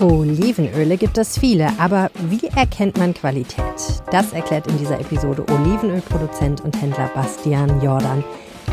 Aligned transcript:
Olivenöle 0.00 0.96
gibt 0.96 1.16
es 1.16 1.38
viele, 1.38 1.70
aber 1.78 2.10
wie 2.28 2.46
erkennt 2.54 2.98
man 2.98 3.14
Qualität? 3.14 4.02
Das 4.10 4.32
erklärt 4.32 4.66
in 4.66 4.78
dieser 4.78 5.00
Episode 5.00 5.44
Olivenölproduzent 5.48 6.60
und 6.60 6.80
Händler 6.80 7.10
Bastian 7.14 7.80
Jordan. 7.82 8.22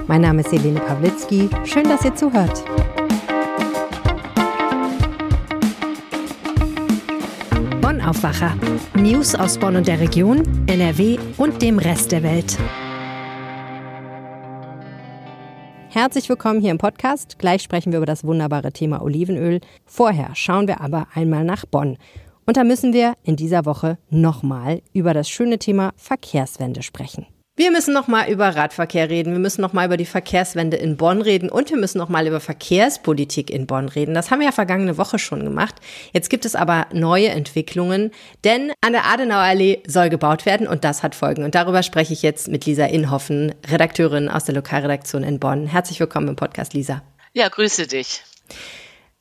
Mein 0.07 0.21
Name 0.21 0.41
ist 0.41 0.51
Helene 0.51 0.79
Pawlitzki. 0.79 1.49
Schön, 1.63 1.85
dass 1.85 2.03
ihr 2.03 2.13
zuhört. 2.15 2.63
Bonn 7.81 8.01
Aufwacher. 8.01 8.53
News 8.95 9.35
aus 9.35 9.57
Bonn 9.57 9.77
und 9.77 9.87
der 9.87 9.99
Region, 9.99 10.43
NRW 10.67 11.17
und 11.37 11.61
dem 11.61 11.79
Rest 11.79 12.11
der 12.11 12.23
Welt. 12.23 12.57
Herzlich 15.93 16.27
willkommen 16.27 16.59
hier 16.59 16.71
im 16.71 16.79
Podcast. 16.79 17.37
Gleich 17.37 17.61
sprechen 17.61 17.91
wir 17.91 17.97
über 17.97 18.07
das 18.07 18.23
wunderbare 18.23 18.71
Thema 18.71 19.03
Olivenöl. 19.03 19.61
Vorher 19.85 20.31
schauen 20.33 20.67
wir 20.67 20.81
aber 20.81 21.05
einmal 21.13 21.43
nach 21.43 21.67
Bonn. 21.67 21.99
Und 22.47 22.57
da 22.57 22.63
müssen 22.63 22.93
wir 22.93 23.13
in 23.21 23.35
dieser 23.35 23.67
Woche 23.67 23.99
nochmal 24.09 24.81
über 24.93 25.13
das 25.13 25.29
schöne 25.29 25.59
Thema 25.59 25.91
Verkehrswende 25.95 26.81
sprechen. 26.81 27.27
Wir 27.55 27.69
müssen 27.69 27.93
noch 27.93 28.07
mal 28.07 28.31
über 28.31 28.55
Radverkehr 28.55 29.11
reden, 29.11 29.31
wir 29.31 29.39
müssen 29.39 29.61
noch 29.61 29.73
mal 29.73 29.85
über 29.85 29.95
die 29.95 30.07
Verkehrswende 30.07 30.75
in 30.75 30.97
Bonn 30.97 31.21
reden 31.21 31.51
und 31.51 31.69
wir 31.69 31.77
müssen 31.77 31.99
noch 31.99 32.09
mal 32.09 32.25
über 32.25 32.39
Verkehrspolitik 32.39 33.51
in 33.51 33.67
Bonn 33.67 33.89
reden. 33.89 34.15
Das 34.15 34.31
haben 34.31 34.39
wir 34.39 34.47
ja 34.47 34.51
vergangene 34.51 34.97
Woche 34.97 35.19
schon 35.19 35.43
gemacht. 35.43 35.75
Jetzt 36.13 36.31
gibt 36.31 36.45
es 36.45 36.55
aber 36.55 36.87
neue 36.93 37.29
Entwicklungen, 37.29 38.09
denn 38.43 38.71
an 38.81 38.93
der 38.93 39.05
Adenauer 39.05 39.43
Allee 39.43 39.83
soll 39.85 40.09
gebaut 40.09 40.47
werden 40.47 40.65
und 40.65 40.83
das 40.83 41.03
hat 41.03 41.13
Folgen. 41.13 41.43
Und 41.43 41.53
darüber 41.53 41.83
spreche 41.83 42.13
ich 42.13 42.23
jetzt 42.23 42.47
mit 42.47 42.65
Lisa 42.65 42.85
Inhoffen, 42.85 43.53
Redakteurin 43.69 44.29
aus 44.29 44.45
der 44.45 44.55
Lokalredaktion 44.55 45.21
in 45.21 45.39
Bonn. 45.39 45.67
Herzlich 45.67 45.99
willkommen 45.99 46.29
im 46.29 46.35
Podcast, 46.35 46.73
Lisa. 46.73 47.03
Ja, 47.33 47.49
grüße 47.49 47.85
dich. 47.85 48.23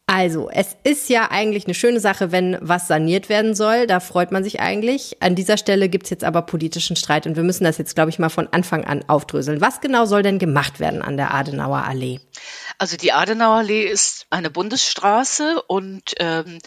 Also, 0.07 0.51
es 0.51 0.77
ist 0.85 1.09
ja 1.09 1.31
eigentlich 1.31 1.65
eine 1.65 1.75
schöne 1.75 2.01
Sache, 2.01 2.33
wenn 2.33 2.59
was 2.61 2.89
saniert 2.89 3.29
werden 3.29 3.55
soll. 3.55 3.87
Da 3.87 4.01
freut 4.01 4.33
man 4.33 4.45
sich 4.45 4.61
eigentlich. 4.61 5.17
An 5.21 5.35
dieser 5.37 5.57
Stelle 5.57 5.89
gibt's 5.89 6.11
jetzt 6.11 6.25
aber 6.25 6.43
politischen 6.43 6.97
Streit 6.97 7.27
und 7.27 7.37
wir 7.37 7.45
müssen 7.45 7.65
das 7.65 7.79
jetzt, 7.79 7.95
glaube 7.95 8.11
ich, 8.11 8.19
mal 8.19 8.29
von 8.29 8.49
Anfang 8.49 8.85
an 8.85 9.05
aufdröseln. 9.09 9.61
Was 9.61 9.81
genau 9.81 10.05
soll 10.05 10.23
denn 10.23 10.39
gemacht 10.39 10.81
werden 10.81 11.03
an 11.03 11.17
der 11.17 11.33
Adenauer 11.33 11.85
Allee? 11.85 12.21
Also 12.79 12.97
die 12.97 13.13
Adenauer 13.13 13.59
Allee 13.59 13.85
ist 13.85 14.27
eine 14.29 14.51
Bundesstraße 14.51 15.63
und 15.63 16.15
ähm, 16.19 16.59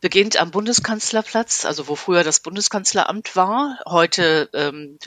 beginnt 0.00 0.36
am 0.36 0.50
Bundeskanzlerplatz, 0.50 1.64
also 1.64 1.88
wo 1.88 1.94
früher 1.94 2.24
das 2.24 2.40
Bundeskanzleramt 2.40 3.36
war, 3.36 3.78
heute 3.86 4.50
ähm, 4.52 4.98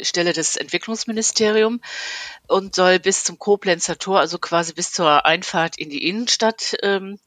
Stelle 0.00 0.32
des 0.32 0.56
Entwicklungsministeriums 0.56 1.80
und 2.46 2.74
soll 2.74 2.98
bis 2.98 3.24
zum 3.24 3.38
Koblenzer 3.38 3.98
Tor, 3.98 4.20
also 4.20 4.38
quasi 4.38 4.72
bis 4.72 4.92
zur 4.92 5.24
Einfahrt 5.26 5.78
in 5.78 5.90
die 5.90 6.06
Innenstadt 6.08 6.76
ähm, 6.82 7.18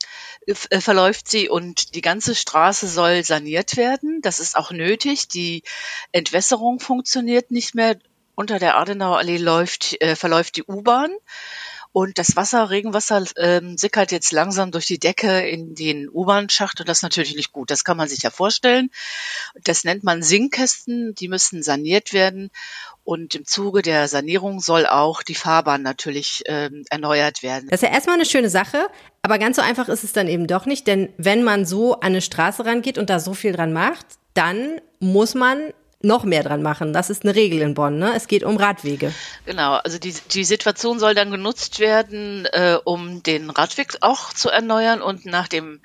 äh, 0.45 0.81
verläuft 0.81 1.29
sie 1.29 1.49
und 1.49 1.95
die 1.95 2.01
ganze 2.01 2.35
Straße 2.35 2.87
soll 2.87 3.23
saniert 3.23 3.77
werden. 3.77 4.21
Das 4.21 4.39
ist 4.39 4.55
auch 4.55 4.71
nötig. 4.71 5.27
Die 5.27 5.63
Entwässerung 6.11 6.79
funktioniert 6.79 7.51
nicht 7.51 7.75
mehr. 7.75 7.97
Unter 8.35 8.57
der 8.57 8.77
Adenauer 8.77 9.17
Allee 9.17 9.37
läuft, 9.37 10.01
äh, 10.01 10.15
verläuft 10.15 10.55
die 10.55 10.63
U-Bahn. 10.63 11.11
Und 11.91 12.19
das 12.19 12.35
Wasser, 12.35 12.69
Regenwasser, 12.69 13.23
ähm, 13.37 13.77
sickert 13.77 14.11
jetzt 14.11 14.31
langsam 14.31 14.71
durch 14.71 14.85
die 14.85 14.99
Decke 14.99 15.41
in 15.47 15.73
den 15.73 16.07
U-Bahn-Schacht 16.07 16.79
und 16.79 16.87
das 16.87 16.99
ist 16.99 17.03
natürlich 17.03 17.35
nicht 17.35 17.51
gut. 17.51 17.71
Das 17.71 17.83
kann 17.83 17.97
man 17.97 18.07
sich 18.07 18.21
ja 18.21 18.29
vorstellen. 18.29 18.91
Das 19.63 19.83
nennt 19.83 20.03
man 20.03 20.21
Sinkkästen, 20.21 21.15
die 21.15 21.27
müssen 21.27 21.63
saniert 21.63 22.13
werden. 22.13 22.51
Und 23.03 23.33
im 23.33 23.45
Zuge 23.45 23.81
der 23.81 24.07
Sanierung 24.07 24.59
soll 24.59 24.85
auch 24.85 25.23
die 25.23 25.33
Fahrbahn 25.33 25.81
natürlich 25.81 26.43
ähm, 26.45 26.85
erneuert 26.91 27.41
werden. 27.41 27.67
Das 27.69 27.81
ist 27.81 27.87
ja 27.87 27.93
erstmal 27.93 28.17
eine 28.17 28.25
schöne 28.25 28.51
Sache, 28.51 28.85
aber 29.23 29.39
ganz 29.39 29.55
so 29.55 29.63
einfach 29.63 29.89
ist 29.89 30.03
es 30.03 30.13
dann 30.13 30.27
eben 30.27 30.45
doch 30.45 30.67
nicht, 30.67 30.85
denn 30.85 31.11
wenn 31.17 31.43
man 31.43 31.65
so 31.65 31.95
an 31.95 32.07
eine 32.07 32.21
Straße 32.21 32.65
rangeht 32.65 32.99
und 32.99 33.09
da 33.09 33.19
so 33.19 33.33
viel 33.33 33.51
dran 33.51 33.73
macht, 33.73 34.05
dann 34.35 34.79
muss 34.99 35.33
man 35.33 35.73
noch 36.01 36.23
mehr 36.23 36.43
dran 36.43 36.61
machen. 36.61 36.93
Das 36.93 37.09
ist 37.09 37.23
eine 37.23 37.35
Regel 37.35 37.61
in 37.61 37.73
Bonn. 37.73 37.99
Ne? 37.99 38.13
Es 38.15 38.27
geht 38.27 38.43
um 38.43 38.55
Radwege. 38.55 39.13
Genau, 39.45 39.73
also 39.73 39.99
die, 39.99 40.13
die 40.31 40.45
Situation 40.45 40.97
soll 40.97 41.13
dann 41.13 41.29
genutzt 41.29 41.79
werden, 41.79 42.45
äh, 42.45 42.77
um 42.85 43.21
den 43.21 43.49
Radweg 43.49 43.97
auch 43.99 44.31
zu 44.31 44.49
erneuern. 44.49 45.01
Und 45.01 45.25
nach 45.25 45.49
dem 45.49 45.81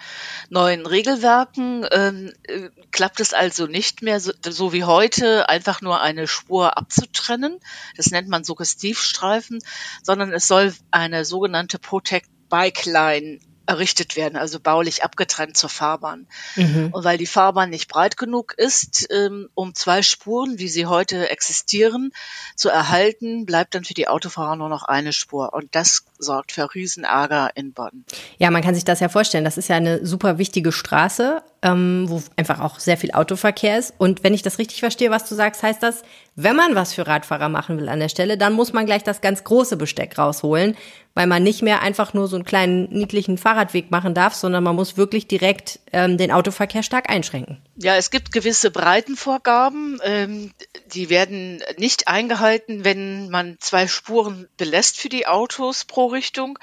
neuen 0.51 0.87
Regelwerken 0.87 1.85
ähm, 1.91 2.33
äh, 2.45 2.69
klappt 2.93 3.19
es 3.19 3.35
also 3.35 3.67
nicht 3.67 4.03
mehr 4.03 4.21
so, 4.21 4.33
so 4.49 4.73
wie 4.73 4.85
heute, 4.85 5.49
einfach 5.49 5.81
nur 5.81 6.01
eine 6.01 6.29
Spur 6.29 6.79
abzutrennen. 6.79 7.59
Das 7.97 8.13
nennt 8.13 8.29
man 8.29 8.45
Suggestivstreifen, 8.45 9.59
sondern 10.03 10.33
es 10.33 10.47
soll 10.47 10.73
eine 10.93 11.25
sogenannte 11.25 11.81
Protect 11.81 12.29
Bike 12.49 12.85
Line 12.85 13.41
errichtet 13.67 14.17
werden, 14.17 14.37
also 14.37 14.61
baulich 14.61 15.05
abgetrennt 15.05 15.57
zur 15.57 15.71
Fahrbahn. 15.71 16.27
Mhm. 16.57 16.91
Und 16.93 17.05
weil 17.05 17.19
die 17.19 17.27
Fahrbahn 17.27 17.71
nicht 17.71 17.89
breit 17.89 18.17
genug 18.17 18.55
ist, 18.57 19.09
ähm, 19.11 19.49
um 19.55 19.75
zwei 19.75 20.03
Spuren, 20.03 20.59
wie 20.59 20.69
sie 20.69 20.87
heute 20.87 21.31
existieren, 21.31 22.13
zu 22.57 22.69
erhalten, 22.69 23.47
bleibt 23.47 23.75
dann 23.75 23.85
für 23.85 23.95
die 23.95 24.09
Autofahrer 24.09 24.57
nur 24.57 24.69
noch 24.69 24.83
eine 24.83 25.13
Spur. 25.13 25.53
Und 25.55 25.75
das 25.75 26.05
sorgt 26.19 26.53
für 26.53 26.75
Riesenärger 26.75 27.51
in 27.55 27.73
Bonn. 27.73 28.05
Ja, 28.39 28.51
man 28.51 28.63
kann 28.63 28.75
sich 28.75 28.85
das 28.85 29.01
ja 29.01 29.09
vorstellen. 29.09 29.45
Das 29.45 29.59
ist 29.59 29.69
ja 29.69 29.77
eine 29.77 30.05
super 30.05 30.39
wichtige 30.39 30.73
Straße, 30.73 31.43
ähm, 31.65 32.05
wo 32.09 32.23
einfach 32.37 32.61
auch 32.61 32.79
sehr 32.79 32.99
viel 32.99 33.13
Autoverkehr 33.13 33.79
ist. 33.79 33.95
Und 33.97 34.23
wenn 34.23 34.35
ich 34.35 34.43
das 34.43 34.59
richtig 34.59 34.81
verstehe, 34.81 35.11
was 35.11 35.27
du 35.29 35.35
sagst, 35.35 35.63
heißt 35.63 35.83
das, 35.83 36.03
wenn 36.37 36.55
man 36.55 36.75
was 36.75 36.93
für 36.93 37.07
Radfahrer 37.07 37.49
machen 37.49 37.79
will 37.79 37.89
an 37.89 38.01
der 38.01 38.11
Stelle, 38.11 38.37
dann 38.37 38.53
muss 38.53 38.75
man 38.75 38.85
gleich 38.85 39.03
das 39.03 39.23
ganz 39.23 39.45
große 39.45 39.79
Besteck 39.79 40.19
rausholen, 40.19 40.77
weil 41.15 41.27
man 41.27 41.43
nicht 41.43 41.63
mehr 41.63 41.81
einfach 41.81 42.13
nur 42.13 42.29
so 42.29 42.37
einen 42.37 42.45
kleinen 42.45 42.91
niedlichen 42.91 43.39
Fahrradweg 43.39 43.91
machen 43.91 44.13
darf, 44.13 44.35
sondern 44.35 44.63
man 44.63 44.77
muss 44.77 44.99
wirklich 44.99 45.27
direkt 45.27 45.81
ähm, 45.93 46.19
den 46.19 46.31
Autoverkehr 46.31 46.83
stark 46.83 47.09
einschränken. 47.09 47.59
Ja, 47.77 47.97
es 47.97 48.11
gibt 48.11 48.31
gewisse 48.31 48.71
Breitenvorgaben, 48.71 49.99
ähm, 50.05 50.53
die 50.87 51.11
werden 51.11 51.61
nicht 51.77 52.07
eingehalten, 52.07 52.85
wenn 52.85 53.31
man 53.31 53.57
zwei 53.59 53.89
Spuren 53.89 54.49
belässt 54.57 54.97
für 54.97 55.09
die 55.09 55.27
Autos 55.27 55.85
pro 55.85 56.07
Richtung. 56.07 56.57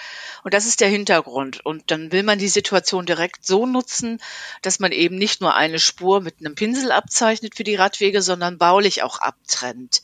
Und 0.45 0.53
das 0.53 0.65
ist 0.65 0.79
der 0.79 0.87
Hintergrund. 0.87 1.65
Und 1.65 1.91
dann 1.91 2.13
will 2.13 2.23
man 2.23 2.39
die 2.39 2.47
Situation 2.47 3.05
direkt 3.05 3.45
so 3.45 3.65
nutzen, 3.65 4.21
dass 4.61 4.79
man 4.79 4.93
eben 4.93 5.17
nicht 5.17 5.41
nur 5.41 5.53
eine 5.53 5.79
Spur 5.79 6.21
mit 6.21 6.35
einem 6.39 6.55
Pinsel 6.55 6.93
abzeichnet 6.93 7.55
für 7.55 7.65
die 7.65 7.75
Radwege, 7.75 8.21
sondern 8.21 8.57
baulich 8.57 9.03
auch 9.03 9.19
abtrennt. 9.19 10.03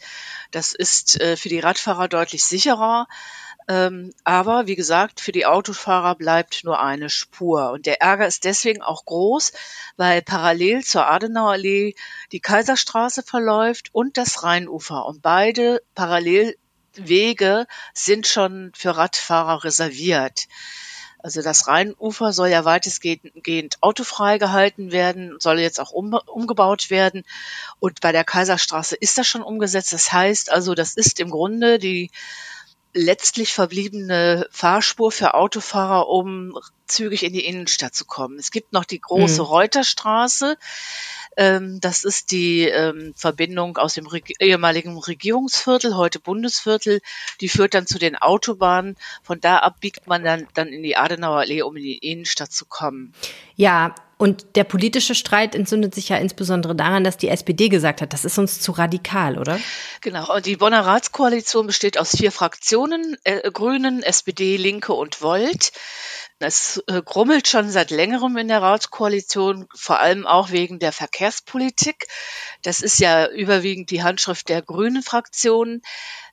Das 0.51 0.74
ist 0.74 1.22
äh, 1.22 1.38
für 1.38 1.50
die 1.50 1.59
Radfahrer 1.59 2.09
deutlich 2.09 2.44
sicherer 2.44 3.07
ähm, 3.67 4.13
aber 4.23 4.67
wie 4.67 4.75
gesagt, 4.75 5.19
für 5.19 5.33
die 5.33 5.45
Autofahrer 5.45 6.16
bleibt 6.16 6.63
nur 6.63 6.79
eine 6.79 7.09
Spur. 7.09 7.72
Und 7.72 7.85
der 7.85 8.01
Ärger 8.01 8.25
ist 8.25 8.45
deswegen 8.45 8.81
auch 8.81 9.03
groß, 9.03 9.51
weil 9.97 10.22
parallel 10.22 10.83
zur 10.83 11.07
Adenauer 11.07 11.51
Allee 11.51 11.95
die 12.31 12.39
Kaiserstraße 12.39 13.23
verläuft 13.23 13.89
und 13.94 14.17
das 14.17 14.44
Rheinufer. 14.44 15.06
Und 15.06 15.22
beide 15.22 15.81
Parallelwege 15.95 17.67
sind 17.94 18.25
schon 18.27 18.72
für 18.73 18.95
Radfahrer 18.95 19.66
reserviert. 19.66 20.47
Also 21.19 21.41
das 21.41 21.67
Rheinufer 21.67 22.31
soll 22.31 22.47
ja 22.47 22.63
weitestgehend 22.63 23.77
autofrei 23.81 24.38
gehalten 24.38 24.94
werden, 24.94 25.35
soll 25.39 25.59
jetzt 25.59 25.81
auch 25.81 25.91
um, 25.91 26.13
umgebaut 26.13 26.89
werden. 26.89 27.25
Und 27.79 28.00
bei 28.00 28.13
der 28.13 28.23
Kaiserstraße 28.23 28.95
ist 28.95 29.17
das 29.17 29.27
schon 29.27 29.41
umgesetzt. 29.41 29.91
Das 29.91 30.13
heißt 30.13 30.51
also, 30.53 30.73
das 30.73 30.95
ist 30.95 31.19
im 31.19 31.31
Grunde 31.31 31.79
die 31.79 32.11
letztlich 32.97 33.53
verbliebene 33.53 34.47
Fahrspur 34.52 35.12
für 35.12 35.35
Autofahrer, 35.35 36.09
um 36.09 36.58
zügig 36.88 37.24
in 37.24 37.34
die 37.34 37.46
Innenstadt 37.46 37.94
zu 37.94 38.06
kommen. 38.06 38.40
Es 38.40 38.52
gibt 38.52 38.74
noch 38.74 38.85
die 38.85 39.00
große 39.00 39.41
mhm. 39.41 39.47
Reuterstraße. 39.47 40.58
Ähm, 41.38 41.80
das 41.80 42.03
ist 42.03 42.31
die 42.31 42.64
ähm, 42.64 43.14
Verbindung 43.16 43.78
aus 43.78 43.94
dem 43.94 44.08
ehemaligen 44.40 44.98
Regierungsviertel, 44.98 45.96
heute 45.96 46.20
Bundesviertel. 46.20 47.00
Die 47.40 47.48
führt 47.48 47.75
dann 47.75 47.86
zu 47.86 48.00
den 48.00 48.16
Autobahnen. 48.16 48.98
Von 49.22 49.40
da 49.40 49.59
ab 49.59 49.78
biegt 49.80 50.08
man 50.08 50.24
dann, 50.24 50.48
dann 50.56 50.68
in 50.68 50.81
die 50.81 50.98
Adenauer 50.98 51.40
Allee, 51.42 51.62
um 51.62 51.78
in 51.78 51.84
die 51.84 51.98
Innenstadt 52.00 52.52
zu 52.52 52.66
kommen. 52.66 53.14
Ja, 53.56 53.94
und 54.18 54.56
der 54.56 54.63
politische 54.63 55.13
Streit 55.13 55.54
entzündet 55.54 55.94
sich 55.94 56.10
ja 56.10 56.18
insbesondere 56.18 56.75
daran, 56.75 57.04
dass 57.04 57.18
die 57.18 57.30
SPD 57.30 57.69
gesagt 57.69 58.01
hat, 58.01 58.13
das 58.13 58.25
ist 58.25 58.40
uns 58.40 58.60
zu 58.60 58.72
radikal, 58.72 59.38
oder? 59.38 59.60
Genau. 60.01 60.33
Und 60.36 60.48
die 60.48 60.57
Bonner 60.57 60.86
Ratskoalition 60.86 61.68
besteht 61.68 62.00
aus 62.00 62.18
vier 62.18 62.31
Fraktionen, 62.31 63.16
äh, 63.24 63.51
Grünen, 63.51 64.01
SPD, 64.01 64.57
Linke 64.57 64.94
und 64.94 65.22
Volt. 65.22 65.72
Es 66.39 66.84
äh, 66.88 67.01
grummelt 67.04 67.48
schon 67.48 67.69
seit 67.69 67.89
längerem 67.89 68.38
in 68.38 68.48
der 68.48 68.62
Ratskoalition, 68.62 69.68
vor 69.74 70.00
allem 70.00 70.28
auch 70.28 70.51
wegen 70.51 70.78
der 70.78 70.92
Verkehrspolitik. 70.92 72.07
Das 72.62 72.81
ist 72.81 73.00
ja 73.00 73.28
überwiegend 73.28 73.89
die 73.89 74.04
Handschrift 74.04 74.48
der 74.50 74.62
Grünen 74.62 75.01
Fraktion. 75.01 75.81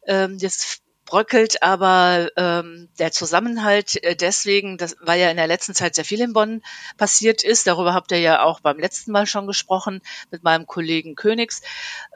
Ähm, 0.07 0.37
jetzt 0.39 0.83
bröckelt 1.07 1.63
aber 1.63 2.31
ähm, 2.37 2.89
der 2.99 3.13
Zusammenhalt 3.13 4.03
äh, 4.03 4.17
deswegen, 4.17 4.79
das, 4.79 4.97
weil 5.01 5.21
ja 5.21 5.31
in 5.31 5.37
der 5.37 5.47
letzten 5.47 5.75
Zeit 5.75 5.95
sehr 5.95 6.05
viel 6.05 6.21
in 6.21 6.33
Bonn 6.33 6.63
passiert 6.97 7.43
ist. 7.43 7.67
Darüber 7.67 7.95
habt 7.95 8.11
ihr 8.13 8.21
ja 8.21 8.43
auch 8.43 8.61
beim 8.61 8.79
letzten 8.79 9.13
Mal 9.13 9.27
schon 9.27 9.47
gesprochen 9.47 10.01
mit 10.31 10.43
meinem 10.43 10.67
Kollegen 10.67 11.15
Königs. 11.15 11.63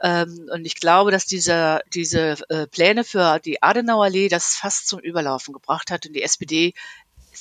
Ähm, 0.01 0.49
und 0.51 0.65
ich 0.65 0.75
glaube, 0.75 1.11
dass 1.11 1.25
dieser, 1.25 1.81
diese 1.93 2.37
äh, 2.49 2.67
Pläne 2.67 3.03
für 3.03 3.39
die 3.39 3.61
Adenauerallee 3.61 4.27
das 4.27 4.55
fast 4.55 4.87
zum 4.87 4.99
Überlaufen 4.99 5.53
gebracht 5.53 5.91
hat 5.91 6.05
und 6.05 6.13
die 6.13 6.23
SPD 6.23 6.73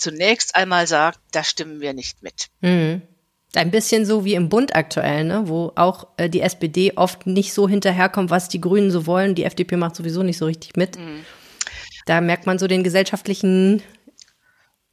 zunächst 0.01 0.55
einmal 0.55 0.87
sagt, 0.87 1.21
da 1.33 1.45
stimmen 1.45 1.81
wir 1.81 1.93
nicht 1.93 2.23
mit. 2.23 2.49
Mhm. 2.61 3.03
Ein 3.55 3.71
bisschen 3.71 4.05
so 4.05 4.25
wie 4.25 4.35
im 4.35 4.51
Bund 4.51 4.75
aktuell, 4.75 5.25
ne? 5.25 5.49
wo 5.49 5.73
auch 5.75 6.09
äh, 6.19 6.29
die 6.29 6.43
SPD 6.43 6.93
oft 6.97 7.27
nicht 7.27 7.55
so 7.55 7.69
hinterherkommt, 7.69 8.31
was 8.31 8.49
die 8.49 8.61
Grünen 8.61 8.91
so 8.91 9.07
wollen. 9.07 9.35
Die 9.35 9.45
FDP 9.45 9.77
macht 9.77 9.97
sowieso 9.97 10.23
nicht 10.23 10.37
so 10.37 10.45
richtig 10.45 10.77
mit. 10.77 10.99
Mhm. 10.99 11.25
Da 12.05 12.21
merkt 12.21 12.47
man 12.47 12.59
so 12.59 12.67
den 12.67 12.85
gesellschaftlichen 12.85 13.83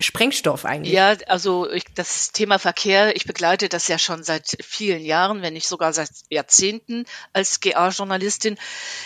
Sprengstoff 0.01 0.65
eigentlich. 0.65 0.94
Ja, 0.94 1.15
also 1.27 1.71
ich, 1.71 1.86
das 1.94 2.33
Thema 2.33 2.59
Verkehr, 2.59 3.15
ich 3.15 3.25
begleite 3.25 3.69
das 3.69 3.88
ja 3.88 3.97
schon 3.97 4.24
seit 4.24 4.57
vielen 4.62 5.06
Jahren, 5.06 5.42
wenn 5.42 5.53
nicht 5.53 5.68
sogar 5.68 5.94
seit 5.94 6.09
Jahrzehnten 6.30 7.06
als 7.31 7.62
GA-Journalistin, 7.62 8.57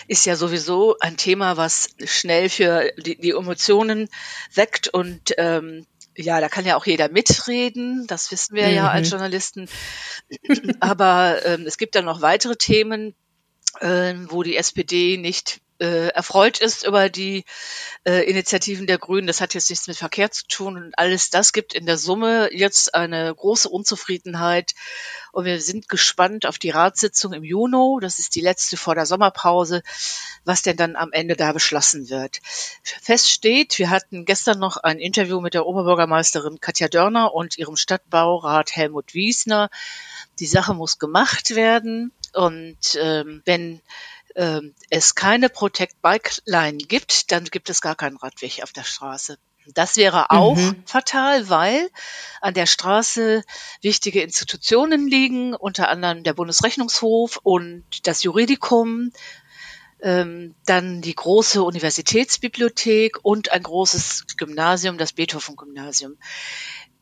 ist 0.08 0.26
ja 0.26 0.36
sowieso 0.36 0.98
ein 1.00 1.16
Thema, 1.16 1.58
was 1.58 1.90
schnell 2.06 2.50
für 2.50 2.92
die, 2.98 3.18
die 3.18 3.32
Emotionen 3.32 4.10
weckt 4.56 4.88
und 4.88 5.34
ähm, 5.38 5.86
ja, 6.16 6.42
da 6.42 6.50
kann 6.50 6.66
ja 6.66 6.76
auch 6.76 6.88
jeder 6.88 7.10
mitreden, 7.10 8.08
das 8.08 8.32
wissen 8.32 8.56
wir 8.56 8.68
mhm. 8.68 8.74
ja 8.74 8.90
als 8.90 9.08
mhm. 9.08 9.12
Journalisten. 9.12 9.70
Aber 10.80 11.46
ähm, 11.46 11.66
es 11.68 11.78
gibt 11.78 11.94
dann 11.96 12.06
noch 12.06 12.22
weitere 12.22 12.56
Themen, 12.56 13.14
äh, 13.80 14.16
wo 14.28 14.42
die 14.42 14.58
SPD 14.58 15.18
nicht 15.18 15.62
äh, 15.80 16.10
erfreut 16.10 16.60
ist 16.60 16.86
über 16.86 17.10
die 17.10 17.46
äh, 18.06 18.30
Initiativen 18.30 18.88
der 18.88 18.98
Grünen. 18.98 19.28
Das 19.28 19.42
hat 19.42 19.54
jetzt 19.54 19.70
nichts 19.70 19.88
mit 19.88 19.98
Verkehr 19.98 20.32
zu 20.32 20.48
tun 20.48 20.78
und 20.78 20.98
alles 20.98 21.30
das 21.30 21.54
gibt 21.54 21.74
in 21.74 21.86
der 21.86 21.98
Summe 21.98 22.50
jetzt 22.54 22.94
eine 22.96 23.34
große 23.34 23.70
Unzufriedenheit. 23.70 24.74
Und 25.32 25.46
wir 25.46 25.62
sind 25.62 25.88
gespannt 25.88 26.46
auf 26.46 26.58
die 26.58 26.72
Ratssitzung 26.72 27.34
im 27.34 27.44
Juni. 27.44 28.00
Das 28.02 28.20
ist 28.20 28.36
die 28.36 28.42
letzte 28.42 28.78
vor 28.78 28.96
der 28.96 29.06
Sommerpause, 29.06 29.84
was 30.44 30.64
denn 30.64 30.76
dann 30.76 30.96
am 30.96 31.12
Ende 31.12 31.36
da 31.36 31.52
beschlossen 31.54 32.10
wird. 32.10 32.40
Fest 32.84 33.30
steht, 33.30 33.78
wir 33.78 33.90
hatten 33.90 34.26
gestern 34.26 34.60
noch 34.60 34.78
ein 34.78 35.00
Interview 35.00 35.40
mit 35.40 35.54
der 35.54 35.66
Oberbürgermeisterin 35.66 36.60
Katja 36.60 36.88
Dörner 36.88 37.34
und 37.34 37.58
ihrem 37.58 37.76
Stadtbaurat 37.76 38.76
Helmut 38.76 39.14
Wiesner. 39.14 39.70
Die 40.40 40.48
Sache 40.48 40.74
muss 40.74 41.00
gemacht 41.00 41.56
werden. 41.56 42.12
Und 42.34 42.98
ähm, 43.02 43.42
wenn 43.46 43.82
es 44.90 45.16
keine 45.16 45.50
Protect 45.50 46.02
Bike 46.02 46.42
Line 46.46 46.78
gibt, 46.78 47.32
dann 47.32 47.46
gibt 47.46 47.70
es 47.70 47.82
gar 47.82 47.96
keinen 47.96 48.18
Radweg 48.18 48.64
auf 48.64 48.72
der 48.72 48.84
Straße. 48.84 49.38
Das 49.74 49.98
wäre 49.98 50.32
auch 50.32 50.56
mhm. 50.56 50.82
fatal, 50.86 51.50
weil 51.50 51.90
an 52.42 52.54
der 52.54 52.66
Straße 52.66 53.44
wichtige 53.82 54.22
Institutionen 54.22 55.08
liegen, 55.08 55.54
unter 55.54 55.90
anderem 55.90 56.24
der 56.24 56.34
Bundesrechnungshof 56.34 57.40
und 57.44 57.84
das 58.04 58.24
Juridikum, 58.24 59.12
ähm, 60.02 60.56
dann 60.66 61.02
die 61.02 61.14
große 61.14 61.62
Universitätsbibliothek 61.62 63.18
und 63.22 63.52
ein 63.52 63.64
großes 63.64 64.26
Gymnasium, 64.38 64.98
das 64.98 65.14
Beethoven-Gymnasium 65.14 66.18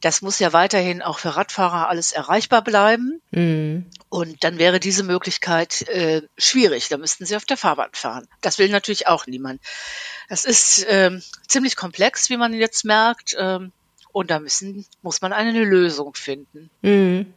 das 0.02 0.22
muss 0.22 0.40
ja 0.40 0.54
weiterhin 0.54 1.02
auch 1.02 1.20
für 1.20 1.36
Radfahrer 1.36 1.90
alles 1.90 2.12
erreichbar 2.12 2.64
bleiben. 2.64 3.22
Mhm. 3.32 3.86
Und 4.10 4.44
dann 4.44 4.60
wäre 4.60 4.80
diese 4.80 5.04
Möglichkeit 5.04 5.88
äh, 5.90 6.22
schwierig. 6.38 6.90
Da 6.90 6.98
müssten 6.98 7.26
sie 7.26 7.36
auf 7.36 7.46
der 7.46 7.58
Fahrbahn 7.58 7.90
fahren. 7.94 8.28
Das 8.42 8.60
will 8.60 8.70
natürlich 8.70 9.08
auch 9.08 9.26
niemand. 9.28 9.60
Das 10.30 10.46
ist 10.46 10.86
ähm, 10.88 11.22
ziemlich 11.48 11.76
komplex, 11.76 12.30
wie 12.30 12.38
man 12.38 12.54
jetzt 12.54 12.86
merkt. 12.86 13.36
Ähm, 13.40 13.72
und 14.12 14.30
da 14.30 14.40
müssen, 14.40 14.86
muss 15.02 15.22
man 15.22 15.34
eine 15.34 15.64
Lösung 15.64 16.14
finden. 16.14 16.70
Mhm. 16.82 17.34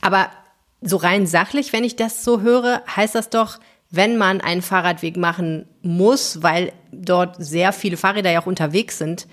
Aber 0.00 0.30
so 0.80 0.96
rein 0.96 1.26
sachlich, 1.26 1.72
wenn 1.72 1.84
ich 1.84 1.96
das 1.96 2.24
so 2.24 2.40
höre, 2.40 2.82
heißt 2.94 3.14
das 3.14 3.30
doch, 3.30 3.58
wenn 3.90 4.16
man 4.16 4.40
einen 4.40 4.62
Fahrradweg 4.62 5.16
machen 5.16 5.68
muss, 5.82 6.42
weil 6.42 6.72
dort 6.92 7.36
sehr 7.38 7.72
viele 7.72 7.96
Fahrräder 7.96 8.30
ja 8.30 8.42
auch 8.42 8.46
unterwegs 8.46 8.98
sind, 8.98 9.26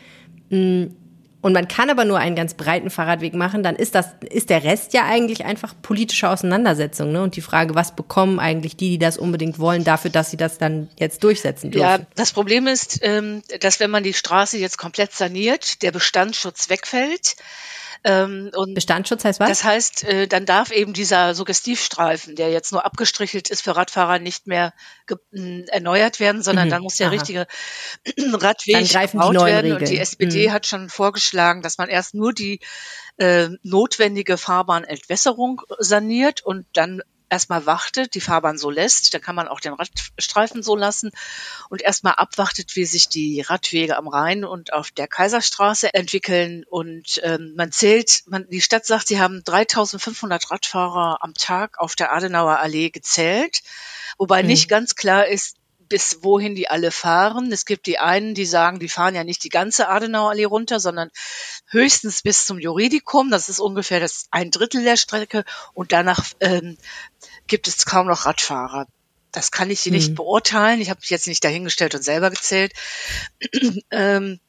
und 1.43 1.51
man 1.51 1.67
kann 1.67 1.89
aber 1.89 2.05
nur 2.05 2.19
einen 2.19 2.37
ganz 2.37 2.53
breiten 2.53 2.89
Fahrradweg 2.89 3.33
machen, 3.33 3.63
dann 3.63 3.75
ist 3.75 3.95
das, 3.95 4.07
ist 4.29 4.49
der 4.49 4.63
Rest 4.63 4.93
ja 4.93 5.03
eigentlich 5.03 5.43
einfach 5.43 5.73
politische 5.81 6.29
Auseinandersetzung, 6.29 7.11
ne? 7.11 7.21
Und 7.21 7.35
die 7.35 7.41
Frage, 7.41 7.75
was 7.75 7.97
bekommen 7.97 8.39
eigentlich 8.39 8.77
die, 8.77 8.91
die 8.91 8.97
das 8.97 9.17
unbedingt 9.17 9.59
wollen, 9.59 9.83
dafür, 9.83 10.09
dass 10.09 10.31
sie 10.31 10.37
das 10.37 10.57
dann 10.57 10.87
jetzt 10.97 11.21
durchsetzen 11.21 11.69
dürfen? 11.69 11.85
Ja, 11.85 11.99
das 12.15 12.31
Problem 12.31 12.65
ist, 12.65 12.99
ähm, 13.01 13.43
dass 13.59 13.81
wenn 13.81 13.91
man 13.91 14.03
die 14.03 14.13
Straße 14.13 14.57
jetzt 14.57 14.77
komplett 14.77 15.11
saniert, 15.11 15.81
der 15.81 15.91
Bestandsschutz 15.91 16.69
wegfällt. 16.69 17.35
Ähm, 18.05 18.51
und 18.53 18.73
Bestandsschutz 18.73 19.23
heißt 19.23 19.39
was? 19.39 19.49
Das 19.49 19.63
heißt, 19.63 20.03
äh, 20.03 20.27
dann 20.27 20.45
darf 20.45 20.71
eben 20.71 20.93
dieser 20.93 21.35
Suggestivstreifen, 21.35 22.35
der 22.35 22.51
jetzt 22.51 22.71
nur 22.71 22.85
abgestrichelt 22.85 23.49
ist 23.49 23.61
für 23.61 23.75
Radfahrer, 23.75 24.19
nicht 24.19 24.45
mehr 24.45 24.73
erneuert 25.31 26.19
werden, 26.19 26.43
sondern 26.43 26.67
mhm. 26.67 26.71
dann 26.71 26.81
muss 26.81 26.97
der 26.97 27.07
Aha. 27.07 27.13
richtige 27.13 27.47
Radweg 28.33 28.89
gebaut 28.89 29.35
werden. 29.35 29.71
Regeln. 29.71 29.77
Und 29.77 29.89
die 29.89 29.99
SPD 29.99 30.47
mhm. 30.47 30.51
hat 30.51 30.67
schon 30.67 30.89
vorgeschlagen, 30.89 31.61
dass 31.61 31.77
man 31.77 31.89
erst 31.89 32.13
nur 32.13 32.33
die 32.33 32.59
äh, 33.17 33.49
notwendige 33.61 34.37
Fahrbahnentwässerung 34.37 35.61
saniert 35.79 36.41
und 36.41 36.65
dann 36.73 37.01
erstmal 37.33 37.65
wartet, 37.65 38.13
die 38.13 38.21
Fahrbahn 38.21 38.59
so 38.59 38.69
lässt, 38.69 39.11
dann 39.13 39.21
kann 39.21 39.35
man 39.35 39.47
auch 39.47 39.59
den 39.59 39.73
Radstreifen 39.73 40.61
so 40.61 40.75
lassen 40.75 41.09
und 41.69 41.81
erstmal 41.81 42.13
abwartet, 42.13 42.75
wie 42.75 42.85
sich 42.85 43.09
die 43.09 43.41
Radwege 43.41 43.97
am 43.97 44.07
Rhein 44.07 44.45
und 44.45 44.71
auf 44.71 44.91
der 44.91 45.07
Kaiserstraße 45.07 45.93
entwickeln. 45.95 46.63
Und 46.69 47.19
ähm, 47.23 47.53
man 47.57 47.71
zählt, 47.71 48.21
man, 48.27 48.47
die 48.49 48.61
Stadt 48.61 48.85
sagt, 48.85 49.07
sie 49.07 49.19
haben 49.19 49.43
3500 49.43 50.51
Radfahrer 50.51 51.17
am 51.21 51.33
Tag 51.33 51.79
auf 51.79 51.95
der 51.95 52.13
Adenauer 52.13 52.59
Allee 52.59 52.91
gezählt, 52.91 53.63
wobei 54.19 54.43
mhm. 54.43 54.49
nicht 54.49 54.69
ganz 54.69 54.95
klar 54.95 55.27
ist, 55.27 55.57
bis 55.89 56.19
wohin 56.21 56.55
die 56.55 56.69
alle 56.69 56.91
fahren. 56.91 57.51
Es 57.51 57.65
gibt 57.65 57.85
die 57.85 57.99
einen, 57.99 58.33
die 58.33 58.45
sagen, 58.45 58.79
die 58.79 58.89
fahren 58.89 59.15
ja 59.15 59.23
nicht 59.23 59.43
die 59.43 59.49
ganze 59.49 59.89
Adenauer 59.89 60.31
Allee 60.31 60.45
runter, 60.45 60.79
sondern 60.79 61.09
höchstens 61.69 62.21
bis 62.21 62.45
zum 62.45 62.59
Juridikum. 62.59 63.31
Das 63.31 63.49
ist 63.49 63.59
ungefähr 63.59 63.99
das 63.99 64.25
ein 64.31 64.51
Drittel 64.51 64.83
der 64.83 64.97
Strecke. 64.97 65.43
Und 65.73 65.91
danach 65.91 66.25
ähm, 66.39 66.77
gibt 67.47 67.67
es 67.67 67.85
kaum 67.85 68.07
noch 68.07 68.25
Radfahrer. 68.25 68.87
Das 69.31 69.51
kann 69.51 69.71
ich 69.71 69.81
hier 69.81 69.91
mhm. 69.91 69.97
nicht 69.97 70.15
beurteilen. 70.15 70.79
Ich 70.79 70.89
habe 70.89 70.99
mich 71.01 71.09
jetzt 71.09 71.27
nicht 71.27 71.43
dahingestellt 71.43 71.95
und 71.95 72.03
selber 72.03 72.29
gezählt. 72.29 72.73
ähm, 73.91 74.39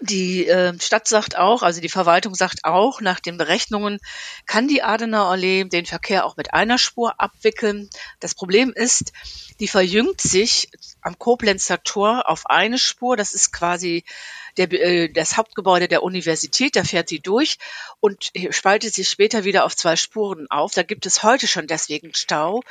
die 0.00 0.46
äh, 0.46 0.78
Stadt 0.80 1.08
sagt 1.08 1.36
auch, 1.36 1.62
also 1.62 1.80
die 1.80 1.88
Verwaltung 1.88 2.34
sagt 2.34 2.64
auch, 2.64 3.00
nach 3.00 3.20
den 3.20 3.38
Berechnungen 3.38 3.98
kann 4.46 4.68
die 4.68 4.82
Adenauer 4.82 5.30
Allee 5.30 5.64
den 5.64 5.86
Verkehr 5.86 6.24
auch 6.26 6.36
mit 6.36 6.54
einer 6.54 6.78
Spur 6.78 7.20
abwickeln. 7.20 7.88
Das 8.20 8.34
Problem 8.34 8.72
ist, 8.72 9.12
die 9.60 9.68
verjüngt 9.68 10.20
sich 10.20 10.70
am 11.00 11.18
Koblenzer 11.18 11.82
Tor 11.82 12.28
auf 12.28 12.46
eine 12.46 12.78
Spur. 12.78 13.16
Das 13.16 13.34
ist 13.34 13.52
quasi 13.52 14.04
der, 14.56 14.72
äh, 14.72 15.08
das 15.08 15.36
Hauptgebäude 15.36 15.88
der 15.88 16.02
Universität. 16.02 16.76
Da 16.76 16.84
fährt 16.84 17.08
sie 17.08 17.20
durch 17.20 17.58
und 18.00 18.32
spaltet 18.50 18.94
sich 18.94 19.08
später 19.08 19.44
wieder 19.44 19.64
auf 19.64 19.76
zwei 19.76 19.96
Spuren 19.96 20.46
auf. 20.50 20.74
Da 20.74 20.82
gibt 20.82 21.06
es 21.06 21.22
heute 21.22 21.46
schon 21.46 21.66
deswegen 21.66 22.14
Stau. 22.14 22.62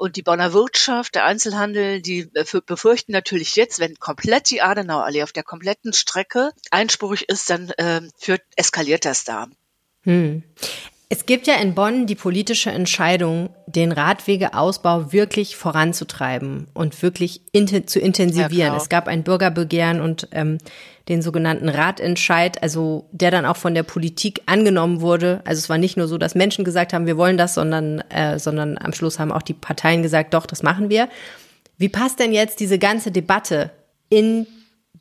Und 0.00 0.16
die 0.16 0.22
Bonner 0.22 0.54
Wirtschaft, 0.54 1.14
der 1.14 1.26
Einzelhandel, 1.26 2.00
die 2.00 2.30
befürchten 2.64 3.12
natürlich 3.12 3.54
jetzt, 3.54 3.80
wenn 3.80 3.96
komplett 3.96 4.48
die 4.48 4.62
Adenauerallee 4.62 5.22
auf 5.22 5.32
der 5.32 5.42
kompletten 5.42 5.92
Strecke 5.92 6.52
einspurig 6.70 7.28
ist, 7.28 7.50
dann 7.50 7.68
äh, 7.76 8.00
führt, 8.16 8.40
eskaliert 8.56 9.04
das 9.04 9.24
da. 9.24 9.48
Hm. 10.04 10.42
Es 11.12 11.26
gibt 11.26 11.48
ja 11.48 11.56
in 11.56 11.74
Bonn 11.74 12.06
die 12.06 12.14
politische 12.14 12.70
Entscheidung, 12.70 13.50
den 13.66 13.90
Radwegeausbau 13.90 15.12
wirklich 15.12 15.56
voranzutreiben 15.56 16.68
und 16.72 17.02
wirklich 17.02 17.42
in, 17.50 17.66
zu 17.88 17.98
intensivieren. 17.98 18.74
Ja, 18.74 18.76
es 18.76 18.88
gab 18.88 19.08
ein 19.08 19.24
Bürgerbegehren 19.24 20.00
und 20.00 20.28
ähm, 20.30 20.58
den 21.08 21.20
sogenannten 21.20 21.68
Ratentscheid, 21.68 22.62
also 22.62 23.08
der 23.10 23.32
dann 23.32 23.44
auch 23.44 23.56
von 23.56 23.74
der 23.74 23.82
Politik 23.82 24.42
angenommen 24.46 25.00
wurde. 25.00 25.40
Also 25.44 25.58
es 25.58 25.68
war 25.68 25.78
nicht 25.78 25.96
nur 25.96 26.06
so, 26.06 26.16
dass 26.16 26.36
Menschen 26.36 26.64
gesagt 26.64 26.92
haben, 26.92 27.06
wir 27.06 27.16
wollen 27.16 27.36
das, 27.36 27.54
sondern, 27.54 27.98
äh, 28.10 28.38
sondern 28.38 28.78
am 28.78 28.92
Schluss 28.92 29.18
haben 29.18 29.32
auch 29.32 29.42
die 29.42 29.54
Parteien 29.54 30.04
gesagt, 30.04 30.32
doch, 30.32 30.46
das 30.46 30.62
machen 30.62 30.90
wir. 30.90 31.08
Wie 31.76 31.88
passt 31.88 32.20
denn 32.20 32.32
jetzt 32.32 32.60
diese 32.60 32.78
ganze 32.78 33.10
Debatte 33.10 33.72
in 34.10 34.46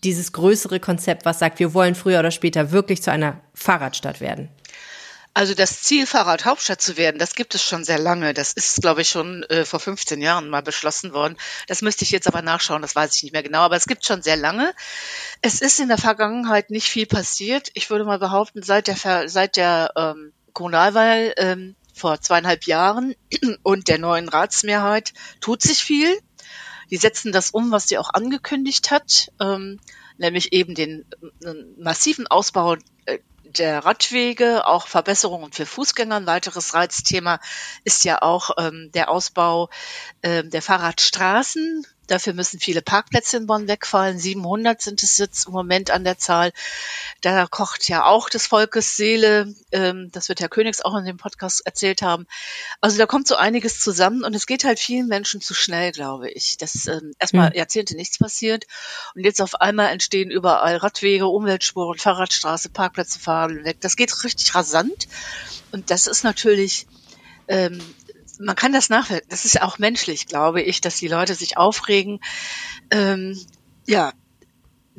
dieses 0.03 0.31
größere 0.31 0.79
Konzept, 0.79 1.25
was 1.25 1.37
sagt, 1.37 1.59
wir 1.59 1.75
wollen 1.75 1.93
früher 1.93 2.17
oder 2.17 2.31
später 2.31 2.71
wirklich 2.71 3.03
zu 3.03 3.11
einer 3.11 3.39
Fahrradstadt 3.53 4.21
werden? 4.21 4.49
Also 5.39 5.53
das 5.53 5.83
Ziel, 5.83 6.05
Fahrradhauptstadt 6.05 6.81
zu 6.81 6.97
werden, 6.97 7.17
das 7.17 7.33
gibt 7.33 7.55
es 7.55 7.63
schon 7.63 7.85
sehr 7.85 7.97
lange. 7.97 8.33
Das 8.33 8.51
ist, 8.51 8.81
glaube 8.81 9.03
ich, 9.03 9.09
schon 9.09 9.43
äh, 9.43 9.63
vor 9.63 9.79
15 9.79 10.21
Jahren 10.21 10.49
mal 10.49 10.61
beschlossen 10.61 11.13
worden. 11.13 11.37
Das 11.67 11.81
müsste 11.81 12.03
ich 12.03 12.11
jetzt 12.11 12.27
aber 12.27 12.41
nachschauen, 12.41 12.81
das 12.81 12.93
weiß 12.93 13.15
ich 13.15 13.23
nicht 13.23 13.31
mehr 13.31 13.41
genau. 13.41 13.59
Aber 13.59 13.77
es 13.77 13.85
gibt 13.85 14.05
schon 14.05 14.21
sehr 14.21 14.35
lange. 14.35 14.73
Es 15.41 15.61
ist 15.61 15.79
in 15.79 15.87
der 15.87 15.97
Vergangenheit 15.97 16.71
nicht 16.71 16.89
viel 16.89 17.05
passiert. 17.05 17.69
Ich 17.73 17.89
würde 17.89 18.03
mal 18.03 18.19
behaupten, 18.19 18.63
seit 18.63 18.87
der, 18.87 19.29
seit 19.29 19.55
der 19.55 19.93
ähm, 19.95 20.33
Kommunalwahl 20.51 21.33
ähm, 21.37 21.77
vor 21.93 22.19
zweieinhalb 22.19 22.65
Jahren 22.65 23.15
und 23.63 23.87
der 23.87 23.97
neuen 23.97 24.27
Ratsmehrheit 24.27 25.13
tut 25.39 25.61
sich 25.61 25.81
viel. 25.81 26.19
Die 26.91 26.97
setzen 26.97 27.31
das 27.31 27.51
um, 27.51 27.71
was 27.71 27.87
sie 27.87 27.97
auch 27.97 28.09
angekündigt 28.13 28.91
hat, 28.91 29.31
ähm, 29.39 29.79
nämlich 30.17 30.51
eben 30.51 30.75
den 30.75 31.05
äh, 31.45 31.53
massiven 31.77 32.27
Ausbau 32.27 32.75
äh, 33.05 33.19
der 33.57 33.85
Radwege, 33.85 34.65
auch 34.67 34.87
Verbesserungen 34.87 35.51
für 35.51 35.65
Fußgänger. 35.65 36.15
Ein 36.15 36.27
weiteres 36.27 36.73
Reizthema 36.73 37.39
ist 37.83 38.03
ja 38.03 38.21
auch 38.21 38.51
ähm, 38.57 38.91
der 38.93 39.09
Ausbau 39.09 39.69
ähm, 40.23 40.49
der 40.49 40.61
Fahrradstraßen. 40.61 41.85
Dafür 42.09 42.33
müssen 42.33 42.59
viele 42.59 42.81
Parkplätze 42.81 43.37
in 43.37 43.45
Bonn 43.45 43.67
wegfallen. 43.67 44.17
700 44.17 44.81
sind 44.81 45.03
es 45.03 45.19
jetzt 45.19 45.45
im 45.45 45.53
Moment 45.53 45.91
an 45.91 46.03
der 46.03 46.17
Zahl. 46.17 46.51
Da 47.21 47.45
kocht 47.45 47.87
ja 47.87 48.05
auch 48.05 48.29
des 48.29 48.47
Volkes 48.47 48.97
Seele. 48.97 49.53
Ähm, 49.71 50.09
das 50.11 50.27
wird 50.27 50.39
Herr 50.39 50.49
Königs 50.49 50.81
auch 50.81 50.97
in 50.97 51.05
dem 51.05 51.17
Podcast 51.17 51.65
erzählt 51.67 52.01
haben. 52.01 52.25
Also 52.81 52.97
da 52.97 53.05
kommt 53.05 53.27
so 53.27 53.35
einiges 53.35 53.79
zusammen 53.79 54.23
und 54.23 54.35
es 54.35 54.47
geht 54.47 54.63
halt 54.63 54.79
vielen 54.79 55.07
Menschen 55.07 55.39
zu 55.39 55.53
schnell, 55.53 55.91
glaube 55.91 56.31
ich. 56.31 56.57
Dass 56.57 56.87
ähm, 56.87 57.13
erstmal 57.19 57.51
mhm. 57.51 57.57
Jahrzehnte 57.57 57.95
nichts 57.95 58.17
passiert 58.17 58.65
und 59.13 59.23
jetzt 59.23 59.39
auf 59.39 59.61
einmal 59.61 59.91
entstehen 59.91 60.31
überall 60.31 60.77
Radwege, 60.77 61.27
Umweltspuren, 61.27 61.99
Fahrradstraße, 61.99 62.69
Parkplätze 62.69 63.19
fahren 63.19 63.63
weg. 63.65 63.81
Das 63.81 63.95
geht 63.95 64.23
richtig 64.23 64.55
rasant 64.55 65.07
und 65.71 65.91
das 65.91 66.07
ist 66.07 66.23
natürlich 66.23 66.87
ähm, 67.47 67.79
man 68.39 68.55
kann 68.55 68.73
das 68.73 68.89
nachvollziehen. 68.89 69.27
Das 69.29 69.45
ist 69.45 69.61
auch 69.61 69.77
menschlich, 69.77 70.25
glaube 70.25 70.61
ich, 70.61 70.81
dass 70.81 70.97
die 70.97 71.07
Leute 71.07 71.35
sich 71.35 71.57
aufregen. 71.57 72.19
Ähm, 72.89 73.39
ja, 73.85 74.13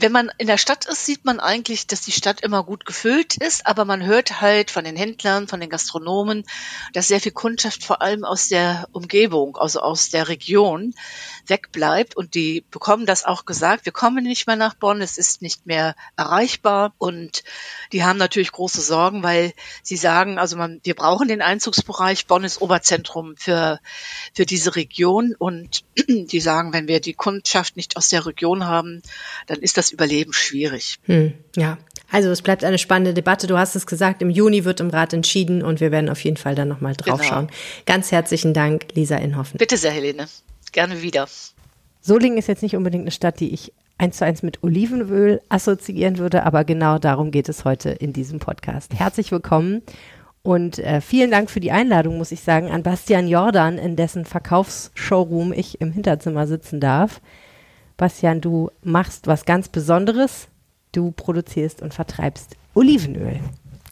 wenn 0.00 0.12
man 0.12 0.30
in 0.38 0.47
der 0.47 0.57
Stadt 0.57 0.87
ist, 0.87 1.04
sieht 1.04 1.25
man 1.25 1.40
eigentlich, 1.40 1.87
dass 1.87 2.00
die 2.00 2.12
Stadt 2.12 2.40
immer 2.40 2.64
gut 2.64 2.87
gefüllt 2.87 3.37
ist, 3.37 3.66
aber 3.66 3.85
man 3.85 4.04
hört 4.04 4.40
halt 4.40 4.71
von 4.71 4.85
den 4.85 4.97
Händlern, 4.97 5.49
von 5.49 5.61
den 5.61 5.69
Gastronomen, 5.69 6.45
dass 6.95 7.09
sehr 7.09 7.21
viel 7.21 7.33
Kundschaft 7.33 7.85
vor 7.85 8.00
allem 8.00 8.25
aus 8.25 8.49
der 8.49 8.88
Umgebung, 8.92 9.57
also 9.57 9.80
aus 9.80 10.09
der 10.09 10.28
Region 10.28 10.95
wegbleibt. 11.47 12.16
Und 12.16 12.35
die 12.35 12.64
bekommen 12.71 13.04
das 13.04 13.25
auch 13.25 13.45
gesagt, 13.45 13.85
wir 13.85 13.92
kommen 13.92 14.25
nicht 14.25 14.47
mehr 14.47 14.57
nach 14.57 14.75
Bonn, 14.75 15.02
es 15.02 15.19
ist 15.19 15.42
nicht 15.42 15.66
mehr 15.66 15.95
erreichbar. 16.16 16.95
Und 16.99 17.42
die 17.92 18.04
haben 18.04 18.19
natürlich 18.19 18.52
große 18.52 18.80
Sorgen, 18.80 19.23
weil 19.23 19.52
sie 19.83 19.97
sagen, 19.97 20.38
also 20.38 20.57
man, 20.57 20.80
wir 20.83 20.95
brauchen 20.95 21.28
den 21.28 21.42
Einzugsbereich, 21.42 22.26
Bonn 22.26 22.45
ist 22.45 22.62
Oberzentrum 22.62 23.37
für, 23.37 23.80
für 24.35 24.47
diese 24.47 24.76
Region. 24.76 25.35
Und 25.38 25.85
die 26.09 26.40
sagen, 26.40 26.73
wenn 26.73 26.88
wir 26.88 27.00
die 27.00 27.14
Kundschaft 27.14 27.76
nicht 27.76 27.97
aus 27.97 28.09
der 28.09 28.25
Region 28.25 28.66
haben, 28.66 29.02
dann 29.47 29.61
ist 29.61 29.76
das 29.76 29.89
Überleben 29.92 30.32
schwierig. 30.32 30.99
Hm, 31.04 31.35
ja, 31.56 31.78
also 32.11 32.30
es 32.30 32.42
bleibt 32.42 32.64
eine 32.64 32.78
spannende 32.78 33.14
Debatte. 33.14 33.47
Du 33.47 33.59
hast 33.59 33.76
es 33.76 33.87
gesagt, 33.87 34.23
im 34.23 34.30
Juni 34.30 34.64
wird 34.64 34.80
im 34.80 34.90
Rat 34.90 35.12
entschieden 35.12 35.62
und 35.62 35.80
wir 35.80 35.92
werden 35.92 36.11
auf 36.11 36.23
jeden 36.25 36.37
Fall 36.37 36.54
dann 36.54 36.68
nochmal 36.68 36.94
draufschauen. 36.94 37.47
Genau. 37.47 37.59
Ganz 37.87 38.11
herzlichen 38.12 38.54
Dank, 38.54 38.87
Lisa 38.94 39.16
Inhoffen. 39.16 39.59
Bitte 39.59 39.76
sehr, 39.76 39.92
Helene. 39.92 40.26
Gerne 40.73 41.02
wieder. 41.02 41.28
Solingen 42.00 42.38
ist 42.38 42.49
jetzt 42.49 42.62
nicht 42.62 42.76
unbedingt 42.76 43.02
eine 43.02 43.11
Stadt, 43.11 43.40
die 43.40 43.52
ich 43.52 43.73
eins 43.99 44.16
zu 44.16 44.25
eins 44.25 44.42
mit 44.42 44.62
Olivenöl 44.62 45.40
assoziieren 45.49 46.18
würde, 46.18 46.44
aber 46.44 46.64
genau 46.64 46.99
darum 46.99 47.30
geht 47.30 47.49
es 47.49 47.64
heute 47.64 47.90
in 47.90 48.12
diesem 48.12 48.38
Podcast. 48.38 48.94
Herzlich 48.94 49.30
willkommen 49.30 49.82
und 50.42 50.78
äh, 50.78 51.02
vielen 51.02 51.30
Dank 51.30 51.50
für 51.50 51.61
die 51.61 51.70
Einladung, 51.70 52.16
muss 52.16 52.32
ich 52.32 52.40
sagen, 52.40 52.70
an 52.70 52.82
Bastian 52.82 53.28
Jordan, 53.28 53.76
in 53.76 53.97
dessen 53.97 54.25
Verkaufsshowroom 54.25 55.52
ich 55.52 55.80
im 55.82 55.92
Hinterzimmer 55.92 56.47
sitzen 56.47 56.80
darf. 56.80 57.20
Bastian, 58.00 58.40
du 58.40 58.71
machst 58.83 59.26
was 59.26 59.45
ganz 59.45 59.69
Besonderes. 59.69 60.49
Du 60.92 61.11
produzierst 61.11 61.83
und 61.83 61.92
vertreibst 61.92 62.57
Olivenöl. 62.75 63.40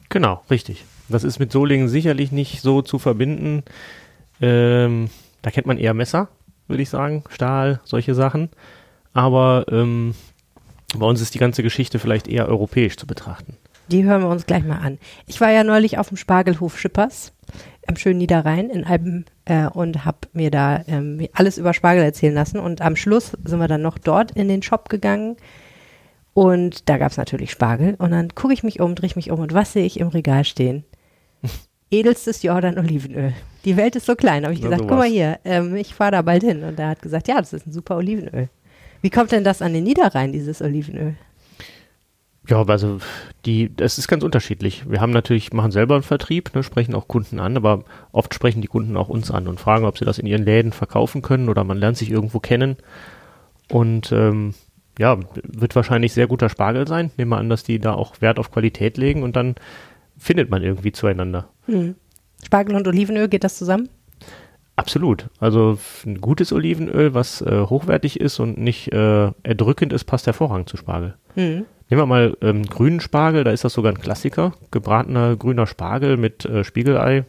Genau, 0.09 0.41
richtig. 0.49 0.83
Das 1.09 1.23
ist 1.23 1.37
mit 1.37 1.51
Solingen 1.51 1.87
sicherlich 1.89 2.31
nicht 2.31 2.61
so 2.61 2.81
zu 2.81 2.97
verbinden. 2.97 3.61
Ähm, 4.41 5.11
da 5.43 5.51
kennt 5.51 5.67
man 5.67 5.77
eher 5.77 5.93
Messer, 5.93 6.27
würde 6.67 6.81
ich 6.81 6.89
sagen, 6.89 7.23
Stahl, 7.29 7.81
solche 7.83 8.15
Sachen. 8.15 8.49
Aber 9.13 9.65
ähm, 9.69 10.15
bei 10.97 11.05
uns 11.05 11.21
ist 11.21 11.35
die 11.35 11.39
ganze 11.39 11.61
Geschichte 11.61 11.99
vielleicht 11.99 12.27
eher 12.27 12.47
europäisch 12.47 12.97
zu 12.97 13.05
betrachten. 13.05 13.57
Die 13.89 14.05
hören 14.05 14.23
wir 14.23 14.29
uns 14.29 14.47
gleich 14.47 14.63
mal 14.63 14.79
an. 14.79 14.97
Ich 15.27 15.39
war 15.39 15.51
ja 15.51 15.63
neulich 15.63 15.99
auf 15.99 16.07
dem 16.07 16.17
Spargelhof 16.17 16.79
Schippers 16.79 17.31
am 17.89 17.95
schönen 17.95 18.19
Niederrhein 18.19 18.69
in 18.69 18.85
Alben 18.85 19.25
äh, 19.45 19.65
und 19.65 20.05
habe 20.05 20.19
mir 20.31 20.51
da 20.51 20.83
ähm, 20.87 21.27
alles 21.33 21.57
über 21.57 21.73
Spargel 21.73 22.03
erzählen 22.03 22.35
lassen. 22.35 22.59
Und 22.59 22.81
am 22.81 22.95
Schluss 22.95 23.31
sind 23.43 23.59
wir 23.59 23.67
dann 23.67 23.81
noch 23.81 23.97
dort 23.97 24.31
in 24.31 24.47
den 24.47 24.61
Shop 24.61 24.89
gegangen 24.89 25.35
und 26.33 26.87
da 26.87 26.97
gab 26.97 27.11
es 27.11 27.17
natürlich 27.17 27.51
Spargel. 27.51 27.95
Und 27.97 28.11
dann 28.11 28.29
gucke 28.35 28.53
ich 28.53 28.63
mich 28.63 28.79
um, 28.79 28.95
drehe 28.95 29.07
ich 29.07 29.15
mich 29.15 29.31
um 29.31 29.39
und 29.39 29.53
was 29.53 29.73
sehe 29.73 29.85
ich 29.85 29.99
im 29.99 30.07
Regal 30.07 30.45
stehen? 30.45 30.85
Edelstes 31.91 32.43
Jordan 32.43 32.77
Olivenöl. 32.77 33.33
Die 33.65 33.75
Welt 33.75 33.95
ist 33.95 34.05
so 34.05 34.15
klein, 34.15 34.43
habe 34.43 34.53
ich 34.53 34.61
gesagt. 34.61 34.83
Guck 34.87 34.91
mal 34.97 35.09
hier, 35.09 35.39
ähm, 35.43 35.75
ich 35.75 35.95
fahre 35.95 36.11
da 36.11 36.21
bald 36.21 36.43
hin. 36.43 36.63
Und 36.63 36.79
er 36.79 36.89
hat 36.89 37.01
gesagt, 37.01 37.27
ja, 37.27 37.39
das 37.39 37.53
ist 37.53 37.65
ein 37.65 37.73
super 37.73 37.97
Olivenöl. 37.97 38.49
Wie 39.01 39.09
kommt 39.09 39.31
denn 39.31 39.43
das 39.43 39.63
an 39.63 39.73
den 39.73 39.83
Niederrhein, 39.83 40.31
dieses 40.31 40.61
Olivenöl? 40.61 41.15
Ja, 42.49 42.63
also 42.63 42.97
die, 43.45 43.73
das 43.75 43.99
ist 43.99 44.07
ganz 44.07 44.23
unterschiedlich. 44.23 44.89
Wir 44.89 45.01
haben 45.01 45.11
natürlich, 45.11 45.53
machen 45.53 45.71
selber 45.71 45.93
einen 45.93 46.03
Vertrieb, 46.03 46.55
ne, 46.55 46.63
sprechen 46.63 46.95
auch 46.95 47.07
Kunden 47.07 47.39
an, 47.39 47.55
aber 47.55 47.83
oft 48.11 48.33
sprechen 48.33 48.61
die 48.61 48.67
Kunden 48.67 48.97
auch 48.97 49.07
uns 49.07 49.29
an 49.29 49.47
und 49.47 49.59
fragen, 49.59 49.85
ob 49.85 49.99
sie 49.99 50.05
das 50.05 50.17
in 50.17 50.25
ihren 50.25 50.43
Läden 50.43 50.71
verkaufen 50.71 51.21
können 51.21 51.47
oder 51.47 51.63
man 51.63 51.77
lernt 51.77 51.97
sich 51.97 52.09
irgendwo 52.09 52.39
kennen. 52.39 52.77
Und 53.71 54.11
ähm, 54.11 54.55
ja, 54.97 55.19
wird 55.43 55.75
wahrscheinlich 55.75 56.13
sehr 56.13 56.25
guter 56.25 56.49
Spargel 56.49 56.87
sein. 56.87 57.11
Nehmen 57.17 57.29
wir 57.29 57.37
an, 57.37 57.49
dass 57.49 57.63
die 57.63 57.77
da 57.77 57.93
auch 57.93 58.19
Wert 58.19 58.39
auf 58.39 58.49
Qualität 58.49 58.97
legen 58.97 59.21
und 59.21 59.35
dann 59.35 59.53
findet 60.17 60.49
man 60.49 60.63
irgendwie 60.63 60.91
zueinander. 60.91 61.47
Hm. 61.67 61.95
Spargel 62.43 62.75
und 62.75 62.87
Olivenöl, 62.87 63.27
geht 63.27 63.43
das 63.43 63.59
zusammen? 63.59 63.89
Absolut. 64.75 65.29
Also 65.39 65.77
ein 66.05 66.19
gutes 66.19 66.51
Olivenöl, 66.51 67.13
was 67.13 67.41
äh, 67.41 67.65
hochwertig 67.69 68.19
ist 68.19 68.39
und 68.39 68.57
nicht 68.57 68.91
äh, 68.91 69.31
erdrückend 69.43 69.93
ist, 69.93 70.05
passt 70.05 70.25
hervorragend 70.25 70.67
zu 70.67 70.77
Spargel. 70.77 71.15
Hm. 71.35 71.65
Nehmen 71.89 72.03
wir 72.03 72.05
mal 72.05 72.37
ähm, 72.41 72.63
grünen 72.63 72.99
Spargel, 72.99 73.43
da 73.43 73.51
ist 73.51 73.63
das 73.63 73.73
sogar 73.73 73.91
ein 73.91 73.99
Klassiker. 73.99 74.53
Gebratener 74.69 75.35
grüner 75.35 75.65
Spargel 75.65 76.17
mit 76.17 76.45
äh, 76.45 76.63
Spiegelei. 76.63 77.25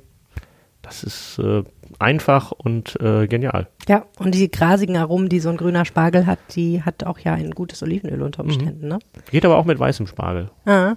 Das 0.82 1.02
ist 1.02 1.38
äh, 1.38 1.62
einfach 1.98 2.52
und 2.52 3.00
äh, 3.00 3.26
genial. 3.26 3.68
Ja, 3.88 4.04
und 4.18 4.34
die 4.34 4.50
grasigen 4.50 4.96
Aromen, 4.96 5.28
die 5.30 5.40
so 5.40 5.48
ein 5.48 5.56
grüner 5.56 5.86
Spargel 5.86 6.26
hat, 6.26 6.38
die 6.54 6.82
hat 6.82 7.04
auch 7.04 7.18
ja 7.18 7.32
ein 7.32 7.52
gutes 7.52 7.82
Olivenöl 7.82 8.22
unter 8.22 8.42
mhm. 8.42 8.50
Umständen. 8.50 8.86
Mhm. 8.86 8.92
Ne? 8.92 8.98
Geht 9.30 9.46
aber 9.46 9.56
auch 9.56 9.64
mit 9.64 9.78
weißem 9.78 10.06
Spargel. 10.06 10.50
Ah. 10.66 10.94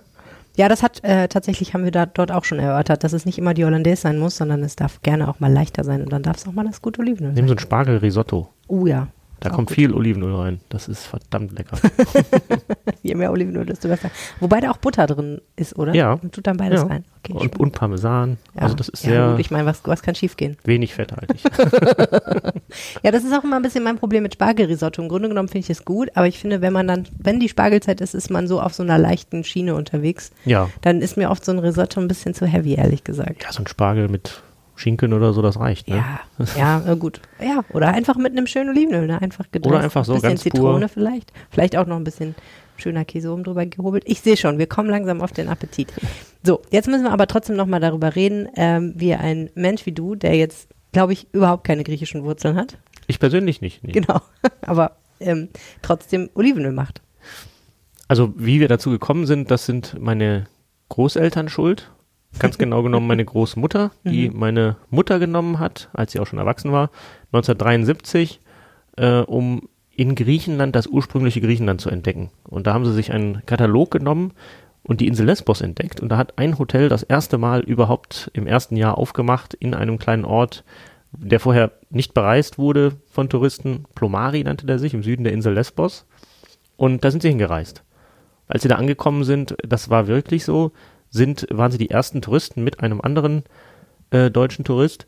Ja, 0.56 0.70
das 0.70 0.84
hat 0.84 1.04
äh, 1.04 1.28
tatsächlich 1.30 1.74
haben 1.74 1.84
wir 1.84 1.92
da 1.92 2.06
dort 2.06 2.32
auch 2.32 2.44
schon 2.44 2.60
erörtert, 2.60 3.04
dass 3.04 3.14
es 3.14 3.26
nicht 3.26 3.40
immer 3.40 3.54
die 3.54 3.66
Hollandaise 3.66 4.02
sein 4.02 4.20
muss, 4.20 4.38
sondern 4.38 4.62
es 4.62 4.76
darf 4.76 5.02
gerne 5.02 5.28
auch 5.28 5.40
mal 5.40 5.52
leichter 5.52 5.84
sein 5.84 6.04
und 6.04 6.12
dann 6.12 6.22
darf 6.22 6.38
es 6.38 6.48
auch 6.48 6.52
mal 6.52 6.66
das 6.66 6.82
gute 6.82 7.02
Olivenöl 7.02 7.30
sein. 7.30 7.36
Nehmen 7.36 7.48
so 7.48 7.56
ein 7.56 7.60
Spargelrisotto. 7.60 8.50
Oh 8.68 8.86
ja, 8.86 9.08
da 9.44 9.50
kommt 9.50 9.68
gut. 9.70 9.76
viel 9.76 9.94
Olivenöl 9.94 10.36
rein. 10.36 10.62
Das 10.70 10.88
ist 10.88 11.06
verdammt 11.06 11.52
lecker. 11.58 11.78
Je 13.04 13.16
mehr 13.16 13.32
Olivenöl, 13.32 13.66
desto 13.66 13.88
besser. 13.88 14.10
Wobei 14.40 14.62
da 14.62 14.72
auch 14.72 14.78
Butter 14.78 15.06
drin 15.08 15.42
ist, 15.56 15.78
oder? 15.78 15.94
Ja. 15.94 16.14
Und 16.14 16.34
tut 16.34 16.48
dann 16.48 16.58
beides 16.58 16.82
ja. 16.82 16.88
rein. 16.88 17.06
Okay, 17.20 17.34
und, 17.34 17.60
und, 17.60 17.72
Parmesan. 17.72 18.38
Ja. 18.56 18.64
Also 18.64 18.76
das 18.76 18.90
ist 18.90 19.04
ja, 19.04 19.10
sehr. 19.10 19.32
Gut, 19.32 19.40
ich 19.40 19.52
meine, 19.52 19.66
was, 19.66 19.82
was 19.86 20.02
kann 20.02 20.16
schiefgehen? 20.16 20.58
Wenig 20.64 20.94
fetthaltig. 20.94 21.42
ja, 23.04 23.12
das 23.12 23.24
ist 23.24 23.34
auch 23.34 23.44
immer 23.44 23.58
ein 23.58 23.62
bisschen 23.62 23.84
mein 23.84 23.98
Problem 23.98 24.24
mit 24.24 24.34
Spargelrisotto. 24.34 25.02
Im 25.02 25.10
Grunde 25.10 25.30
genommen 25.30 25.48
finde 25.48 25.66
ich 25.66 25.70
es 25.70 25.86
gut, 25.86 26.10
aber 26.16 26.28
ich 26.28 26.40
finde, 26.40 26.62
wenn 26.62 26.74
man 26.74 26.88
dann, 26.88 27.08
wenn 27.18 27.40
die 27.40 27.50
Spargelzeit 27.50 28.02
ist, 28.02 28.14
ist 28.14 28.30
man 28.30 28.48
so 28.48 28.62
auf 28.62 28.74
so 28.74 28.84
einer 28.84 28.98
leichten 28.98 29.44
Schiene 29.44 29.76
unterwegs. 29.76 30.32
Ja. 30.46 30.70
Dann 30.82 31.02
ist 31.02 31.18
mir 31.18 31.30
oft 31.30 31.46
so 31.46 31.52
ein 31.52 31.60
Risotto 31.60 32.00
ein 32.00 32.08
bisschen 32.08 32.34
zu 32.34 32.46
heavy, 32.46 32.76
ehrlich 32.76 33.04
gesagt. 33.04 33.44
Ja, 33.44 33.52
so 33.52 33.62
ein 33.62 33.68
Spargel 33.68 34.10
mit 34.10 34.42
Schinken 34.76 35.14
oder 35.14 35.34
so, 35.34 35.42
das 35.42 35.60
reicht. 35.60 35.88
Ne? 35.88 36.04
Ja, 36.58 36.82
ja, 36.86 36.94
gut. 36.96 37.22
Ja, 37.40 37.64
oder 37.74 37.90
einfach 37.90 38.16
mit 38.16 38.32
einem 38.32 38.48
schönen 38.48 38.70
Olivenöl, 38.70 39.08
ne? 39.08 39.22
einfach 39.22 39.52
gedreht. 39.52 39.72
Oder 39.72 39.82
einfach 39.82 40.06
so, 40.06 40.14
ein 40.14 40.16
bisschen 40.16 40.30
ganz 40.30 40.42
Zitrone 40.42 40.80
pur. 40.80 40.90
vielleicht. 40.90 41.32
Vielleicht 41.52 41.78
auch 41.78 41.86
noch 41.86 41.96
ein 41.96 42.04
bisschen 42.04 42.36
schöner 42.78 43.06
Käse 43.06 43.32
oben 43.32 43.44
drüber 43.44 43.66
gehobelt. 43.66 44.04
Ich 44.08 44.22
sehe 44.22 44.36
schon, 44.36 44.58
wir 44.58 44.68
kommen 44.68 44.90
langsam 44.90 45.22
auf 45.22 45.32
den 45.32 45.48
Appetit. 45.48 45.94
So, 46.44 46.62
jetzt 46.72 46.88
müssen 46.88 47.04
wir 47.04 47.12
aber 47.12 47.28
trotzdem 47.28 47.56
noch 47.56 47.68
mal 47.68 47.80
darüber 47.80 48.16
reden, 48.16 48.50
ähm, 48.56 48.94
wie 48.96 49.14
ein 49.14 49.50
Mensch 49.56 49.86
wie 49.86 49.92
du, 49.92 50.16
der 50.16 50.36
jetzt, 50.36 50.70
glaube 50.92 51.14
ich, 51.14 51.28
überhaupt 51.34 51.66
keine 51.66 51.84
griechischen 51.84 52.24
Wurzeln 52.24 52.56
hat. 52.56 52.78
Ich 53.08 53.20
persönlich 53.20 53.62
nicht. 53.62 53.84
Nee. 53.84 53.92
Genau, 53.92 54.22
aber 54.62 54.98
ähm, 55.20 55.50
trotzdem 55.82 56.30
Olivenöl 56.34 56.72
macht. 56.72 57.02
Also 58.08 58.34
wie 58.36 58.60
wir 58.60 58.68
dazu 58.68 58.90
gekommen 58.90 59.26
sind, 59.26 59.52
das 59.52 59.66
sind 59.66 59.98
meine 60.00 60.46
Großeltern 60.90 61.50
schuld 61.50 61.90
ganz 62.40 62.58
genau 62.58 62.84
genommen 62.84 63.08
meine 63.08 63.26
Großmutter, 63.26 63.92
die 64.04 64.30
mhm. 64.30 64.40
meine 64.40 64.76
Mutter 64.90 65.20
genommen 65.20 65.60
hat, 65.60 65.90
als 65.94 66.12
sie 66.12 66.20
auch 66.20 66.28
schon 66.28 66.40
erwachsen 66.40 66.72
war, 66.72 66.90
1973, 67.32 68.42
äh, 68.98 69.20
um 69.20 69.68
in 69.96 70.16
Griechenland 70.16 70.76
das 70.76 70.88
ursprüngliche 70.88 71.42
Griechenland 71.42 71.82
zu 71.82 71.90
entdecken. 71.90 72.32
Und 72.44 72.68
da 72.68 72.74
haben 72.74 72.86
sie 72.86 72.94
sich 72.94 73.12
einen 73.12 73.46
Katalog 73.46 73.92
genommen 73.92 74.34
und 74.82 75.02
die 75.02 75.08
Insel 75.08 75.28
Lesbos 75.28 75.62
entdeckt. 75.62 76.02
Und 76.02 76.10
da 76.10 76.18
hat 76.18 76.38
ein 76.38 76.58
Hotel 76.58 76.90
das 76.90 77.04
erste 77.04 77.38
Mal 77.38 77.62
überhaupt 77.62 78.32
im 78.34 78.48
ersten 78.48 78.76
Jahr 78.76 78.98
aufgemacht 78.98 79.54
in 79.54 79.74
einem 79.74 80.00
kleinen 80.00 80.26
Ort, 80.26 80.64
der 81.12 81.40
vorher 81.40 81.72
nicht 81.90 82.14
bereist 82.14 82.58
wurde 82.58 82.94
von 83.10 83.30
Touristen. 83.30 83.86
Plomari 83.94 84.44
nannte 84.44 84.66
der 84.66 84.80
sich, 84.80 84.94
im 84.94 85.04
Süden 85.04 85.24
der 85.24 85.34
Insel 85.34 85.54
Lesbos. 85.54 86.06
Und 86.76 87.04
da 87.04 87.12
sind 87.12 87.22
sie 87.22 87.30
hingereist. 87.30 87.84
Als 88.48 88.64
sie 88.64 88.68
da 88.68 88.76
angekommen 88.76 89.24
sind, 89.24 89.56
das 89.64 89.90
war 89.90 90.08
wirklich 90.08 90.44
so, 90.44 90.72
sind, 91.14 91.48
waren 91.52 91.72
sie 91.72 91.78
die 91.78 91.92
ersten 91.92 92.22
Touristen 92.22 92.64
mit 92.64 92.82
einem 92.82 93.00
anderen 93.00 93.44
äh, 94.10 94.30
deutschen 94.32 94.66
Tourist. 94.66 95.06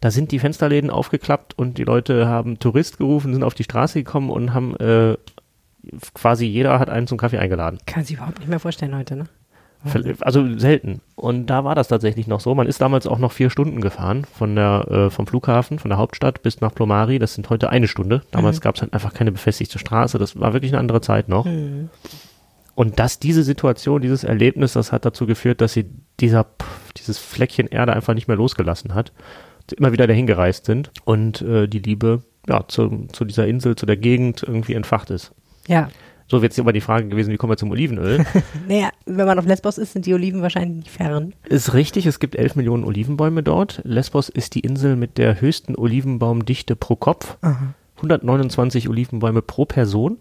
Da 0.00 0.10
sind 0.12 0.30
die 0.30 0.38
Fensterläden 0.38 0.90
aufgeklappt 0.90 1.58
und 1.58 1.76
die 1.76 1.84
Leute 1.84 2.28
haben 2.28 2.60
Tourist 2.60 2.98
gerufen, 2.98 3.34
sind 3.34 3.42
auf 3.42 3.54
die 3.54 3.64
Straße 3.64 3.98
gekommen 3.98 4.30
und 4.30 4.54
haben 4.54 4.76
äh, 4.76 5.16
quasi 6.14 6.46
jeder 6.46 6.78
hat 6.78 6.88
einen 6.88 7.08
zum 7.08 7.18
Kaffee 7.18 7.38
eingeladen. 7.38 7.80
Kann 7.86 8.04
sich 8.04 8.16
überhaupt 8.16 8.38
nicht 8.38 8.48
mehr 8.48 8.60
vorstellen 8.60 8.96
heute, 8.96 9.16
ne? 9.16 9.24
Also 10.20 10.58
selten. 10.58 11.00
Und 11.14 11.46
da 11.46 11.64
war 11.64 11.76
das 11.76 11.86
tatsächlich 11.86 12.26
noch 12.26 12.40
so. 12.40 12.54
Man 12.54 12.66
ist 12.66 12.80
damals 12.80 13.06
auch 13.06 13.18
noch 13.18 13.30
vier 13.30 13.48
Stunden 13.48 13.80
gefahren 13.80 14.24
von 14.24 14.56
der, 14.56 14.86
äh, 14.90 15.10
vom 15.10 15.26
Flughafen, 15.26 15.78
von 15.78 15.88
der 15.88 15.98
Hauptstadt 15.98 16.42
bis 16.42 16.60
nach 16.60 16.74
Plomari. 16.74 17.20
Das 17.20 17.34
sind 17.34 17.48
heute 17.48 17.70
eine 17.70 17.86
Stunde. 17.86 18.22
Damals 18.32 18.56
mhm. 18.56 18.62
gab 18.62 18.74
es 18.74 18.82
halt 18.82 18.92
einfach 18.92 19.14
keine 19.14 19.30
befestigte 19.30 19.78
Straße. 19.78 20.18
Das 20.18 20.38
war 20.38 20.52
wirklich 20.52 20.72
eine 20.72 20.80
andere 20.80 21.00
Zeit 21.00 21.28
noch. 21.28 21.44
Mhm. 21.44 21.90
Und 22.78 23.00
dass 23.00 23.18
diese 23.18 23.42
Situation, 23.42 24.02
dieses 24.02 24.22
Erlebnis, 24.22 24.74
das 24.74 24.92
hat 24.92 25.04
dazu 25.04 25.26
geführt, 25.26 25.60
dass 25.60 25.72
sie 25.72 25.86
dieser, 26.20 26.46
dieses 26.96 27.18
Fleckchen 27.18 27.66
Erde 27.66 27.92
einfach 27.92 28.14
nicht 28.14 28.28
mehr 28.28 28.36
losgelassen 28.36 28.94
hat. 28.94 29.12
Immer 29.76 29.90
wieder 29.90 30.06
dahin 30.06 30.28
gereist 30.28 30.66
sind 30.66 30.92
und 31.04 31.42
äh, 31.42 31.66
die 31.66 31.80
Liebe 31.80 32.22
ja, 32.48 32.68
zu, 32.68 33.08
zu 33.12 33.24
dieser 33.24 33.48
Insel, 33.48 33.74
zu 33.74 33.84
der 33.84 33.96
Gegend 33.96 34.44
irgendwie 34.44 34.74
entfacht 34.74 35.10
ist. 35.10 35.32
Ja. 35.66 35.90
So 36.28 36.40
wird 36.40 36.52
jetzt 36.52 36.58
immer 36.60 36.72
die 36.72 36.80
Frage 36.80 37.08
gewesen, 37.08 37.32
wie 37.32 37.36
kommen 37.36 37.50
wir 37.50 37.56
zum 37.56 37.72
Olivenöl? 37.72 38.24
naja, 38.68 38.90
wenn 39.06 39.26
man 39.26 39.40
auf 39.40 39.46
Lesbos 39.46 39.76
ist, 39.76 39.94
sind 39.94 40.06
die 40.06 40.14
Oliven 40.14 40.42
wahrscheinlich 40.42 40.84
nicht 40.84 40.90
fern. 40.90 41.34
Ist 41.48 41.74
richtig, 41.74 42.06
es 42.06 42.20
gibt 42.20 42.36
11 42.36 42.54
Millionen 42.54 42.84
Olivenbäume 42.84 43.42
dort. 43.42 43.80
Lesbos 43.82 44.28
ist 44.28 44.54
die 44.54 44.60
Insel 44.60 44.94
mit 44.94 45.18
der 45.18 45.40
höchsten 45.40 45.74
Olivenbaumdichte 45.74 46.76
pro 46.76 46.94
Kopf. 46.94 47.38
Aha. 47.40 47.74
129 47.96 48.88
Olivenbäume 48.88 49.42
pro 49.42 49.64
Person. 49.64 50.18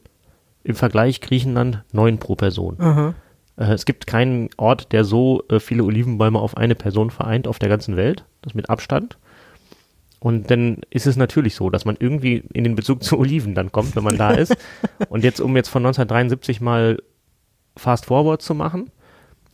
Im 0.68 0.76
Vergleich 0.76 1.22
Griechenland 1.22 1.86
neun 1.94 2.18
pro 2.18 2.36
Person. 2.36 2.76
Aha. 2.80 3.16
Äh, 3.56 3.72
es 3.72 3.86
gibt 3.86 4.06
keinen 4.06 4.50
Ort, 4.58 4.92
der 4.92 5.06
so 5.06 5.46
äh, 5.48 5.62
viele 5.62 5.86
Olivenbäume 5.86 6.38
auf 6.38 6.58
eine 6.58 6.76
Person 6.76 7.10
vereint 7.10 7.48
auf 7.48 7.58
der 7.58 7.70
ganzen 7.70 7.96
Welt. 7.96 8.26
Das 8.42 8.54
mit 8.54 8.70
Abstand. 8.70 9.18
Und 10.20 10.52
dann 10.52 10.82
ist 10.90 11.08
es 11.08 11.16
natürlich 11.16 11.56
so, 11.56 11.70
dass 11.70 11.86
man 11.86 11.96
irgendwie 11.98 12.44
in 12.52 12.66
den 12.66 12.76
Bezug 12.76 13.02
zu 13.06 13.18
Oliven 13.18 13.56
dann 13.56 13.72
kommt, 13.72 13.96
wenn 13.96 14.04
man 14.04 14.18
da 14.18 14.32
ist. 14.32 14.58
Und 15.08 15.24
jetzt, 15.24 15.40
um 15.40 15.56
jetzt 15.56 15.70
von 15.70 15.86
1973 15.86 16.60
mal 16.60 16.98
fast 17.78 18.08
forward 18.08 18.42
zu 18.42 18.54
machen, 18.54 18.92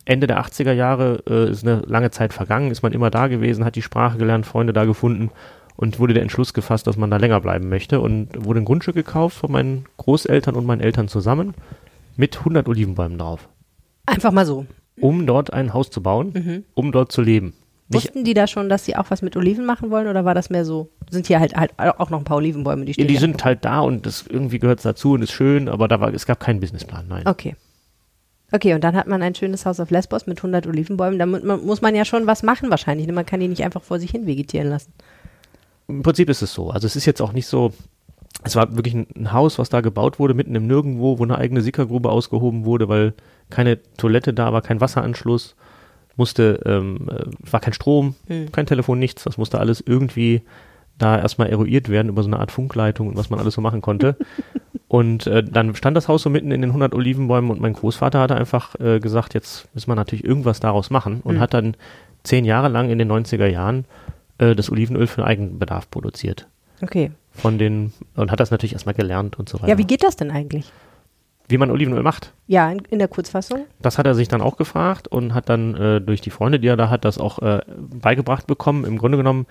Ende 0.06 0.26
der 0.26 0.44
80er 0.44 0.72
Jahre 0.72 1.22
äh, 1.30 1.52
ist 1.52 1.64
eine 1.64 1.84
lange 1.86 2.10
Zeit 2.10 2.34
vergangen, 2.34 2.72
ist 2.72 2.82
man 2.82 2.92
immer 2.92 3.12
da 3.12 3.28
gewesen, 3.28 3.66
hat 3.66 3.76
die 3.76 3.84
Sprache 3.84 4.18
gelernt, 4.18 4.48
Freunde 4.48 4.74
da 4.74 4.86
gefunden 4.86 5.30
und 5.76 6.00
wurde 6.00 6.14
der 6.14 6.24
Entschluss 6.24 6.54
gefasst, 6.54 6.88
dass 6.88 6.98
man 6.98 7.10
da 7.10 7.18
länger 7.18 7.40
bleiben 7.40 7.70
möchte 7.70 8.00
und 8.00 8.30
wurde 8.46 8.62
ein 8.62 8.66
Grundstück 8.66 8.96
gekauft 8.96 9.38
von 9.38 9.52
meinen 9.52 9.86
Großeltern 9.98 10.56
und 10.56 10.66
meinen 10.66 10.82
Eltern 10.82 11.08
zusammen 11.08 11.54
mit 12.16 12.40
100 12.40 12.68
Olivenbäumen 12.68 13.18
drauf. 13.18 13.50
Einfach 14.06 14.32
mal 14.32 14.46
so. 14.46 14.66
Um 15.00 15.26
dort 15.26 15.52
ein 15.54 15.74
Haus 15.74 15.90
zu 15.90 16.04
bauen, 16.04 16.34
mhm. 16.34 16.64
um 16.76 16.92
dort 16.92 17.12
zu 17.12 17.22
leben. 17.22 17.54
Nicht, 17.90 18.06
Wussten 18.06 18.24
die 18.24 18.34
da 18.34 18.48
schon, 18.48 18.70
dass 18.70 18.86
sie 18.86 18.96
auch 18.96 19.10
was 19.10 19.22
mit 19.22 19.36
Oliven 19.36 19.66
machen 19.66 19.90
wollen 19.90 20.08
oder 20.08 20.24
war 20.24 20.34
das 20.34 20.50
mehr 20.50 20.66
so? 20.66 20.90
Sind 21.10 21.28
hier 21.28 21.40
halt, 21.40 21.56
halt 21.56 21.72
auch 21.80 22.10
noch 22.10 22.20
ein 22.20 22.24
paar 22.24 22.38
Olivenbäume, 22.38 22.86
die 22.86 22.94
stehen? 22.94 23.08
Die 23.08 23.18
sind 23.18 23.44
halt 23.44 23.66
da 23.66 23.82
und 23.82 24.06
das 24.06 24.26
irgendwie 24.28 24.60
gehört 24.60 24.84
dazu 24.86 25.14
und 25.14 25.22
ist 25.22 25.32
schön, 25.32 25.68
aber 25.68 25.88
da 25.88 26.00
war, 26.00 26.14
es 26.14 26.26
gab 26.26 26.40
keinen 26.40 26.60
Businessplan, 26.60 27.08
nein. 27.08 27.28
Okay. 27.28 27.56
Okay, 28.52 28.76
und 28.76 28.84
dann 28.84 28.96
hat 28.96 29.08
man 29.08 29.24
ein 29.24 29.34
schönes 29.34 29.66
Haus 29.66 29.80
auf 29.80 29.90
Lesbos 29.90 30.28
mit 30.28 30.38
100 30.38 30.68
Olivenbäumen. 30.68 31.18
Da 31.18 31.26
muss 31.26 31.82
man 31.82 31.96
ja 31.96 32.06
schon 32.06 32.28
was 32.28 32.44
machen 32.44 32.70
wahrscheinlich. 32.70 33.08
Ne? 33.08 33.14
Man 33.14 33.26
kann 33.26 33.40
die 33.40 33.48
nicht 33.48 33.64
einfach 33.64 33.82
vor 33.82 34.00
sich 34.00 34.12
hin 34.12 34.28
vegetieren 34.28 34.70
lassen. 34.70 34.94
Im 35.88 36.04
Prinzip 36.04 36.30
ist 36.30 36.42
es 36.42 36.54
so. 36.54 36.70
Also 36.70 36.88
es 36.88 36.96
ist 36.96 37.06
jetzt 37.06 37.22
auch 37.22 37.34
nicht 37.34 37.48
so, 37.48 37.74
es 38.44 38.56
war 38.56 38.76
wirklich 38.76 38.94
ein, 38.94 39.08
ein 39.16 39.34
Haus, 39.34 39.60
was 39.60 39.70
da 39.70 39.82
gebaut 39.82 40.20
wurde, 40.20 40.34
mitten 40.34 40.56
im 40.56 40.68
Nirgendwo, 40.68 41.20
wo 41.20 41.24
eine 41.24 41.38
eigene 41.38 41.62
Sickergrube 41.62 42.10
ausgehoben 42.10 42.66
wurde, 42.66 42.90
weil 42.90 43.14
keine 43.50 43.80
Toilette 43.98 44.34
da 44.34 44.54
war, 44.54 44.62
kein 44.62 44.82
Wasseranschluss, 44.82 45.56
musste, 46.16 46.60
ähm, 46.66 47.10
äh, 47.10 47.52
war 47.52 47.60
kein 47.60 47.74
Strom, 47.74 48.16
hm. 48.28 48.52
kein 48.52 48.66
Telefon, 48.66 49.00
nichts. 49.00 49.24
Das 49.24 49.38
musste 49.38 49.60
alles 49.60 49.84
irgendwie 49.86 50.42
da 50.98 51.18
erstmal 51.18 51.50
eruiert 51.50 51.90
werden 51.90 52.10
über 52.10 52.22
so 52.22 52.30
eine 52.30 52.40
Art 52.40 52.52
Funkleitung 52.52 53.08
und 53.08 53.18
was 53.18 53.30
man 53.30 53.40
alles 53.40 53.56
so 53.56 53.62
machen 53.62 53.82
konnte. 53.82 54.16
und 54.88 55.26
äh, 55.28 55.44
dann 55.44 55.76
stand 55.76 55.98
das 55.98 56.08
Haus 56.08 56.22
so 56.22 56.30
mitten 56.30 56.52
in 56.52 56.62
den 56.62 56.70
100 56.70 56.94
Olivenbäumen 56.94 57.50
und 57.50 57.60
mein 57.60 57.74
Großvater 57.74 58.20
hatte 58.20 58.36
einfach 58.36 58.80
äh, 58.80 59.00
gesagt, 59.00 59.34
jetzt 59.34 59.68
muss 59.74 59.88
man 59.88 59.98
natürlich 59.98 60.24
irgendwas 60.24 60.60
daraus 60.60 60.90
machen 60.90 61.22
und 61.24 61.36
hm. 61.36 61.42
hat 61.42 61.54
dann 61.54 61.76
zehn 62.24 62.46
Jahre 62.46 62.70
lang 62.70 62.90
in 62.90 63.00
den 63.00 63.12
90er 63.12 63.48
Jahren 63.48 63.86
äh, 64.44 64.56
das 64.56 64.72
Olivenöl 64.72 65.08
für 65.08 65.22
den 65.22 65.26
Eigenbedarf 65.26 65.90
produziert. 65.90 66.48
Okay. 66.82 67.12
Von 67.32 67.58
den, 67.58 67.94
und 68.16 68.32
hat 68.32 68.40
das 68.40 68.52
natürlich 68.52 68.74
erstmal 68.74 68.96
gelernt 68.96 69.40
und 69.40 69.50
so 69.50 69.58
weiter. 69.60 69.70
Ja, 69.70 69.78
wie 69.78 69.86
geht 69.86 70.04
das 70.04 70.16
denn 70.16 70.32
eigentlich? 70.32 70.72
Wie 71.48 71.58
man 71.58 71.72
Olivenöl 71.72 72.04
macht? 72.04 72.34
Ja, 72.48 72.72
in, 72.72 72.80
in, 72.90 73.00
der 73.00 73.08
Kurzfassung. 73.08 73.66
Das 73.82 73.98
hat 73.98 74.06
er 74.06 74.16
sich 74.16 74.28
dann 74.28 74.42
auch 74.42 74.58
gefragt 74.58 75.08
und 75.08 75.34
hat 75.34 75.50
dann 75.50 75.76
äh, 75.76 76.02
durch 76.02 76.22
die 76.22 76.30
Freunde, 76.30 76.60
die 76.60 76.68
er 76.68 76.78
da 76.78 76.90
hat, 76.90 77.06
das 77.06 77.18
auch 77.18 77.40
äh, 77.40 77.62
beigebracht 77.78 78.48
bekommen. 78.48 78.86
Im 78.86 78.98
Grunde 78.98 79.18
genommen 79.18 79.46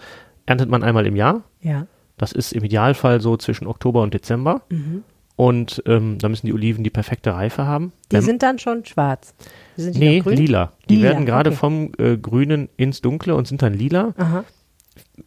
erntet 0.46 0.68
man 0.70 0.82
einmal 0.82 1.06
im 1.06 1.16
Jahr. 1.16 1.42
Ja. 1.60 1.86
Das 2.16 2.32
ist 2.32 2.52
im 2.52 2.64
Idealfall 2.64 3.20
so 3.20 3.36
zwischen 3.36 3.66
Oktober 3.66 4.02
und 4.02 4.14
Dezember. 4.14 4.62
Mhm. 4.70 5.02
Und 5.36 5.82
ähm, 5.86 6.18
da 6.18 6.28
müssen 6.28 6.46
die 6.46 6.52
Oliven 6.52 6.84
die 6.84 6.90
perfekte 6.90 7.34
Reife 7.34 7.66
haben. 7.66 7.92
Die 8.10 8.16
Wenn, 8.16 8.22
sind 8.22 8.42
dann 8.42 8.58
schon 8.58 8.84
schwarz. 8.84 9.34
Sind 9.76 9.96
die 9.96 9.98
nee, 9.98 10.20
lila. 10.20 10.72
Die 10.88 10.96
lila, 10.96 11.08
werden 11.10 11.26
gerade 11.26 11.50
okay. 11.50 11.58
vom 11.58 11.92
äh, 11.98 12.16
Grünen 12.16 12.68
ins 12.76 13.00
Dunkle 13.00 13.34
und 13.34 13.48
sind 13.48 13.62
dann 13.62 13.74
lila. 13.74 14.14
Aha. 14.16 14.44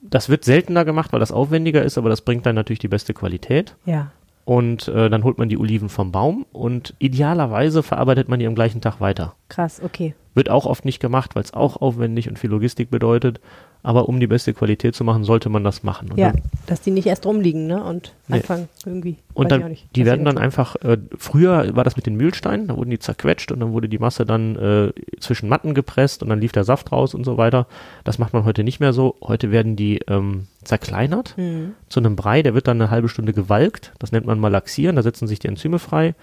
Das 0.02 0.30
wird 0.30 0.46
seltener 0.46 0.86
gemacht, 0.86 1.14
weil 1.14 1.20
das 1.20 1.32
aufwendiger 1.32 1.84
ist, 1.84 1.98
aber 1.98 2.10
das 2.10 2.22
bringt 2.22 2.46
dann 2.46 2.56
natürlich 2.56 2.80
die 2.80 2.88
beste 2.88 3.14
Qualität. 3.14 3.76
Ja. 3.86 4.12
Und 4.46 4.88
äh, 4.90 5.10
dann 5.10 5.24
holt 5.24 5.40
man 5.40 5.50
die 5.50 5.58
Oliven 5.58 5.90
vom 5.90 6.12
Baum 6.12 6.46
und 6.52 6.94
idealerweise 7.00 7.82
verarbeitet 7.82 8.30
man 8.30 8.40
die 8.40 8.46
am 8.46 8.54
gleichen 8.54 8.80
Tag 8.80 9.02
weiter. 9.02 9.36
Krass, 9.50 9.82
okay. 9.84 10.14
Wird 10.36 10.50
auch 10.50 10.68
oft 10.68 10.86
nicht 10.86 11.00
gemacht, 11.00 11.36
weil 11.36 11.44
es 11.44 11.54
auch 11.54 11.78
aufwendig 11.78 12.30
und 12.30 12.38
viel 12.38 12.52
Logistik 12.52 12.92
bedeutet. 12.92 13.40
Aber 13.86 14.10
um 14.10 14.20
die 14.20 14.26
beste 14.26 14.52
Qualität 14.56 14.96
zu 14.96 15.04
machen, 15.04 15.24
sollte 15.24 15.48
man 15.48 15.64
das 15.64 15.84
machen. 15.84 16.10
Und 16.10 16.18
ja, 16.18 16.32
dann, 16.32 16.42
dass 16.66 16.82
die 16.82 16.90
nicht 16.90 17.06
erst 17.06 17.24
rumliegen, 17.28 17.68
ne? 17.68 17.84
Und 17.84 18.16
nee. 18.28 18.38
anfangen 18.38 18.68
irgendwie. 18.84 19.18
Und 19.36 19.52
dann, 19.52 19.70
nicht, 19.70 19.96
die 19.96 20.06
werden 20.06 20.26
dann 20.26 20.40
einfach, 20.40 20.76
äh, 20.78 20.98
früher 21.20 21.76
war 21.76 21.84
das 21.84 21.96
mit 21.96 22.08
den 22.08 22.16
Mühlsteinen, 22.16 22.68
da 22.68 22.78
wurden 22.78 22.90
die 22.90 22.98
zerquetscht 22.98 23.52
und 23.52 23.60
dann 23.60 23.74
wurde 23.74 23.88
die 23.88 24.00
Masse 24.00 24.26
dann 24.26 24.56
äh, 24.56 25.20
zwischen 25.20 25.50
Matten 25.50 25.76
gepresst 25.76 26.24
und 26.24 26.30
dann 26.30 26.42
lief 26.42 26.52
der 26.52 26.64
Saft 26.64 26.92
raus 26.92 27.14
und 27.14 27.26
so 27.26 27.38
weiter. 27.38 27.68
Das 28.04 28.18
macht 28.18 28.34
man 28.34 28.44
heute 28.44 28.64
nicht 28.64 28.80
mehr 28.80 28.92
so. 28.92 29.18
Heute 29.22 29.52
werden 29.52 29.76
die 29.76 30.00
ähm, 30.08 30.48
zerkleinert 30.64 31.38
mhm. 31.38 31.76
zu 31.88 32.00
einem 32.00 32.16
Brei, 32.16 32.42
der 32.42 32.56
wird 32.56 32.68
dann 32.68 32.82
eine 32.82 32.90
halbe 32.90 33.08
Stunde 33.08 33.34
gewalkt. 33.34 33.94
Das 34.00 34.12
nennt 34.12 34.26
man 34.26 34.40
Malaxieren, 34.40 34.96
da 34.96 35.04
setzen 35.04 35.28
sich 35.28 35.38
die 35.38 35.48
Enzyme 35.48 35.78
frei. 35.78 36.16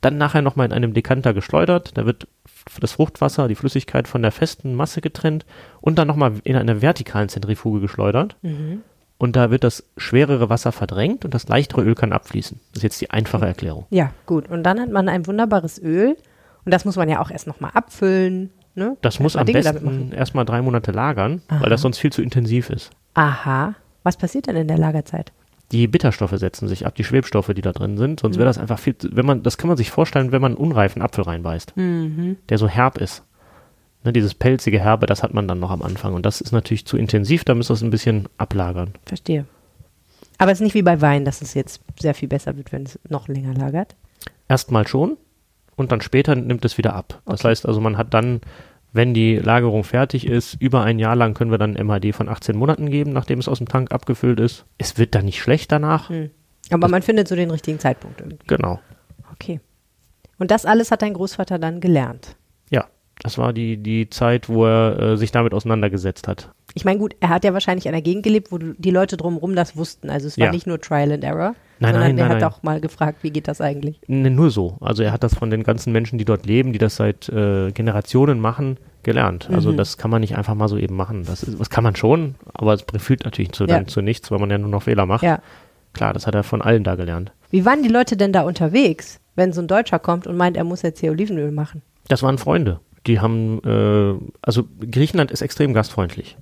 Dann 0.00 0.18
nachher 0.18 0.42
nochmal 0.42 0.66
in 0.66 0.72
einem 0.72 0.94
Dekanter 0.94 1.32
geschleudert. 1.32 1.96
Da 1.96 2.06
wird 2.06 2.26
das 2.80 2.92
Fruchtwasser, 2.92 3.48
die 3.48 3.54
Flüssigkeit 3.54 4.08
von 4.08 4.22
der 4.22 4.32
festen 4.32 4.74
Masse 4.74 5.00
getrennt 5.00 5.44
und 5.80 5.98
dann 5.98 6.08
nochmal 6.08 6.34
in 6.44 6.56
einer 6.56 6.82
vertikalen 6.82 7.28
Zentrifuge 7.28 7.80
geschleudert. 7.80 8.36
Mhm. 8.42 8.82
Und 9.18 9.36
da 9.36 9.50
wird 9.50 9.64
das 9.64 9.84
schwerere 9.96 10.50
Wasser 10.50 10.72
verdrängt 10.72 11.24
und 11.24 11.34
das 11.34 11.48
leichtere 11.48 11.82
Öl 11.82 11.94
kann 11.94 12.12
abfließen. 12.12 12.60
Das 12.72 12.78
ist 12.78 12.82
jetzt 12.82 13.00
die 13.00 13.10
einfache 13.10 13.46
Erklärung. 13.46 13.86
Ja, 13.90 14.10
gut. 14.26 14.48
Und 14.48 14.64
dann 14.64 14.80
hat 14.80 14.90
man 14.90 15.08
ein 15.08 15.26
wunderbares 15.26 15.80
Öl. 15.80 16.16
Und 16.64 16.74
das 16.74 16.84
muss 16.84 16.96
man 16.96 17.08
ja 17.08 17.20
auch 17.20 17.30
erst 17.30 17.46
nochmal 17.46 17.70
abfüllen. 17.74 18.50
Ne? 18.74 18.96
Das 19.02 19.20
muss 19.20 19.36
am 19.36 19.46
Dinge 19.46 19.62
besten 19.62 20.12
erstmal 20.12 20.44
drei 20.44 20.60
Monate 20.62 20.90
lagern, 20.90 21.42
Aha. 21.48 21.60
weil 21.60 21.70
das 21.70 21.82
sonst 21.82 21.98
viel 21.98 22.12
zu 22.12 22.22
intensiv 22.22 22.70
ist. 22.70 22.90
Aha. 23.14 23.74
Was 24.02 24.16
passiert 24.16 24.48
denn 24.48 24.56
in 24.56 24.68
der 24.68 24.78
Lagerzeit? 24.78 25.32
Die 25.74 25.88
Bitterstoffe 25.88 26.38
setzen 26.38 26.68
sich 26.68 26.86
ab, 26.86 26.94
die 26.94 27.02
Schwebstoffe, 27.02 27.52
die 27.52 27.60
da 27.60 27.72
drin 27.72 27.98
sind. 27.98 28.20
Sonst 28.20 28.36
wäre 28.36 28.46
das 28.46 28.58
einfach 28.58 28.78
viel, 28.78 28.94
wenn 29.10 29.26
man, 29.26 29.42
das 29.42 29.58
kann 29.58 29.66
man 29.66 29.76
sich 29.76 29.90
vorstellen, 29.90 30.30
wenn 30.30 30.40
man 30.40 30.52
einen 30.52 30.60
unreifen 30.60 31.02
Apfel 31.02 31.24
reinbeißt, 31.24 31.76
mhm. 31.76 32.36
der 32.48 32.58
so 32.58 32.68
herb 32.68 32.98
ist. 32.98 33.24
Ne, 34.04 34.12
dieses 34.12 34.34
pelzige 34.34 34.78
Herbe, 34.78 35.06
das 35.06 35.24
hat 35.24 35.34
man 35.34 35.48
dann 35.48 35.58
noch 35.58 35.72
am 35.72 35.82
Anfang. 35.82 36.14
Und 36.14 36.24
das 36.24 36.40
ist 36.40 36.52
natürlich 36.52 36.86
zu 36.86 36.96
intensiv, 36.96 37.44
da 37.44 37.56
müsste 37.56 37.72
es 37.72 37.82
ein 37.82 37.90
bisschen 37.90 38.28
ablagern. 38.38 38.92
Verstehe. 39.04 39.46
Aber 40.38 40.52
es 40.52 40.58
ist 40.58 40.64
nicht 40.64 40.74
wie 40.74 40.82
bei 40.82 41.00
Wein, 41.00 41.24
dass 41.24 41.42
es 41.42 41.54
jetzt 41.54 41.80
sehr 41.98 42.14
viel 42.14 42.28
besser 42.28 42.56
wird, 42.56 42.70
wenn 42.70 42.84
es 42.84 43.00
noch 43.08 43.26
länger 43.26 43.54
lagert? 43.54 43.96
Erstmal 44.48 44.86
schon 44.86 45.16
und 45.74 45.90
dann 45.90 46.02
später 46.02 46.36
nimmt 46.36 46.64
es 46.64 46.78
wieder 46.78 46.94
ab. 46.94 47.20
Das 47.26 47.40
okay. 47.40 47.48
heißt 47.48 47.66
also, 47.66 47.80
man 47.80 47.98
hat 47.98 48.14
dann 48.14 48.42
wenn 48.94 49.12
die 49.12 49.36
Lagerung 49.36 49.84
fertig 49.84 50.26
ist, 50.26 50.54
über 50.60 50.82
ein 50.82 50.98
Jahr 51.00 51.16
lang 51.16 51.34
können 51.34 51.50
wir 51.50 51.58
dann 51.58 51.74
MHD 51.74 52.14
von 52.14 52.28
18 52.28 52.56
Monaten 52.56 52.88
geben, 52.88 53.12
nachdem 53.12 53.40
es 53.40 53.48
aus 53.48 53.58
dem 53.58 53.68
Tank 53.68 53.92
abgefüllt 53.92 54.38
ist. 54.38 54.64
Es 54.78 54.96
wird 54.96 55.14
dann 55.16 55.24
nicht 55.24 55.42
schlecht 55.42 55.72
danach. 55.72 56.08
Hm. 56.08 56.30
Aber 56.70 56.82
das 56.82 56.90
man 56.92 57.02
findet 57.02 57.26
so 57.28 57.34
den 57.34 57.50
richtigen 57.50 57.80
Zeitpunkt 57.80 58.20
irgendwie. 58.20 58.38
Genau. 58.46 58.80
Okay. 59.32 59.60
Und 60.38 60.52
das 60.52 60.64
alles 60.64 60.92
hat 60.92 61.02
dein 61.02 61.14
Großvater 61.14 61.58
dann 61.58 61.80
gelernt? 61.80 62.36
Das 63.22 63.38
war 63.38 63.52
die, 63.52 63.76
die 63.76 64.10
Zeit, 64.10 64.48
wo 64.48 64.66
er 64.66 64.98
äh, 64.98 65.16
sich 65.16 65.30
damit 65.30 65.54
auseinandergesetzt 65.54 66.28
hat. 66.28 66.50
Ich 66.74 66.84
meine, 66.84 66.98
gut, 66.98 67.14
er 67.20 67.28
hat 67.28 67.44
ja 67.44 67.52
wahrscheinlich 67.52 67.86
in 67.86 67.92
einer 67.92 68.02
Gegend 68.02 68.24
gelebt, 68.24 68.50
wo 68.50 68.58
die 68.58 68.90
Leute 68.90 69.16
drumherum 69.16 69.54
das 69.54 69.76
wussten. 69.76 70.10
Also 70.10 70.26
es 70.26 70.38
war 70.38 70.46
ja. 70.46 70.52
nicht 70.52 70.66
nur 70.66 70.80
Trial 70.80 71.12
and 71.12 71.22
Error. 71.22 71.54
Nein, 71.78 71.92
sondern 71.92 72.10
nein, 72.10 72.18
er 72.18 72.28
nein, 72.28 72.42
hat 72.42 72.52
auch 72.52 72.62
mal 72.62 72.80
gefragt, 72.80 73.18
wie 73.22 73.30
geht 73.30 73.48
das 73.48 73.60
eigentlich? 73.60 74.00
Nee, 74.06 74.30
nur 74.30 74.50
so. 74.50 74.76
Also 74.80 75.02
er 75.02 75.12
hat 75.12 75.22
das 75.22 75.34
von 75.34 75.50
den 75.50 75.62
ganzen 75.62 75.92
Menschen, 75.92 76.18
die 76.18 76.24
dort 76.24 76.46
leben, 76.46 76.72
die 76.72 76.78
das 76.78 76.96
seit 76.96 77.28
äh, 77.28 77.70
Generationen 77.72 78.40
machen, 78.40 78.78
gelernt. 79.02 79.48
Also 79.52 79.72
mhm. 79.72 79.76
das 79.76 79.98
kann 79.98 80.10
man 80.10 80.20
nicht 80.20 80.36
einfach 80.36 80.54
mal 80.54 80.68
so 80.68 80.76
eben 80.76 80.96
machen. 80.96 81.24
Das, 81.24 81.42
ist, 81.42 81.60
das 81.60 81.70
kann 81.70 81.84
man 81.84 81.94
schon, 81.94 82.34
aber 82.52 82.74
es 82.74 82.84
führt 82.98 83.24
natürlich 83.24 83.52
zu, 83.52 83.66
ja. 83.66 83.86
zu 83.86 84.00
nichts, 84.02 84.30
weil 84.30 84.38
man 84.38 84.50
ja 84.50 84.58
nur 84.58 84.70
noch 84.70 84.82
Fehler 84.82 85.06
macht. 85.06 85.22
Ja. 85.22 85.40
Klar, 85.92 86.12
das 86.12 86.26
hat 86.26 86.34
er 86.34 86.42
von 86.42 86.62
allen 86.62 86.82
da 86.82 86.96
gelernt. 86.96 87.32
Wie 87.50 87.64
waren 87.64 87.82
die 87.82 87.88
Leute 87.88 88.16
denn 88.16 88.32
da 88.32 88.42
unterwegs, 88.42 89.20
wenn 89.36 89.52
so 89.52 89.60
ein 89.60 89.68
Deutscher 89.68 90.00
kommt 90.00 90.26
und 90.26 90.36
meint, 90.36 90.56
er 90.56 90.64
muss 90.64 90.82
jetzt 90.82 91.00
hier 91.00 91.12
Olivenöl 91.12 91.52
machen? 91.52 91.82
Das 92.08 92.22
waren 92.22 92.38
Freunde. 92.38 92.80
Die 93.06 93.20
haben, 93.20 93.60
äh, 93.64 94.14
also 94.42 94.64
Griechenland 94.90 95.30
ist 95.30 95.42
extrem 95.42 95.74
gastfreundlich. 95.74 96.36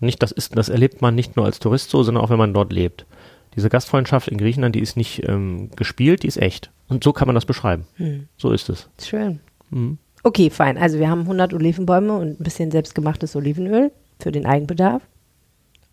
Nicht, 0.00 0.22
das 0.22 0.32
ist, 0.32 0.56
das 0.56 0.68
erlebt 0.68 1.02
man 1.02 1.14
nicht 1.14 1.36
nur 1.36 1.44
als 1.44 1.58
Tourist 1.60 1.90
so, 1.90 2.02
sondern 2.02 2.24
auch 2.24 2.30
wenn 2.30 2.38
man 2.38 2.54
dort 2.54 2.72
lebt. 2.72 3.06
Diese 3.54 3.68
Gastfreundschaft 3.68 4.28
in 4.28 4.38
Griechenland, 4.38 4.74
die 4.74 4.80
ist 4.80 4.96
nicht 4.96 5.28
ähm, 5.28 5.70
gespielt, 5.76 6.22
die 6.22 6.28
ist 6.28 6.36
echt. 6.38 6.70
Und 6.88 7.04
so 7.04 7.12
kann 7.12 7.26
man 7.26 7.34
das 7.34 7.44
beschreiben. 7.44 7.86
Hm. 7.96 8.26
So 8.36 8.50
ist 8.52 8.68
es. 8.68 8.88
Schön. 9.02 9.40
Mhm. 9.70 9.98
Okay, 10.22 10.50
fein. 10.50 10.78
Also 10.78 10.98
wir 10.98 11.08
haben 11.08 11.22
100 11.22 11.52
Olivenbäume 11.54 12.14
und 12.16 12.40
ein 12.40 12.44
bisschen 12.44 12.70
selbstgemachtes 12.70 13.36
Olivenöl 13.36 13.90
für 14.20 14.32
den 14.32 14.46
Eigenbedarf. 14.46 15.02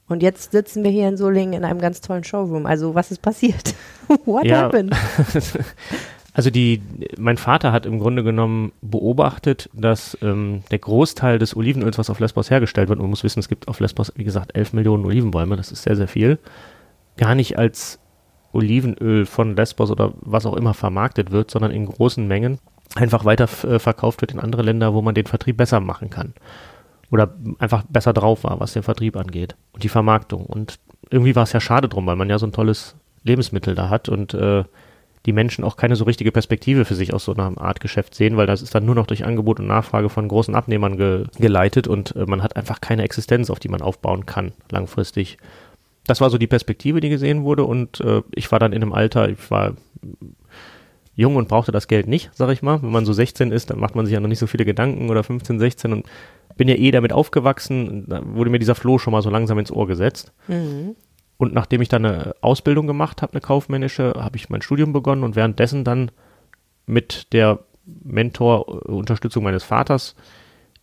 Und 0.09 0.23
jetzt 0.23 0.51
sitzen 0.53 0.83
wir 0.83 0.91
hier 0.91 1.07
in 1.09 1.17
Solingen 1.17 1.53
in 1.53 1.65
einem 1.65 1.79
ganz 1.79 1.99
tollen 2.01 2.23
Showroom. 2.23 2.65
Also 2.65 2.95
was 2.95 3.11
ist 3.11 3.21
passiert? 3.21 3.73
What 4.25 4.45
Ja. 4.45 4.61
happened? 4.63 4.95
Also 6.37 6.51
die, 6.51 6.83
mein 7.17 7.37
Vater 7.37 7.71
hat 7.71 7.87
im 7.87 7.97
Grunde 7.97 8.23
genommen 8.23 8.71
beobachtet, 8.83 9.71
dass 9.73 10.15
ähm, 10.21 10.61
der 10.69 10.77
Großteil 10.77 11.39
des 11.39 11.55
Olivenöls, 11.55 11.97
was 11.97 12.11
auf 12.11 12.19
Lesbos 12.19 12.51
hergestellt 12.51 12.89
wird, 12.89 12.99
man 12.99 13.09
muss 13.09 13.23
wissen, 13.23 13.39
es 13.39 13.49
gibt 13.49 13.67
auf 13.67 13.79
Lesbos, 13.79 14.13
wie 14.15 14.23
gesagt, 14.23 14.55
11 14.55 14.73
Millionen 14.73 15.03
Olivenbäume, 15.03 15.55
das 15.55 15.71
ist 15.71 15.81
sehr, 15.81 15.95
sehr 15.95 16.07
viel, 16.07 16.37
gar 17.17 17.33
nicht 17.33 17.57
als 17.57 17.97
Olivenöl 18.53 19.25
von 19.25 19.55
Lesbos 19.55 19.89
oder 19.89 20.13
was 20.21 20.45
auch 20.45 20.55
immer 20.55 20.75
vermarktet 20.75 21.31
wird, 21.31 21.49
sondern 21.49 21.71
in 21.71 21.87
großen 21.87 22.27
Mengen 22.27 22.59
einfach 22.93 23.25
weiter 23.25 23.49
äh, 23.67 23.79
verkauft 23.79 24.21
wird 24.21 24.31
in 24.31 24.39
andere 24.39 24.61
Länder, 24.61 24.93
wo 24.93 25.01
man 25.01 25.15
den 25.15 25.25
Vertrieb 25.25 25.57
besser 25.57 25.79
machen 25.79 26.11
kann. 26.11 26.35
Oder 27.09 27.33
einfach 27.57 27.81
besser 27.89 28.13
drauf 28.13 28.43
war, 28.43 28.59
was 28.59 28.73
den 28.73 28.83
Vertrieb 28.83 29.17
angeht 29.17 29.55
und 29.71 29.83
die 29.83 29.89
Vermarktung. 29.89 30.45
Und 30.45 30.77
irgendwie 31.09 31.35
war 31.35 31.43
es 31.45 31.53
ja 31.53 31.59
schade 31.59 31.89
drum, 31.89 32.05
weil 32.05 32.15
man 32.15 32.29
ja 32.29 32.37
so 32.37 32.45
ein 32.45 32.51
tolles 32.51 32.95
Lebensmittel 33.23 33.73
da 33.73 33.89
hat 33.89 34.07
und 34.07 34.35
äh, 34.35 34.65
die 35.25 35.33
Menschen 35.33 35.63
auch 35.63 35.75
keine 35.75 35.95
so 35.95 36.05
richtige 36.05 36.31
Perspektive 36.31 36.85
für 36.85 36.95
sich 36.95 37.13
aus 37.13 37.25
so 37.25 37.33
einer 37.33 37.59
Art 37.59 37.79
Geschäft 37.79 38.15
sehen, 38.15 38.37
weil 38.37 38.47
das 38.47 38.61
ist 38.61 38.73
dann 38.73 38.85
nur 38.85 38.95
noch 38.95 39.07
durch 39.07 39.25
Angebot 39.25 39.59
und 39.59 39.67
Nachfrage 39.67 40.09
von 40.09 40.27
großen 40.27 40.55
Abnehmern 40.55 40.97
ge 40.97 41.25
geleitet 41.37 41.87
und 41.87 42.15
äh, 42.15 42.25
man 42.25 42.43
hat 42.43 42.55
einfach 42.55 42.81
keine 42.81 43.03
Existenz, 43.03 43.49
auf 43.49 43.59
die 43.59 43.69
man 43.69 43.81
aufbauen 43.81 44.25
kann, 44.25 44.53
langfristig. 44.71 45.37
Das 46.05 46.21
war 46.21 46.29
so 46.29 46.37
die 46.37 46.47
Perspektive, 46.47 47.01
die 47.01 47.09
gesehen 47.09 47.43
wurde 47.43 47.65
und 47.65 47.99
äh, 47.99 48.21
ich 48.33 48.51
war 48.51 48.59
dann 48.59 48.71
in 48.71 48.81
einem 48.81 48.93
Alter, 48.93 49.29
ich 49.29 49.51
war 49.51 49.73
jung 51.15 51.35
und 51.35 51.49
brauchte 51.49 51.71
das 51.71 51.87
Geld 51.87 52.07
nicht, 52.07 52.29
sag 52.33 52.49
ich 52.51 52.61
mal. 52.61 52.81
Wenn 52.81 52.91
man 52.91 53.05
so 53.05 53.11
16 53.11 53.51
ist, 53.51 53.69
dann 53.69 53.79
macht 53.79 53.95
man 53.95 54.05
sich 54.05 54.13
ja 54.13 54.19
noch 54.19 54.29
nicht 54.29 54.39
so 54.39 54.47
viele 54.47 54.65
Gedanken 54.65 55.09
oder 55.09 55.23
15, 55.23 55.59
16 55.59 55.91
und 55.91 56.05
bin 56.55 56.67
ja 56.67 56.75
eh 56.75 56.91
damit 56.91 57.11
aufgewachsen. 57.11 58.05
Da 58.07 58.21
wurde 58.23 58.49
mir 58.49 58.59
dieser 58.59 58.75
Floh 58.75 58.99
schon 58.99 59.11
mal 59.11 59.21
so 59.21 59.29
langsam 59.29 59.59
ins 59.59 59.71
Ohr 59.71 59.87
gesetzt. 59.87 60.31
Mhm. 60.47 60.95
Und 61.37 61.53
nachdem 61.53 61.81
ich 61.81 61.89
dann 61.89 62.05
eine 62.05 62.35
Ausbildung 62.41 62.87
gemacht 62.87 63.21
habe, 63.21 63.33
eine 63.33 63.41
kaufmännische, 63.41 64.13
habe 64.17 64.37
ich 64.37 64.49
mein 64.49 64.61
Studium 64.61 64.91
begonnen 64.91 65.23
und 65.23 65.35
währenddessen 65.35 65.83
dann 65.83 66.11
mit 66.85 67.31
der 67.33 67.59
Mentor-Unterstützung 67.85 69.43
meines 69.43 69.63
Vaters 69.63 70.15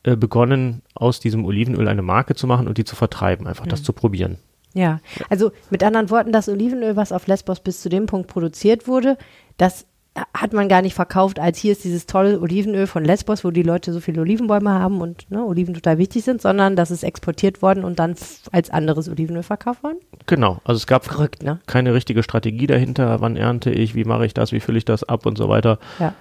äh, 0.04 0.16
begonnen, 0.16 0.82
aus 0.94 1.18
diesem 1.18 1.44
Olivenöl 1.44 1.88
eine 1.88 2.02
Marke 2.02 2.34
zu 2.34 2.46
machen 2.46 2.68
und 2.68 2.78
die 2.78 2.84
zu 2.84 2.96
vertreiben, 2.96 3.46
einfach 3.46 3.66
das 3.66 3.82
zu 3.82 3.92
probieren. 3.92 4.38
Ja, 4.74 5.00
also 5.30 5.52
mit 5.70 5.84
anderen 5.84 6.10
Worten, 6.10 6.32
das 6.32 6.48
Olivenöl, 6.48 6.96
was 6.96 7.12
auf 7.12 7.26
Lesbos 7.26 7.60
bis 7.60 7.80
zu 7.80 7.88
dem 7.88 8.06
Punkt 8.06 8.28
produziert 8.28 8.88
wurde, 8.88 9.16
das 9.56 9.86
hat 10.32 10.52
man 10.52 10.68
gar 10.68 10.80
nicht 10.80 10.94
verkauft, 10.94 11.40
als 11.40 11.58
hier 11.58 11.72
ist 11.72 11.82
dieses 11.82 12.06
tolle 12.06 12.40
Olivenöl 12.40 12.86
von 12.86 13.04
Lesbos, 13.04 13.44
wo 13.44 13.50
die 13.50 13.64
Leute 13.64 13.92
so 13.92 13.98
viele 13.98 14.20
Olivenbäume 14.20 14.70
haben 14.70 15.00
und 15.00 15.28
ne, 15.30 15.44
Oliven 15.44 15.74
total 15.74 15.98
wichtig 15.98 16.22
sind, 16.22 16.40
sondern 16.40 16.76
das 16.76 16.92
ist 16.92 17.02
exportiert 17.02 17.62
worden 17.62 17.84
und 17.84 17.98
dann 17.98 18.14
als 18.52 18.70
anderes 18.70 19.08
Olivenöl 19.08 19.42
verkauft 19.42 19.82
worden. 19.82 19.98
Genau, 20.26 20.60
also 20.64 20.76
es 20.76 20.86
gab 20.86 21.04
Verrückt, 21.04 21.42
ne? 21.42 21.58
keine 21.66 21.94
richtige 21.94 22.22
Strategie 22.22 22.68
dahinter, 22.68 23.20
wann 23.20 23.36
ernte 23.36 23.70
ich, 23.70 23.96
wie 23.96 24.04
mache 24.04 24.24
ich 24.24 24.34
das, 24.34 24.52
wie 24.52 24.60
fülle 24.60 24.78
ich 24.78 24.84
das 24.84 25.02
ab 25.02 25.26
und 25.26 25.36
so 25.36 25.48
weiter. 25.48 25.78
Ja. 25.98 26.14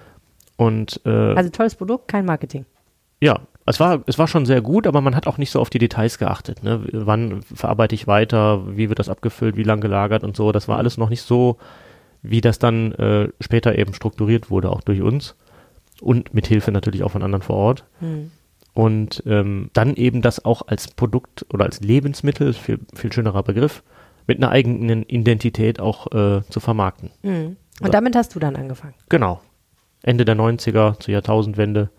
Und 0.56 1.00
äh, 1.04 1.10
Also 1.10 1.50
tolles 1.50 1.76
Produkt, 1.76 2.08
kein 2.08 2.24
Marketing. 2.24 2.64
ja, 3.20 3.40
es 3.66 3.80
war, 3.80 4.02
es 4.06 4.18
war 4.18 4.28
schon 4.28 4.44
sehr 4.44 4.60
gut, 4.60 4.86
aber 4.86 5.00
man 5.00 5.14
hat 5.16 5.26
auch 5.26 5.38
nicht 5.38 5.50
so 5.50 5.60
auf 5.60 5.70
die 5.70 5.78
Details 5.78 6.18
geachtet. 6.18 6.62
Ne? 6.62 6.82
Wann 6.92 7.42
verarbeite 7.42 7.94
ich 7.94 8.06
weiter, 8.06 8.76
wie 8.76 8.88
wird 8.88 8.98
das 8.98 9.08
abgefüllt, 9.08 9.56
wie 9.56 9.62
lang 9.62 9.80
gelagert 9.80 10.22
und 10.22 10.36
so. 10.36 10.52
Das 10.52 10.68
war 10.68 10.76
alles 10.78 10.98
noch 10.98 11.08
nicht 11.08 11.22
so, 11.22 11.56
wie 12.24 12.40
das 12.40 12.58
dann 12.58 12.92
äh, 12.92 13.28
später 13.40 13.78
eben 13.78 13.94
strukturiert 13.94 14.50
wurde, 14.50 14.70
auch 14.70 14.80
durch 14.80 15.02
uns. 15.02 15.36
Und 16.00 16.34
mit 16.34 16.46
Hilfe 16.48 16.72
natürlich 16.72 17.04
auch 17.04 17.10
von 17.12 17.22
anderen 17.22 17.42
vor 17.42 17.56
Ort. 17.56 17.84
Hm. 18.00 18.32
Und 18.72 19.22
ähm, 19.26 19.70
dann 19.72 19.94
eben 19.94 20.22
das 20.22 20.44
auch 20.44 20.66
als 20.66 20.88
Produkt 20.88 21.46
oder 21.52 21.64
als 21.64 21.80
Lebensmittel, 21.80 22.52
viel, 22.54 22.80
viel 22.94 23.12
schönerer 23.12 23.44
Begriff, 23.44 23.84
mit 24.26 24.38
einer 24.38 24.50
eigenen 24.50 25.04
Identität 25.04 25.78
auch 25.78 26.10
äh, 26.12 26.42
zu 26.48 26.58
vermarkten. 26.58 27.10
Hm. 27.22 27.56
Und 27.80 27.94
damit 27.94 28.16
hast 28.16 28.34
du 28.34 28.40
dann 28.40 28.56
angefangen. 28.56 28.94
Genau. 29.08 29.40
Ende 30.02 30.24
der 30.24 30.36
90er 30.36 30.98
zur 30.98 31.12
Jahrtausendwende 31.12 31.90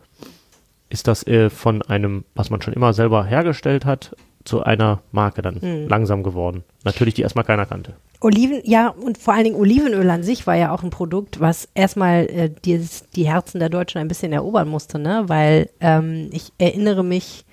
ist 0.90 1.08
das 1.08 1.26
äh, 1.28 1.50
von 1.50 1.82
einem, 1.84 2.26
was 2.36 2.50
man 2.50 2.62
schon 2.62 2.74
immer 2.74 2.94
selber 2.94 3.26
hergestellt 3.26 3.86
hat, 3.86 4.16
zu 4.44 4.64
einer 4.64 5.02
Marke 5.12 5.42
dann 5.42 5.60
Mhm. 5.62 5.88
langsam 5.88 6.24
geworden. 6.24 6.64
Natürlich, 6.84 7.16
die 7.16 7.24
erstmal 7.24 7.46
keiner 7.46 7.66
kannte. 7.66 7.94
Oliven, 8.22 8.62
ja, 8.64 8.90
und 8.90 9.18
vor 9.18 9.34
allen 9.34 9.44
Dingen 9.44 9.56
Olivenöl 9.56 10.10
an 10.10 10.24
sich 10.24 10.48
war 10.48 10.56
ja 10.56 10.72
auch 10.72 10.84
ein 10.84 10.90
Produkt, 10.90 11.40
was 11.40 11.68
erstmal 11.74 12.26
äh, 12.28 12.50
die, 12.64 12.86
die 13.16 13.28
Herzen 13.28 13.60
der 13.60 13.70
Deutschen 13.70 14.00
ein 14.00 14.08
bisschen 14.08 14.34
erobern 14.34 14.68
musste, 14.68 15.00
ne? 15.00 15.24
Weil 15.28 15.70
ähm, 15.80 16.30
ich 16.32 16.52
erinnere 16.58 17.04
mich, 17.04 17.46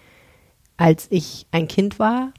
als 0.76 1.06
ich 1.10 1.46
ein 1.50 1.68
Kind 1.68 1.98
war, 1.98 2.32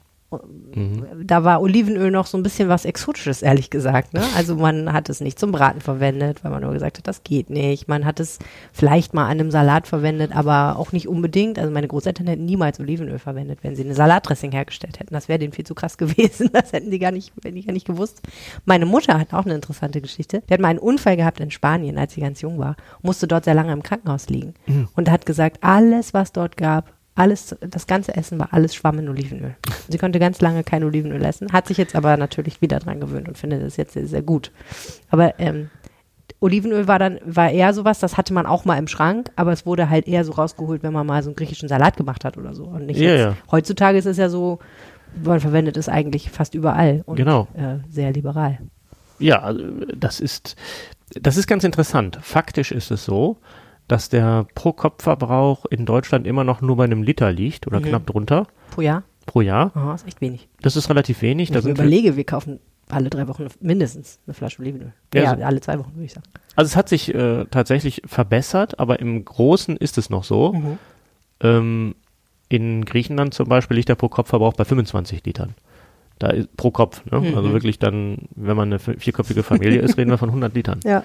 Mhm. 0.74 1.26
da 1.26 1.44
war 1.44 1.60
Olivenöl 1.60 2.10
noch 2.10 2.26
so 2.26 2.36
ein 2.36 2.42
bisschen 2.42 2.68
was 2.68 2.84
Exotisches, 2.84 3.42
ehrlich 3.42 3.70
gesagt. 3.70 4.12
Ne? 4.14 4.22
Also 4.36 4.56
man 4.56 4.92
hat 4.92 5.08
es 5.08 5.20
nicht 5.20 5.38
zum 5.38 5.52
Braten 5.52 5.80
verwendet, 5.80 6.42
weil 6.42 6.50
man 6.50 6.62
nur 6.62 6.72
gesagt 6.72 6.98
hat, 6.98 7.06
das 7.06 7.22
geht 7.22 7.50
nicht. 7.50 7.88
Man 7.88 8.04
hat 8.04 8.20
es 8.20 8.38
vielleicht 8.72 9.14
mal 9.14 9.24
an 9.24 9.32
einem 9.32 9.50
Salat 9.50 9.86
verwendet, 9.86 10.34
aber 10.34 10.76
auch 10.78 10.92
nicht 10.92 11.08
unbedingt. 11.08 11.58
Also 11.58 11.70
meine 11.72 11.88
Großeltern 11.88 12.26
hätten 12.26 12.44
niemals 12.44 12.80
Olivenöl 12.80 13.18
verwendet, 13.18 13.60
wenn 13.62 13.76
sie 13.76 13.84
eine 13.84 13.94
Salatdressing 13.94 14.52
hergestellt 14.52 14.98
hätten. 15.00 15.14
Das 15.14 15.28
wäre 15.28 15.38
denen 15.38 15.52
viel 15.52 15.66
zu 15.66 15.74
krass 15.74 15.96
gewesen. 15.98 16.50
Das 16.52 16.72
hätten 16.72 16.90
die 16.90 16.98
gar 16.98 17.12
nicht, 17.12 17.32
hätten 17.42 17.54
die 17.54 17.64
gar 17.64 17.72
nicht 17.72 17.86
gewusst. 17.86 18.22
Meine 18.64 18.86
Mutter 18.86 19.18
hat 19.18 19.32
auch 19.32 19.44
eine 19.44 19.54
interessante 19.54 20.00
Geschichte. 20.00 20.42
Die 20.48 20.54
hat 20.54 20.60
mal 20.60 20.68
einen 20.68 20.78
Unfall 20.78 21.16
gehabt 21.16 21.40
in 21.40 21.50
Spanien, 21.50 21.98
als 21.98 22.14
sie 22.14 22.20
ganz 22.20 22.40
jung 22.40 22.58
war, 22.58 22.76
musste 23.02 23.26
dort 23.26 23.44
sehr 23.44 23.54
lange 23.54 23.72
im 23.72 23.82
Krankenhaus 23.82 24.28
liegen 24.28 24.54
und 24.96 25.10
hat 25.10 25.26
gesagt, 25.26 25.58
alles, 25.62 26.14
was 26.14 26.32
dort 26.32 26.56
gab, 26.56 26.92
alles, 27.16 27.54
das 27.60 27.86
ganze 27.86 28.16
Essen 28.16 28.38
war 28.38 28.48
alles 28.52 28.74
Schwamm 28.74 28.98
in 28.98 29.08
Olivenöl. 29.08 29.54
Sie 29.88 29.98
konnte 29.98 30.18
ganz 30.18 30.40
lange 30.40 30.64
kein 30.64 30.82
Olivenöl 30.84 31.24
essen, 31.24 31.52
hat 31.52 31.68
sich 31.68 31.76
jetzt 31.76 31.94
aber 31.94 32.16
natürlich 32.16 32.60
wieder 32.60 32.78
dran 32.80 33.00
gewöhnt 33.00 33.28
und 33.28 33.38
findet 33.38 33.62
es 33.62 33.76
jetzt 33.76 33.92
sehr, 33.92 34.06
sehr 34.06 34.22
gut. 34.22 34.50
Aber 35.10 35.38
ähm, 35.38 35.70
Olivenöl 36.40 36.88
war 36.88 36.98
dann, 36.98 37.18
war 37.24 37.50
eher 37.50 37.72
sowas, 37.72 38.00
das 38.00 38.16
hatte 38.16 38.34
man 38.34 38.46
auch 38.46 38.64
mal 38.64 38.76
im 38.78 38.88
Schrank, 38.88 39.30
aber 39.36 39.52
es 39.52 39.64
wurde 39.64 39.88
halt 39.90 40.08
eher 40.08 40.24
so 40.24 40.32
rausgeholt, 40.32 40.82
wenn 40.82 40.92
man 40.92 41.06
mal 41.06 41.22
so 41.22 41.30
einen 41.30 41.36
griechischen 41.36 41.68
Salat 41.68 41.96
gemacht 41.96 42.24
hat 42.24 42.36
oder 42.36 42.54
so. 42.54 42.64
Und 42.64 42.86
nicht 42.86 42.98
Ja, 42.98 43.10
jetzt, 43.10 43.20
ja. 43.20 43.36
heutzutage 43.50 43.96
ist 43.98 44.06
es 44.06 44.16
ja 44.16 44.28
so, 44.28 44.58
man 45.22 45.38
verwendet 45.40 45.76
es 45.76 45.88
eigentlich 45.88 46.30
fast 46.30 46.54
überall 46.54 47.02
und 47.06 47.16
Genau. 47.16 47.46
äh, 47.54 47.76
sehr 47.88 48.12
liberal. 48.12 48.58
Ja, 49.20 49.38
also, 49.40 49.62
das 49.96 50.18
ist, 50.18 50.56
das 51.14 51.36
ist 51.36 51.46
ganz 51.46 51.62
interessant. 51.62 52.18
Faktisch 52.20 52.72
ist 52.72 52.90
es 52.90 53.04
so, 53.04 53.36
dass 53.88 54.08
der 54.08 54.46
Pro-Kopf-Verbrauch 54.54 55.66
in 55.66 55.84
Deutschland 55.86 56.26
immer 56.26 56.44
noch 56.44 56.60
nur 56.60 56.76
bei 56.76 56.84
einem 56.84 57.02
Liter 57.02 57.32
liegt 57.32 57.66
oder 57.66 57.80
Mhm. 57.80 57.84
knapp 57.84 58.06
drunter 58.06 58.46
Pro 58.70 58.80
Jahr? 58.80 59.02
pro 59.26 59.40
Jahr. 59.40 59.72
Oh, 59.74 59.92
ist 59.94 60.06
echt 60.06 60.20
wenig. 60.20 60.48
Das 60.60 60.76
ist 60.76 60.88
relativ 60.90 61.22
wenig. 61.22 61.50
Da 61.50 61.62
Wenn 61.64 61.72
ich 61.72 61.78
überlege, 61.78 62.16
wir 62.16 62.24
kaufen 62.24 62.60
alle 62.90 63.08
drei 63.10 63.26
Wochen 63.28 63.46
mindestens 63.60 64.18
eine 64.26 64.34
Flasche 64.34 64.60
Olivenöl. 64.60 64.92
Ja, 65.14 65.22
Ja, 65.22 65.36
so- 65.36 65.42
alle 65.42 65.60
zwei 65.60 65.78
Wochen, 65.78 65.92
würde 65.94 66.04
ich 66.04 66.12
sagen. 66.12 66.26
also 66.56 66.66
es 66.68 66.76
hat 66.76 66.88
sich 66.88 67.14
äh, 67.14 67.44
tatsächlich 67.50 68.02
verbessert, 68.06 68.78
aber 68.78 69.00
im 69.00 69.24
Großen 69.24 69.76
ist 69.76 69.96
es 69.98 70.10
noch 70.10 70.24
so. 70.24 70.52
Mhm. 70.52 70.78
Ähm, 71.40 71.94
in 72.48 72.84
Griechenland 72.84 73.34
zum 73.34 73.48
Beispiel 73.48 73.76
liegt 73.76 73.88
der 73.88 73.94
Pro-Kopf-Verbrauch 73.94 74.52
bei 74.54 74.64
25 74.64 75.24
Litern. 75.24 75.54
Da 76.18 76.28
ist, 76.28 76.54
pro 76.56 76.70
Kopf, 76.70 77.04
ne? 77.10 77.20
Mhm. 77.20 77.36
Also 77.36 77.52
wirklich 77.52 77.78
dann, 77.78 78.28
wenn 78.36 78.56
man 78.56 78.68
eine 78.68 78.78
vi- 78.78 78.98
vierköpfige 79.00 79.42
Familie 79.42 79.80
ist, 79.80 79.96
reden 79.96 80.10
wir 80.10 80.18
von 80.18 80.30
100 80.30 80.54
Litern. 80.54 80.80
Ja, 80.84 81.02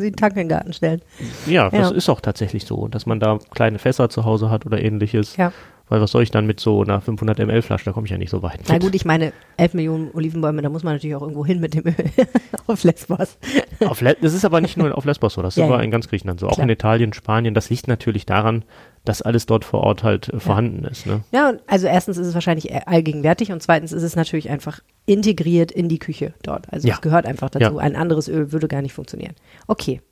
sie 0.00 0.06
einen 0.06 0.16
Tank 0.16 0.32
in 0.32 0.40
den 0.40 0.48
Garten 0.48 0.72
stellen. 0.72 1.02
Ja, 1.46 1.70
das 1.70 1.90
Ja. 1.90 1.96
ist 1.96 2.08
auch 2.08 2.20
tatsächlich 2.20 2.64
so, 2.64 2.88
dass 2.88 3.06
man 3.06 3.20
da 3.20 3.38
kleine 3.50 3.78
Fässer 3.78 4.08
zu 4.08 4.24
Hause 4.24 4.50
hat 4.50 4.64
oder 4.66 4.82
ähnliches. 4.82 5.36
Ja. 5.36 5.52
Weil 5.88 6.00
was 6.00 6.10
soll 6.10 6.22
ich 6.22 6.30
dann 6.30 6.46
mit 6.46 6.60
so 6.60 6.82
einer 6.82 7.00
500 7.00 7.38
ml 7.38 7.62
Flasche, 7.62 7.84
da 7.86 7.92
komme 7.92 8.06
ich 8.06 8.10
ja 8.10 8.18
nicht 8.18 8.30
so 8.30 8.42
weit. 8.42 8.60
Na 8.68 8.78
gut, 8.78 8.94
ich 8.94 9.04
meine, 9.04 9.32
11 9.56 9.74
Millionen 9.74 10.10
Olivenbäume, 10.12 10.60
da 10.62 10.68
muss 10.68 10.82
man 10.82 10.94
natürlich 10.94 11.16
auch 11.16 11.22
irgendwo 11.22 11.46
hin 11.46 11.60
mit 11.60 11.74
dem 11.74 11.86
Öl. 11.86 11.94
Auf 12.66 12.84
Lesbos. 12.84 13.38
Auf 13.80 14.00
Le 14.02 14.16
das 14.20 14.34
ist 14.34 14.44
aber 14.44 14.60
nicht 14.60 14.76
nur 14.76 14.96
auf 14.96 15.04
Lesbos 15.06 15.32
so, 15.34 15.40
das 15.42 15.54
ist 15.56 15.60
Ja, 15.60 15.64
aber 15.66 15.78
ja. 15.78 15.82
in 15.82 15.90
ganz 15.90 16.08
Griechenland 16.08 16.38
so. 16.40 16.48
Auch 16.48 16.54
Klar. 16.56 16.64
in 16.64 16.70
Italien, 16.70 17.12
Spanien, 17.14 17.54
das 17.54 17.70
liegt 17.70 17.88
natürlich 17.88 18.26
daran, 18.26 18.64
dass 19.06 19.22
alles 19.22 19.46
dort 19.46 19.64
vor 19.64 19.80
Ort 19.80 20.02
halt 20.02 20.28
äh, 20.28 20.38
vorhanden 20.38 20.84
ist. 20.84 21.06
Ne? 21.06 21.22
Ja, 21.32 21.54
also 21.66 21.86
erstens 21.86 22.18
ist 22.18 22.26
es 22.26 22.34
wahrscheinlich 22.34 22.74
allgegenwärtig 22.86 23.52
und 23.52 23.62
zweitens 23.62 23.92
ist 23.92 24.02
es 24.02 24.16
natürlich 24.16 24.50
einfach 24.50 24.80
integriert 25.06 25.72
in 25.72 25.88
die 25.88 25.98
Küche 25.98 26.34
dort. 26.42 26.70
Also 26.70 26.86
Ja. 26.88 26.94
es 26.96 27.00
gehört 27.00 27.24
einfach 27.24 27.48
dazu. 27.48 27.76
Ja. 27.76 27.78
Ein 27.78 27.96
anderes 27.96 28.28
Öl 28.28 28.52
würde 28.52 28.68
gar 28.68 28.82
nicht 28.82 28.92
funktionieren. 28.92 29.34
Okay. 29.66 30.02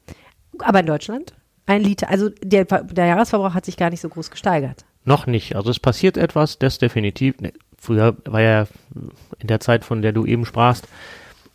Aber 0.61 0.81
in 0.81 0.87
Deutschland? 0.87 1.35
Ein 1.67 1.83
Liter, 1.83 2.09
also 2.09 2.31
der, 2.43 2.65
der 2.65 3.07
Jahresverbrauch 3.07 3.53
hat 3.53 3.67
sich 3.67 3.77
gar 3.77 3.91
nicht 3.91 4.01
so 4.01 4.09
groß 4.09 4.31
gesteigert. 4.31 4.87
Noch 5.07 5.27
nicht. 5.27 5.57
Also 5.57 5.71
es 5.71 5.81
passiert 5.81 6.19
etwas, 6.19 6.59
das 6.59 6.77
definitiv. 6.79 7.41
Ne, 7.41 7.53
früher 7.79 8.15
war 8.27 8.41
ja 8.43 8.67
in 9.39 9.47
der 9.47 9.61
Zeit, 9.61 9.85
von 9.85 10.03
der 10.03 10.13
du 10.13 10.27
eben 10.27 10.45
sprachst, 10.45 10.87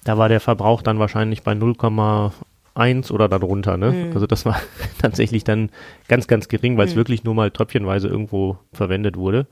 da 0.04 0.18
war 0.18 0.30
der 0.30 0.40
Verbrauch 0.40 0.82
dann 0.82 0.98
wahrscheinlich 0.98 1.44
bei 1.44 1.52
0,1 1.52 3.12
oder 3.12 3.28
darunter. 3.30 3.78
Ne? 3.78 3.92
Mhm. 3.92 4.12
Also 4.14 4.26
das 4.26 4.46
war 4.46 4.60
tatsächlich 5.02 5.44
dann 5.44 5.70
ganz, 6.08 6.28
ganz 6.28 6.48
gering, 6.48 6.78
weil 6.78 6.88
es 6.88 6.94
Mhm. 6.94 7.00
wirklich 7.00 7.24
nur 7.24 7.36
mal 7.36 7.52
tröpfchenweise 7.52 8.08
irgendwo 8.08 8.58
verwendet 8.74 9.18
wurde. 9.18 9.46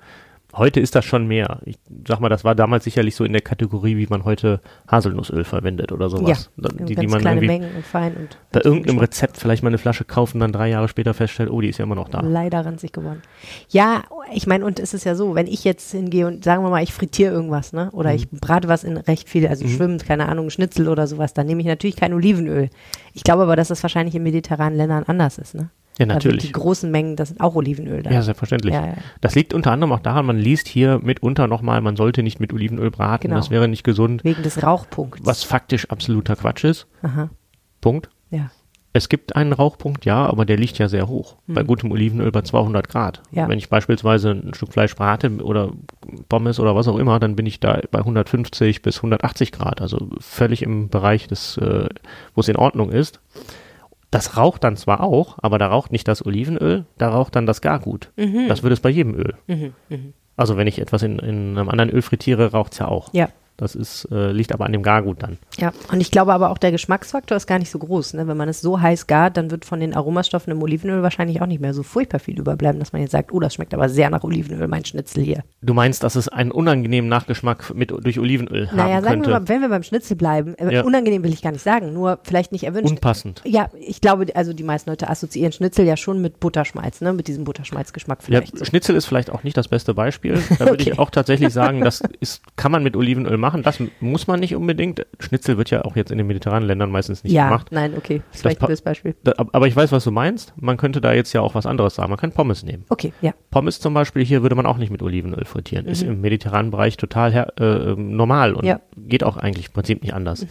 Heute 0.56 0.80
ist 0.80 0.96
das 0.96 1.06
schon 1.06 1.28
mehr. 1.28 1.60
Ich 1.66 1.78
sag 2.08 2.20
mal, 2.20 2.30
das 2.30 2.44
war 2.44 2.56
damals 2.56 2.84
sicherlich 2.84 3.16
so 3.16 3.24
in 3.24 3.34
der 3.34 3.42
Kategorie, 3.42 3.98
wie 3.98 4.08
man 4.08 4.26
heute 4.26 4.62
Haselnussöl 4.88 5.44
verwendet 5.44 5.92
oder 5.92 6.10
sowas. 6.10 6.50
Ja, 6.58 6.70
die, 6.70 6.96
ganz 6.96 7.02
die 7.02 7.08
man 7.08 7.22
kleine 7.22 7.42
Mengen 7.42 7.70
und 7.76 7.86
fein 7.86 8.16
und 8.16 8.38
bei 8.52 8.62
irgendeinem 8.62 8.98
Rezept 8.98 9.38
vielleicht 9.38 9.62
mal 9.62 9.68
eine 9.70 9.78
Flasche 9.78 10.06
kaufen 10.06 10.38
und 10.38 10.40
dann 10.42 10.52
drei 10.52 10.70
Jahre 10.70 10.88
später 10.88 11.14
feststellt, 11.14 11.52
oh, 11.52 11.62
die 11.62 11.70
ist 11.70 11.78
ja 11.78 11.84
immer 11.86 11.94
noch 11.96 12.10
da. 12.10 12.22
leider 12.22 12.66
ranzig 12.66 12.92
geworden. 12.94 13.22
Ja, 13.70 14.02
ich 14.34 14.48
meine, 14.48 14.66
und 14.66 14.80
es 14.80 14.96
ist 14.96 15.04
ja 15.04 15.14
so, 15.14 15.36
wenn 15.36 15.46
ich 15.46 15.64
jetzt 15.64 15.92
hingehe 15.92 16.26
und 16.26 16.44
sagen 16.44 16.64
wir 16.64 16.70
mal, 16.72 16.82
ich 16.82 16.94
frittiere 16.94 17.32
irgendwas, 17.32 17.72
ne? 17.72 17.90
Oder 17.92 18.10
Mhm. 18.10 18.16
ich 18.16 18.30
brate 18.32 18.68
was 18.68 18.84
in 18.84 18.98
recht 18.98 19.30
viel, 19.30 19.46
also 19.48 19.68
schwimmt, 19.68 20.06
keine 20.06 20.30
Ahnung, 20.30 20.50
Schnitzel 20.50 20.88
oder 20.90 21.06
sowas, 21.06 21.34
dann 21.36 21.46
nehme 21.46 21.62
ich 21.62 21.68
natürlich 21.68 21.96
kein 21.96 22.14
Olivenöl. 22.14 22.70
Ich 23.14 23.24
glaube 23.24 23.44
aber, 23.44 23.56
dass 23.56 23.68
das 23.68 23.84
wahrscheinlich 23.84 24.16
in 24.16 24.24
mediterranen 24.24 24.78
Ländern 24.78 25.04
anders 25.06 25.38
ist, 25.38 25.54
ne? 25.54 25.70
Ja, 26.00 26.06
natürlich. 26.06 26.46
Die 26.46 26.52
großen 26.54 26.90
Mengen, 26.90 27.16
das 27.18 27.28
sind 27.30 27.42
auch 27.42 27.56
Olivenöl 27.56 28.02
da. 28.02 28.10
Ja, 28.10 28.22
selbstverständlich. 28.22 28.74
Ja, 28.74 28.86
ja. 28.88 28.94
Das 29.22 29.36
liegt 29.36 29.54
unter 29.54 29.72
anderem 29.72 29.92
auch 29.92 30.00
daran, 30.00 30.26
man 30.26 30.38
liest 30.40 30.68
hier 30.68 31.00
mitunter 31.04 31.46
nochmal, 31.48 31.82
man 31.82 31.96
sollte 31.98 32.24
nicht 32.24 32.40
mit 32.40 32.54
Olivenöl 32.54 32.90
braten, 32.90 33.24
Genau. 33.28 33.36
das 33.36 33.50
wäre 33.52 33.68
nicht 33.68 33.84
gesund, 33.84 34.24
Wegen 34.24 34.42
des 34.42 34.64
Rauchpunkts. 34.64 35.26
was 35.26 35.44
faktisch 35.44 35.90
absoluter 35.90 36.36
Quatsch 36.38 36.64
ist. 36.64 36.88
Aha, 37.04 37.30
Punkt. 37.82 38.10
ja. 38.32 38.50
Es 38.92 39.08
gibt 39.08 39.36
einen 39.36 39.54
Rauchpunkt, 39.54 40.06
ja, 40.06 40.26
aber 40.26 40.46
der 40.46 40.58
liegt 40.58 40.80
ja 40.80 40.90
sehr 40.90 41.08
hoch. 41.08 41.38
Bei 41.46 41.62
gutem 41.62 41.92
Olivenöl 41.92 42.32
bei 42.32 42.42
200 42.42 42.90
Grad. 42.90 43.22
Ja. 43.30 43.48
Wenn 43.48 43.60
ich 43.60 43.70
beispielsweise 43.70 44.32
ein 44.32 44.56
Stück 44.56 44.74
Fleisch 44.74 44.96
brate 44.96 45.30
oder 45.44 45.74
Pommes 46.28 46.60
oder 46.60 46.76
was 46.76 46.88
auch 46.88 46.98
immer, 46.98 47.20
dann 47.20 47.36
bin 47.36 47.46
ich 47.46 47.60
da 47.60 47.80
bei 47.92 48.00
150 48.00 48.82
bis 48.82 48.98
180 48.98 49.52
Grad. 49.52 49.80
Also 49.82 50.10
völlig 50.20 50.64
im 50.64 50.90
Bereich 50.90 51.28
des, 51.28 51.58
äh, 51.58 51.88
wo 52.34 52.42
es 52.42 52.48
in 52.48 52.56
Ordnung 52.56 52.90
ist. 52.92 53.20
Das 54.12 54.38
raucht 54.38 54.64
dann 54.64 54.76
zwar 54.76 55.02
auch, 55.02 55.38
aber 55.42 55.60
da 55.60 55.68
raucht 55.68 55.92
nicht 55.92 56.08
das 56.08 56.26
Olivenöl, 56.26 56.86
da 56.98 57.10
raucht 57.10 57.36
dann 57.36 57.46
das 57.46 57.62
Gargut. 57.62 58.12
Mhm. 58.16 58.48
Das 58.48 58.64
wird 58.64 58.74
es 58.74 58.80
bei 58.80 58.90
jedem 58.90 59.14
Öl. 59.16 59.36
Also 60.36 60.58
wenn 60.58 60.68
ich 60.68 60.80
etwas 60.80 61.04
in, 61.04 61.20
in 61.20 61.58
einem 61.58 61.70
anderen 61.70 61.90
Öl 61.90 62.02
frittiere, 62.02 62.52
raucht 62.52 62.74
es 62.74 62.80
ja 62.80 62.88
auch. 62.88 63.14
Ja. 63.14 63.30
Das 63.60 63.76
ist, 63.76 64.08
äh, 64.12 64.32
liegt 64.32 64.54
aber 64.54 64.66
an 64.66 64.72
dem 64.72 64.84
Gargut 64.84 65.22
dann. 65.22 65.38
Ja, 65.58 65.74
und 65.92 66.00
ich 66.00 66.12
glaube 66.12 66.34
aber 66.34 66.50
auch 66.50 66.58
der 66.58 66.72
Geschmacksfaktor 66.72 67.36
ist 67.36 67.46
gar 67.46 67.60
nicht 67.60 67.70
so 67.70 67.78
groß. 67.80 68.14
Ne? 68.14 68.28
Wenn 68.28 68.38
man 68.38 68.48
es 68.48 68.62
so 68.62 68.80
heiß 68.80 69.06
gart, 69.08 69.36
dann 69.38 69.52
wird 69.52 69.66
von 69.66 69.80
den 69.82 69.94
Aromastoffen 69.94 70.52
im 70.52 70.62
Olivenöl 70.64 71.04
wahrscheinlich 71.04 71.42
auch 71.42 71.46
nicht 71.46 71.60
mehr 71.60 71.74
so 71.74 71.84
furchtbar 71.84 72.20
viel 72.20 72.40
überbleiben, 72.40 72.80
dass 72.80 72.94
man 72.94 73.02
jetzt 73.02 73.12
sagt, 73.12 73.32
oh, 73.34 73.40
das 73.40 73.54
schmeckt 73.56 73.74
aber 73.74 73.90
sehr 73.90 74.10
nach 74.10 74.24
Olivenöl, 74.24 74.68
mein 74.70 74.86
Schnitzel 74.86 75.24
hier. 75.24 75.44
Du 75.62 75.74
meinst, 75.74 76.04
dass 76.04 76.16
es 76.16 76.30
einen 76.30 76.52
unangenehmen 76.52 77.10
Nachgeschmack 77.10 77.74
mit, 77.76 77.92
durch 77.92 78.18
Olivenöl 78.20 78.70
naja, 78.74 78.96
haben 78.96 79.04
sagen 79.04 79.16
könnte? 79.22 79.30
wir 79.30 79.40
mal, 79.42 79.50
wenn 79.50 79.62
wir 79.62 79.70
beim 79.70 79.84
Schnitzel 79.84 80.16
bleiben, 80.16 80.56
äh, 80.58 80.74
Ja. 80.76 80.84
unangenehm 80.84 81.24
will 81.24 81.34
ich 81.34 81.42
gar 81.42 81.52
nicht 81.52 81.64
sagen, 81.64 81.92
nur 81.94 82.20
vielleicht 82.24 82.54
nicht 82.54 82.64
erwünscht. 82.64 82.92
Unpassend. 82.92 83.42
ja, 83.46 83.70
ich 83.80 84.00
glaube, 84.00 84.28
also 84.36 84.54
die 84.54 84.64
meisten 84.64 84.90
Leute 84.90 85.10
assoziieren 85.10 85.52
Schnitzel 85.52 85.86
ja 85.86 85.98
schon 85.98 86.22
mit 86.22 86.40
Butterschmalz, 86.40 87.02
ne? 87.02 87.12
mit 87.12 87.28
diesem 87.28 87.44
Butterschmalzgeschmack 87.44 88.20
Ja, 88.22 88.26
vielleicht. 88.26 88.58
so. 88.58 88.64
Schnitzel 88.64 88.96
ist 88.96 89.06
vielleicht 89.06 89.30
auch 89.32 89.44
nicht 89.44 89.58
das 89.58 89.68
beste 89.68 89.94
Beispiel. 89.94 90.42
Da 90.58 90.60
würde 90.62 90.70
Okay. 90.80 90.92
ich 90.92 91.00
auch 91.00 91.10
tatsächlich 91.10 91.52
sagen, 91.52 91.82
das 91.82 92.02
ist, 92.22 92.42
kann 92.56 92.72
man 92.72 92.84
mit 92.84 92.96
Olivenöl 92.96 93.38
machen. 93.38 93.49
Das 93.64 93.82
muss 94.00 94.28
man 94.28 94.40
nicht 94.40 94.56
unbedingt. 94.56 95.06
Schnitzel 95.20 95.58
wird 95.58 95.70
ja 95.70 95.84
auch 95.86 95.96
jetzt 95.96 96.12
in 96.12 96.18
den 96.18 96.28
mediterranen 96.28 96.68
Ländern 96.68 96.92
meistens 96.92 97.24
nicht 97.24 97.34
Ja, 97.34 97.46
gemacht. 97.48 97.68
nein, 97.72 97.94
okay, 97.98 98.22
das 98.28 98.36
ist 98.38 98.42
vielleicht 98.42 98.62
ein 98.62 98.66
blödes 98.66 98.82
Beispiel. 98.82 99.16
Da, 99.24 99.34
aber 99.38 99.68
ich 99.68 99.76
weiß, 99.76 99.92
was 99.92 100.04
du 100.04 100.12
meinst. 100.12 100.54
Man 100.58 100.78
könnte 100.78 101.02
da 101.02 101.14
jetzt 101.14 101.34
ja 101.34 101.42
auch 101.42 101.56
was 101.56 101.66
anderes 101.66 101.96
sagen. 101.96 102.10
Man 102.10 102.18
kann 102.20 102.32
Pommes 102.32 102.64
nehmen. 102.64 102.86
Okay, 102.90 103.14
ja. 103.22 103.34
Pommes 103.52 103.80
zum 103.80 103.94
Beispiel 103.94 104.24
hier 104.26 104.42
würde 104.42 104.56
man 104.56 104.66
auch 104.66 104.78
nicht 104.78 104.90
mit 104.92 105.02
Olivenöl 105.02 105.46
frittieren. 105.46 105.86
Ist 105.88 106.04
im 106.04 106.22
mediterranen 106.22 106.72
Bereich 106.72 106.98
total 106.98 107.52
äh, 107.60 107.96
normal 108.02 108.54
und 108.54 108.62
Mhm. 108.64 108.68
Ja. 108.68 108.82
Mhm. 108.96 109.08
geht 109.10 109.24
auch 109.24 109.38
eigentlich 109.38 109.68
im 109.68 109.74
Prinzip 109.74 110.02
nicht 110.02 110.14
anders. 110.14 110.46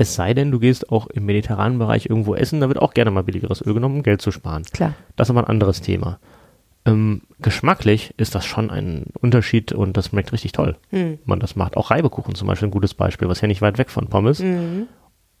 Es 0.00 0.14
sei 0.14 0.32
denn, 0.32 0.52
du 0.52 0.60
gehst 0.60 0.90
auch 0.92 1.08
im 1.08 1.26
mediterranen 1.26 1.78
Bereich 1.78 2.06
irgendwo 2.06 2.34
essen, 2.36 2.60
da 2.60 2.68
wird 2.68 2.80
auch 2.80 2.94
gerne 2.94 3.10
mal 3.10 3.24
billigeres 3.24 3.60
Öl 3.66 3.74
genommen, 3.74 3.96
um 3.96 4.02
Geld 4.04 4.22
zu 4.22 4.30
sparen. 4.30 4.62
Klar. 4.72 4.94
Das 5.16 5.26
ist 5.26 5.30
aber 5.30 5.40
ein 5.40 5.50
anderes 5.50 5.80
Thema. 5.80 6.20
Ähm, 6.88 7.22
geschmacklich 7.40 8.14
ist 8.16 8.34
das 8.34 8.46
schon 8.46 8.70
ein 8.70 9.06
Unterschied 9.20 9.72
und 9.72 9.96
das 9.96 10.06
schmeckt 10.06 10.32
richtig 10.32 10.52
toll. 10.52 10.76
Hm. 10.90 11.18
Man 11.24 11.40
das 11.40 11.56
macht. 11.56 11.76
Auch 11.76 11.90
Reibekuchen 11.90 12.34
zum 12.34 12.48
Beispiel 12.48 12.68
ein 12.68 12.72
gutes 12.72 12.94
Beispiel, 12.94 13.28
was 13.28 13.40
ja 13.40 13.48
nicht 13.48 13.62
weit 13.62 13.78
weg 13.78 13.90
von 13.90 14.08
Pommes. 14.08 14.40
Mhm. 14.40 14.86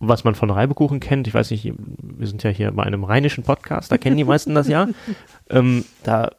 Was 0.00 0.22
man 0.22 0.36
von 0.36 0.50
Reibekuchen 0.50 1.00
kennt, 1.00 1.26
ich 1.26 1.34
weiß 1.34 1.50
nicht, 1.50 1.72
wir 1.74 2.26
sind 2.28 2.44
ja 2.44 2.50
hier 2.50 2.70
bei 2.70 2.84
einem 2.84 3.02
rheinischen 3.02 3.42
Podcast, 3.42 3.90
da 3.90 3.98
kennen 3.98 4.16
die 4.16 4.24
meisten 4.24 4.54
das 4.54 4.68
ja. 4.68 4.88
Ähm, 5.50 5.86
da 6.04 6.32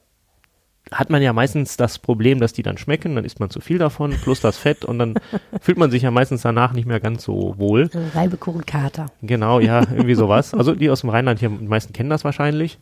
hat 0.91 1.09
man 1.09 1.21
ja 1.21 1.33
meistens 1.33 1.77
das 1.77 1.97
Problem, 1.97 2.39
dass 2.39 2.53
die 2.53 2.61
dann 2.61 2.77
schmecken, 2.77 3.15
dann 3.15 3.25
isst 3.25 3.39
man 3.39 3.49
zu 3.49 3.59
viel 3.59 3.79
davon, 3.79 4.11
plus 4.11 4.39
das 4.39 4.57
Fett 4.57 4.85
und 4.85 4.99
dann 4.99 5.15
fühlt 5.61 5.79
man 5.79 5.91
sich 5.91 6.03
ja 6.03 6.11
meistens 6.11 6.43
danach 6.43 6.73
nicht 6.73 6.85
mehr 6.85 6.99
ganz 6.99 7.23
so 7.23 7.55
wohl. 7.57 7.91
So 7.91 7.99
Reibekuchenkater. 8.13 9.07
Genau, 9.21 9.59
ja, 9.59 9.79
irgendwie 9.81 10.15
sowas. 10.15 10.53
Also 10.53 10.75
die 10.75 10.89
aus 10.89 11.01
dem 11.01 11.09
Rheinland 11.09 11.39
hier, 11.39 11.49
die 11.49 11.67
meisten 11.67 11.91
kennen 11.91 12.09
das 12.09 12.23
wahrscheinlich. 12.23 12.79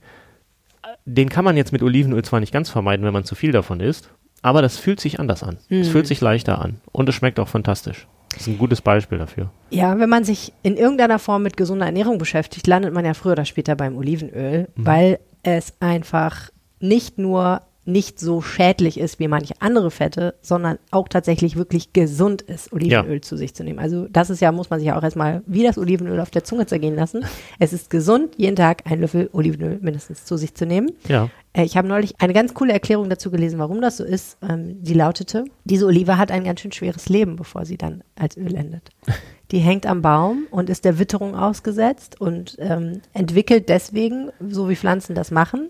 Den 1.06 1.30
kann 1.30 1.45
man 1.45 1.58
jetzt 1.58 1.71
mit 1.71 1.82
Olivenöl 1.84 2.23
zwar 2.23 2.39
nicht 2.39 2.54
ganz 2.54 2.69
vermeiden, 2.69 3.06
wenn 3.06 3.13
man 3.13 3.23
zu 3.23 3.36
viel 3.36 3.52
davon 3.52 3.80
isst, 3.80 4.10
aber 4.41 4.62
das 4.62 4.78
fühlt 4.78 5.00
sich 5.00 5.19
anders 5.19 5.43
an. 5.43 5.58
Es 5.69 5.89
fühlt 5.89 6.08
sich 6.08 6.21
leichter 6.21 6.62
an 6.62 6.82
und 6.91 7.10
es 7.10 7.15
schmeckt 7.15 7.39
auch 7.39 7.47
fantastisch. 7.47 8.08
Das 8.32 8.41
ist 8.41 8.47
ein 8.47 8.58
gutes 8.58 8.82
Beispiel 8.82 9.17
dafür. 9.17 9.50
Ja, 9.71 9.97
wenn 10.00 10.10
man 10.10 10.23
sich 10.23 10.54
in 10.62 10.78
irgendeiner 10.78 11.17
Form 11.17 11.43
mit 11.43 11.58
gesunder 11.58 11.86
Ernährung 11.88 12.17
beschäftigt, 12.17 12.67
landet 12.67 12.93
man 12.93 13.06
ja 13.06 13.13
früher 13.13 13.32
oder 13.32 13.45
später 13.45 13.76
beim 13.76 13.97
Olivenöl, 13.97 14.67
weil 14.76 15.19
es 15.43 15.73
einfach 15.80 16.50
nicht 16.80 17.17
nur 17.17 17.62
nicht 17.88 18.19
so 18.19 18.41
schädlich 18.41 19.00
ist 19.00 19.19
wie 19.19 19.28
manche 19.28 19.54
andere 19.60 19.91
Fette, 19.91 20.36
sondern 20.41 20.78
auch 20.91 21.08
tatsächlich 21.08 21.56
wirklich 21.56 21.93
gesund 21.93 22.41
ist, 22.41 22.71
Olivenöl 22.73 23.21
zu 23.21 23.38
sich 23.38 23.54
zu 23.54 23.63
nehmen. 23.63 23.80
Also 23.80 24.08
das 24.10 24.30
ist 24.30 24.41
ja, 24.41 24.52
muss 24.52 24.69
man 24.69 24.80
sich 24.80 24.88
ja 24.88 24.97
auch 24.97 25.04
erstmal 25.04 25.41
wie 25.45 25.63
das 25.63 25.78
Olivenöl 25.78 26.19
auf 26.19 26.30
der 26.30 26.43
Zunge 26.43 26.65
zergehen 26.65 26.95
lassen. 26.95 27.26
Es 27.60 27.73
ist 27.73 27.89
gesund, 27.89 28.36
jeden 28.38 28.56
Tag 28.56 28.84
ein 28.86 29.00
Löffel 29.00 29.30
Olivenöl 29.32 29.80
mindestens 29.82 30.26
zu 30.26 30.38
sich 30.38 30.54
zu 30.54 30.65
nehmen. 30.65 30.91
Ja. 31.08 31.30
Äh, 31.54 31.63
Ich 31.63 31.78
habe 31.78 31.88
neulich 31.88 32.13
eine 32.19 32.34
ganz 32.34 32.54
coole 32.54 32.73
Erklärung 32.73 33.10
dazu 33.10 33.32
gelesen, 33.32 33.58
warum 33.58 33.82
das 33.82 33.97
so 33.97 34.04
ist. 34.04 34.38
Ähm, 34.47 34.84
die 34.84 34.93
lautete, 34.93 35.45
diese 35.63 35.86
Olive 35.86 36.17
hat 36.17 36.32
ein 36.32 36.43
ganz 36.43 36.60
schön 36.62 36.71
schweres 36.71 37.10
Leben, 37.10 37.36
bevor 37.36 37.65
sie 37.65 37.78
dann 37.78 38.04
als 38.15 38.38
Öl 38.38 38.56
endet. 38.56 38.89
Die 39.52 39.60
hängt 39.60 39.86
am 39.86 40.02
Baum 40.02 40.45
und 40.52 40.69
ist 40.69 40.84
der 40.84 41.00
Witterung 41.00 41.34
ausgesetzt 41.34 42.19
und 42.19 42.58
ähm, 42.60 43.00
entwickelt 43.13 43.69
deswegen, 43.69 44.30
so 44.45 44.67
wie 44.67 44.76
Pflanzen 44.76 45.15
das 45.15 45.32
machen, 45.32 45.69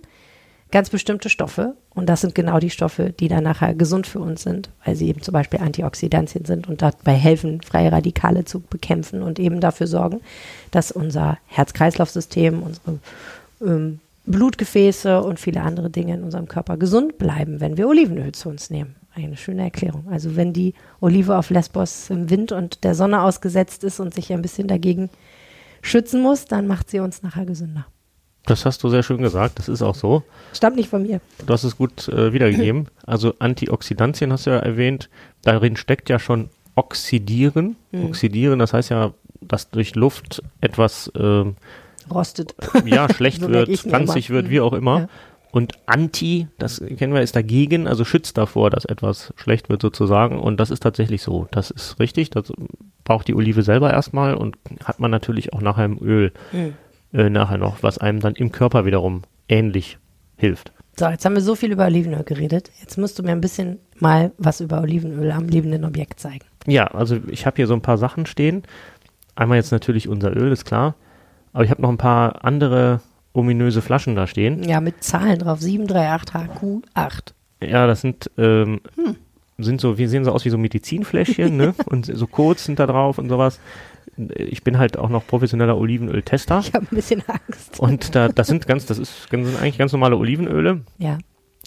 ganz 0.72 0.90
bestimmte 0.90 1.30
Stoffe. 1.30 1.76
Und 1.94 2.08
das 2.08 2.22
sind 2.22 2.36
genau 2.36 2.60
die 2.60 2.70
Stoffe, 2.70 3.14
die 3.18 3.28
dann 3.28 3.44
nachher 3.44 3.74
gesund 3.74 4.08
für 4.08 4.20
uns 4.20 4.44
sind, 4.44 4.70
weil 4.86 4.96
sie 4.96 5.08
eben 5.08 5.22
zum 5.22 5.34
Beispiel 5.34 5.60
Antioxidantien 5.60 6.46
sind 6.46 6.68
und 6.68 6.82
dabei 6.82 7.14
helfen, 7.14 7.62
freie 7.62 7.92
Radikale 7.92 8.46
zu 8.46 8.60
bekämpfen 8.60 9.22
und 9.22 9.40
eben 9.40 9.60
dafür 9.60 9.88
sorgen, 9.88 10.22
dass 10.72 10.92
unser 10.92 11.38
Herz-Kreislauf-System, 11.48 12.62
unsere 12.62 13.00
ähm, 13.62 14.00
Blutgefäße 14.26 15.24
und 15.24 15.40
viele 15.40 15.62
andere 15.62 15.90
Dinge 15.90 16.16
in 16.16 16.24
unserem 16.24 16.48
Körper 16.48 16.78
gesund 16.78 17.18
bleiben, 17.18 17.62
wenn 17.62 17.78
wir 17.78 17.88
Olivenöl 17.88 18.34
zu 18.34 18.50
uns 18.50 18.70
nehmen. 18.70 18.96
Eine 19.16 19.38
schöne 19.38 19.64
Erklärung. 19.64 20.06
Also 20.12 20.36
wenn 20.36 20.54
die 20.54 20.74
Olive 21.00 21.38
auf 21.38 21.50
Lesbos 21.50 22.10
im 22.12 22.30
Wind 22.30 22.52
und 22.52 22.84
der 22.84 22.94
Sonne 22.94 23.22
ausgesetzt 23.22 23.84
ist 23.84 24.00
und 24.00 24.14
sich 24.14 24.32
ein 24.32 24.44
bisschen 24.44 24.68
dagegen 24.68 25.10
schützen 25.82 26.22
muss, 26.22 26.46
dann 26.46 26.68
macht 26.68 26.90
sie 26.90 27.00
uns 27.00 27.24
nachher 27.24 27.46
gesünder. 27.46 27.88
Das 28.48 28.66
hast 28.66 28.84
du 28.84 28.90
sehr 28.90 29.04
schön 29.04 29.22
gesagt, 29.22 29.60
das 29.60 29.68
ist 29.68 29.82
auch 29.82 29.96
so. 29.96 30.24
Stammt 30.54 30.78
nicht 30.78 30.90
von 30.90 31.04
mir. 31.04 31.20
Du 31.46 31.54
hast 31.54 31.64
es 31.64 31.78
gut 31.78 32.08
äh, 32.08 32.34
wiedergegeben. 32.34 32.88
Also 33.06 33.36
Antioxidantien 33.40 34.34
hast 34.34 34.48
du 34.48 34.50
ja 34.50 34.58
erwähnt. 34.58 35.10
Darin 35.42 35.78
steckt 35.78 36.10
ja 36.10 36.20
schon 36.20 36.50
Oxidieren. 36.76 37.78
Oxidieren, 37.94 38.60
das 38.60 38.74
heißt 38.74 38.90
ja, 38.90 39.14
dass 39.40 39.70
durch 39.70 39.96
Luft 39.96 40.44
etwas 40.60 41.10
ähm, 41.18 41.56
Rostet. 42.12 42.54
ja, 42.86 43.12
schlecht 43.14 43.42
So 43.42 43.50
wird, 43.50 43.70
ranzig 43.92 44.30
wird, 44.30 44.50
wie 44.50 44.60
auch 44.60 44.74
immer. 44.74 45.00
Ja. 45.00 45.10
Und 45.52 45.74
Anti, 45.86 46.48
das 46.58 46.82
kennen 46.98 47.14
wir, 47.14 47.22
ist 47.22 47.36
dagegen, 47.36 47.88
also 47.88 48.06
schützt 48.06 48.38
davor, 48.38 48.70
dass 48.70 48.86
etwas 48.86 49.34
schlecht 49.38 49.70
wird 49.70 49.82
sozusagen. 49.82 50.40
Und 50.40 50.60
das 50.60 50.70
ist 50.70 50.84
tatsächlich 50.84 51.22
so. 51.22 51.48
Das 51.52 51.72
ist 51.72 52.00
richtig. 52.00 52.30
Das 52.30 52.52
braucht 53.04 53.28
die 53.28 53.34
Olive 53.34 53.64
selber 53.64 53.92
erstmal 53.92 54.36
und 54.36 54.58
hat 54.84 55.00
man 55.00 55.10
natürlich 55.12 55.54
auch 55.54 55.62
nachher 55.62 55.86
im 55.86 55.98
Öl 56.02 56.32
Mhm. 56.52 56.74
Äh, 57.18 57.30
nachher 57.30 57.58
noch, 57.58 57.84
was 57.84 57.98
einem 57.98 58.20
dann 58.22 58.36
im 58.36 58.52
Körper 58.52 58.86
wiederum 58.86 59.24
ähnlich 59.50 59.98
hilft. 60.38 60.72
So, 61.00 61.08
jetzt 61.08 61.26
haben 61.26 61.36
wir 61.36 61.42
so 61.42 61.56
viel 61.56 61.72
über 61.72 61.86
Olivenöl 61.86 62.24
geredet. 62.24 62.72
Jetzt 62.80 62.98
musst 62.98 63.20
du 63.20 63.24
mir 63.24 63.32
ein 63.32 63.42
bisschen 63.42 63.80
mal 64.00 64.32
was 64.38 64.62
über 64.62 64.82
Olivenöl 64.82 65.32
am 65.32 65.48
lebenden 65.48 65.84
Objekt 65.86 66.20
zeigen. 66.20 66.46
Ja, 66.66 66.86
also 66.88 67.18
ich 67.28 67.46
habe 67.46 67.56
hier 67.58 67.68
so 67.68 67.74
ein 67.74 67.82
paar 67.82 67.98
Sachen 67.98 68.26
stehen. 68.26 68.64
Einmal 69.36 69.58
jetzt 69.58 69.72
natürlich 69.72 70.08
unser 70.08 70.36
Öl, 70.36 70.52
ist 70.52 70.66
klar. 70.66 70.96
Aber 71.54 71.64
ich 71.64 71.70
habe 71.72 71.82
noch 71.82 71.90
ein 71.90 71.98
paar 71.98 72.44
andere 72.44 73.02
ominöse 73.34 73.82
Flaschen 73.84 74.16
da 74.16 74.26
stehen. 74.26 74.64
Ja, 74.64 74.82
mit 74.82 75.04
Zahlen 75.04 75.38
drauf. 75.40 75.60
738HQ8. 75.60 77.34
Ja, 77.62 77.88
das 77.88 78.02
sind, 78.02 78.30
ähm, 78.38 78.82
Hm. 78.96 79.16
sind 79.58 79.82
so, 79.82 79.98
wir 79.98 80.10
sehen 80.10 80.26
so 80.26 80.32
aus 80.32 80.46
wie 80.46 80.50
so 80.50 80.58
Medizinfläschchen, 80.58 81.56
ne? 81.56 81.74
Und 81.86 82.06
so 82.06 82.28
Codes 82.28 82.66
sind 82.66 82.80
da 82.80 82.86
drauf 82.88 83.18
und 83.18 83.30
sowas. 83.30 83.60
Ich 84.36 84.64
bin 84.64 84.78
halt 84.78 84.98
auch 84.98 85.10
noch 85.10 85.26
professioneller 85.28 85.78
Olivenöl-Tester. 85.78 86.60
Ich 86.60 86.74
habe 86.74 86.86
ein 86.92 86.96
bisschen 86.96 87.24
Angst. 87.28 87.80
Und 87.80 88.16
da, 88.16 88.30
das 88.30 88.48
sind 88.48 88.68
ganz, 88.68 88.86
das 88.86 88.98
ist, 88.98 89.30
sind 89.30 89.46
eigentlich 89.62 89.78
ganz 89.78 89.92
normale 89.92 90.18
Olivenöle, 90.18 90.82
Ja. 90.98 91.18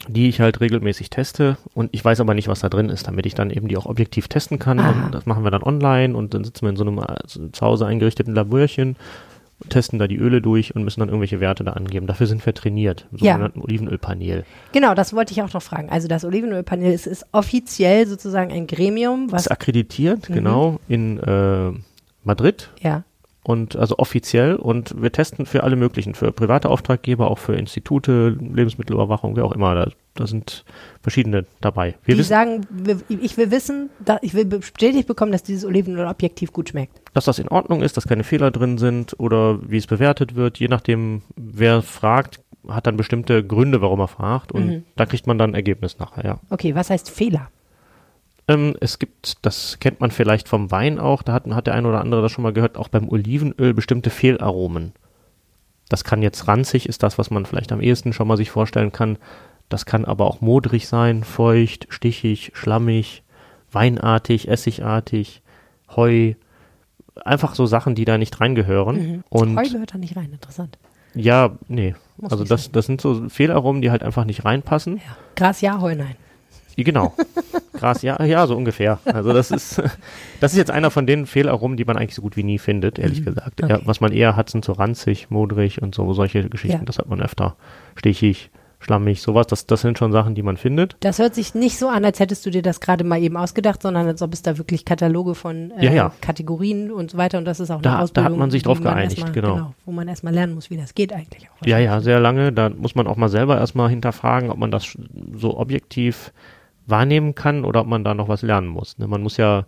die 0.09 0.29
ich 0.29 0.41
halt 0.41 0.61
regelmäßig 0.61 1.11
teste. 1.11 1.57
Und 1.75 1.91
ich 1.93 2.05
weiß 2.05 2.21
aber 2.21 2.35
nicht, 2.35 2.49
was 2.49 2.61
da 2.61 2.69
drin 2.69 2.89
ist, 2.89 3.07
damit 3.07 3.27
ich 3.27 3.35
dann 3.35 3.51
eben 3.51 3.69
die 3.69 3.77
auch 3.77 3.87
objektiv 3.87 4.29
testen 4.29 4.59
kann. 4.59 4.81
Aha. 4.81 5.07
Und 5.07 5.15
das 5.15 5.27
machen 5.27 5.45
wir 5.45 5.51
dann 5.51 5.63
online 5.63 6.17
und 6.17 6.35
dann 6.35 6.43
sitzen 6.45 6.63
wir 6.63 6.71
in 6.71 6.77
so 6.77 6.85
einem 6.85 6.99
äh, 6.99 7.27
zu 7.27 7.61
Hause 7.61 7.87
eingerichteten 7.87 8.35
Laborchen 8.35 8.97
testen 9.69 9.99
da 9.99 10.07
die 10.07 10.17
Öle 10.17 10.41
durch 10.41 10.75
und 10.75 10.85
müssen 10.85 11.01
dann 11.01 11.11
irgendwelche 11.11 11.39
Werte 11.39 11.65
da 11.65 11.73
angeben. 11.75 12.07
Dafür 12.07 12.27
sind 12.27 12.47
wir 12.47 12.55
trainiert, 12.55 13.07
im 13.13 13.19
Ja. 13.19 13.33
sogenannten 13.35 13.61
Olivenölpanel. 13.61 14.45
Genau, 14.73 14.95
das 14.95 15.13
wollte 15.13 15.33
ich 15.35 15.43
auch 15.43 15.53
noch 15.53 15.61
fragen. 15.61 15.91
Also 15.91 16.09
das 16.09 16.25
Olivenölpanel 16.25 16.91
ist, 16.91 17.07
ist 17.07 17.27
offiziell 17.33 18.07
sozusagen 18.07 18.53
ein 18.53 18.67
Gremium, 18.67 19.31
was 19.31 19.43
Ist 19.43 19.51
akkreditiert, 19.53 20.31
Mhm. 20.31 20.35
genau, 20.35 20.81
in 20.89 21.19
äh, 21.19 21.73
Madrid 22.25 22.71
ja, 22.81 23.05
und 23.43 23.75
also 23.77 23.97
offiziell 23.99 24.57
und 24.57 25.01
wir 25.01 25.11
testen 25.13 25.47
für 25.47 25.65
alle 25.65 25.75
möglichen, 25.77 26.15
für 26.15 26.31
private 26.31 26.69
Auftraggeber, 26.69 27.31
auch 27.31 27.39
für 27.39 27.55
Institute, 27.57 28.37
Lebensmittelüberwachung, 28.39 29.35
wer 29.37 29.45
auch 29.47 29.53
immer. 29.53 29.75
Da, 29.75 29.91
da 30.15 30.27
sind 30.27 30.65
verschiedene 31.03 31.47
dabei. 31.63 31.95
Wir 32.05 32.15
die 32.15 32.21
wissen, 32.21 32.29
sagen, 32.29 32.67
wir, 32.71 33.01
ich 33.09 33.37
will 33.39 33.51
wissen, 33.51 33.89
ich 34.21 34.35
will 34.35 34.45
bestätigt 34.45 35.09
bekommen, 35.09 35.33
dass 35.33 35.43
dieses 35.43 35.65
Olivenöl 35.65 36.07
objektiv 36.07 36.53
gut 36.53 36.69
schmeckt. 36.69 37.01
dass 37.15 37.25
das 37.25 37.39
in 37.39 37.49
Ordnung 37.49 37.81
ist, 37.83 37.97
dass 37.97 38.07
keine 38.07 38.25
Fehler 38.25 38.51
drin 38.51 38.77
sind 38.77 39.19
oder 39.19 39.59
wie 39.69 39.79
es 39.79 39.87
bewertet 39.87 40.35
wird. 40.35 40.59
Je 40.59 40.69
nachdem, 40.69 41.23
wer 41.37 41.81
fragt, 41.83 42.41
hat 42.69 42.87
dann 42.87 42.99
bestimmte 42.99 43.43
Gründe, 43.43 43.81
warum 43.81 44.01
er 44.01 44.09
fragt 44.09 44.53
und 44.53 44.67
Mhm. 44.67 44.85
da 44.97 45.07
kriegt 45.07 45.27
man 45.27 45.39
dann 45.39 45.53
ein 45.53 45.55
Ergebnis 45.55 45.99
nachher, 45.99 46.25
ja. 46.27 46.41
Okay, 46.51 46.75
was 46.75 46.91
heißt 46.91 47.09
Fehler? 47.09 47.49
Ähm, 48.51 48.75
es 48.81 48.99
gibt, 48.99 49.45
das 49.45 49.79
kennt 49.79 50.01
man 50.01 50.11
vielleicht 50.11 50.49
vom 50.49 50.71
Wein 50.71 50.99
auch, 50.99 51.23
da 51.23 51.33
hat, 51.33 51.47
hat 51.47 51.67
der 51.69 51.75
eine 51.75 51.89
oder 51.89 52.01
andere 52.01 52.21
das 52.21 52.33
schon 52.33 52.43
mal 52.43 52.53
gehört, 52.53 52.77
auch 52.77 52.89
beim 52.89 53.09
Olivenöl 53.09 53.75
bestimmte 53.75 54.11
Fehlaromen. 54.11 54.93
Das 55.89 56.03
kann 56.05 56.21
jetzt 56.23 56.49
ranzig, 56.49 56.89
ist 56.89 57.03
das, 57.03 57.17
was 57.17 57.31
man 57.31 57.47
vielleicht 57.47 57.71
am 57.71 57.81
ehesten 57.81 58.13
schon 58.13 58.27
mal 58.27 58.37
sich 58.37 58.51
vorstellen 58.51 58.91
kann. 58.93 59.19
Das 59.69 59.87
kann 59.87 60.05
aber 60.05 60.27
auch 60.27 60.41
modrig 60.41 60.89
sein, 60.89 61.23
feucht, 61.23 61.87
stichig, 61.91 62.51
schlammig, 62.55 63.23
weinartig, 63.71 64.49
essigartig, 64.49 65.43
Heu. 65.95 66.35
Einfach 67.25 67.55
so 67.55 67.67
Sachen, 67.67 67.95
die 67.95 68.05
da 68.05 68.19
nicht 68.19 68.41
reingehören. 68.41 69.23
Und 69.29 69.57
Heu 69.59 69.69
gehört 69.69 69.95
da 69.95 69.99
nicht 69.99 70.17
rein, 70.17 70.33
interessant. 70.33 70.79
ja, 71.15 71.53
nee. 71.69 71.95
Muss 72.17 72.33
also 72.33 72.45
das, 72.45 72.71
das 72.73 72.87
sind 72.87 73.01
so 73.01 73.29
Fehlaromen, 73.29 73.81
die 73.83 73.91
halt 73.91 74.03
einfach 74.03 74.25
nicht 74.25 74.45
reinpassen. 74.45 74.97
Ja. 74.97 75.17
Gras 75.37 75.61
ja, 75.61 75.81
Heu 75.81 75.95
nein. 75.95 76.17
Ja, 76.81 76.85
Genau. 76.85 77.15
Gras, 77.75 78.03
ja, 78.03 78.23
ja, 78.25 78.47
so 78.47 78.57
ungefähr. 78.57 78.99
Also 79.05 79.33
das 79.33 79.51
ist, 79.51 79.81
das 80.41 80.53
ist 80.53 80.59
jetzt 80.59 80.71
einer 80.71 80.91
von 80.91 81.07
den 81.07 81.25
Fehlaromen, 81.27 81.77
die 81.77 81.85
man 81.85 81.97
eigentlich 81.97 82.15
so 82.15 82.21
gut 82.23 82.37
wie 82.37 82.43
nie 82.43 82.59
findet, 82.59 82.99
ehrlich 82.99 83.25
gesagt. 83.25 83.61
Ja, 83.61 83.67
Mhm. 83.69 83.75
Okay. 83.77 83.83
was 83.87 84.01
man 84.01 84.13
eher 84.13 84.37
hat, 84.37 84.51
sind 84.51 84.65
so 84.65 84.73
ranzig, 84.73 85.31
modrig 85.31 85.81
und 85.81 85.95
so 85.95 86.13
solche 86.13 86.49
Geschichten. 86.51 86.79
Ja. 86.81 86.85
Das 86.85 86.99
hat 86.99 87.09
man 87.09 87.23
öfter. 87.23 87.57
Stichig, 87.97 88.51
schlammig, 88.81 89.23
sowas. 89.23 89.47
Das, 89.47 89.67
das 89.67 89.81
sind 89.81 89.97
schon 89.99 90.13
Sachen, 90.13 90.35
die 90.35 90.43
man 90.43 90.59
findet. 90.59 90.97
Das 91.01 91.19
hört 91.19 91.35
sich 91.35 91.55
nicht 91.55 91.79
so 91.79 91.89
an, 91.89 92.05
als 92.05 92.21
hättest 92.21 92.45
du 92.45 92.51
dir 92.51 92.61
das 92.61 92.81
gerade 92.81 93.03
mal 93.05 93.23
eben 93.23 93.37
ausgedacht, 93.39 93.81
sondern 93.81 94.07
als 94.07 94.21
ob 94.21 94.35
es 94.35 94.43
da 94.43 94.59
wirklich 94.59 94.85
Kataloge 94.85 95.35
von 95.35 95.71
äh, 95.73 95.87
Ja, 95.87 95.93
ja. 95.93 96.13
Kategorien 96.21 96.91
und 96.91 97.11
so 97.11 97.17
weiter 97.19 97.39
und 97.39 97.47
das 97.47 97.61
ist 97.61 97.71
auch 97.71 97.81
Da- 97.81 97.91
eine 97.91 97.99
da 97.99 98.03
Ausbildung. 98.05 98.33
hat 98.33 98.39
man 98.39 98.51
sich 98.51 98.63
drauf 98.63 98.83
geeinigt, 98.83 99.19
erstmal- 99.19 99.33
genau. 99.33 99.75
Wo 99.87 99.93
man 99.93 100.07
erstmal 100.09 100.35
lernen 100.35 100.55
muss, 100.55 100.69
wie 100.69 100.77
das 100.77 100.95
geht 100.95 101.15
eigentlich 101.15 101.49
auch. 101.49 101.67
Ja, 101.67 101.79
ja, 101.79 102.01
sehr 102.03 102.21
lange. 102.21 102.53
Da 102.53 102.69
muss 102.69 102.95
man 102.95 103.07
auch 103.07 103.17
mal 103.17 103.29
selber 103.31 103.57
erstmal 103.59 103.89
hinterfragen, 103.89 104.51
ob 104.51 104.59
man 104.59 104.71
das 104.71 104.99
so 105.35 105.57
objektiv 105.59 106.33
wahrnehmen 106.91 107.35
kann 107.35 107.65
oder 107.65 107.81
ob 107.81 107.87
man 107.87 108.05
da 108.05 108.15
noch 108.15 108.29
was 108.29 108.43
lernen 108.43 108.69
muss. 108.69 108.99
Ne? 108.99 109.07
Man 109.07 109.23
muss 109.23 109.37
ja 109.37 109.65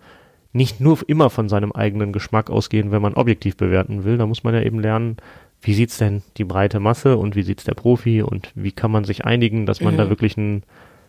nicht 0.53 0.81
nur 0.81 0.99
immer 1.07 1.31
von 1.31 1.49
seinem 1.49 1.73
eigenen 1.73 2.13
Geschmack 2.13 2.51
ausgehen, 2.51 2.91
wenn 2.91 3.01
man 3.03 3.15
objektiv 3.15 3.57
bewerten 3.57 4.05
will. 4.05 4.19
Da 4.19 4.27
muss 4.27 4.45
man 4.45 4.55
ja 4.55 4.63
eben 4.63 4.81
lernen, 4.81 5.17
wie 5.63 5.75
sieht's 5.75 5.97
denn 5.99 6.23
die 6.37 6.45
breite 6.45 6.81
Masse 6.81 7.17
und 7.17 7.37
wie 7.37 7.43
sieht's 7.43 7.65
der 7.65 7.75
Profi 7.75 8.23
und 8.23 8.51
wie 8.55 8.73
kann 8.73 8.91
man 8.91 9.05
sich 9.05 9.25
einigen, 9.25 9.65
dass 9.65 9.81
man 9.81 9.97
da 9.97 10.09
wirklich 10.09 10.37
einen 10.37 10.65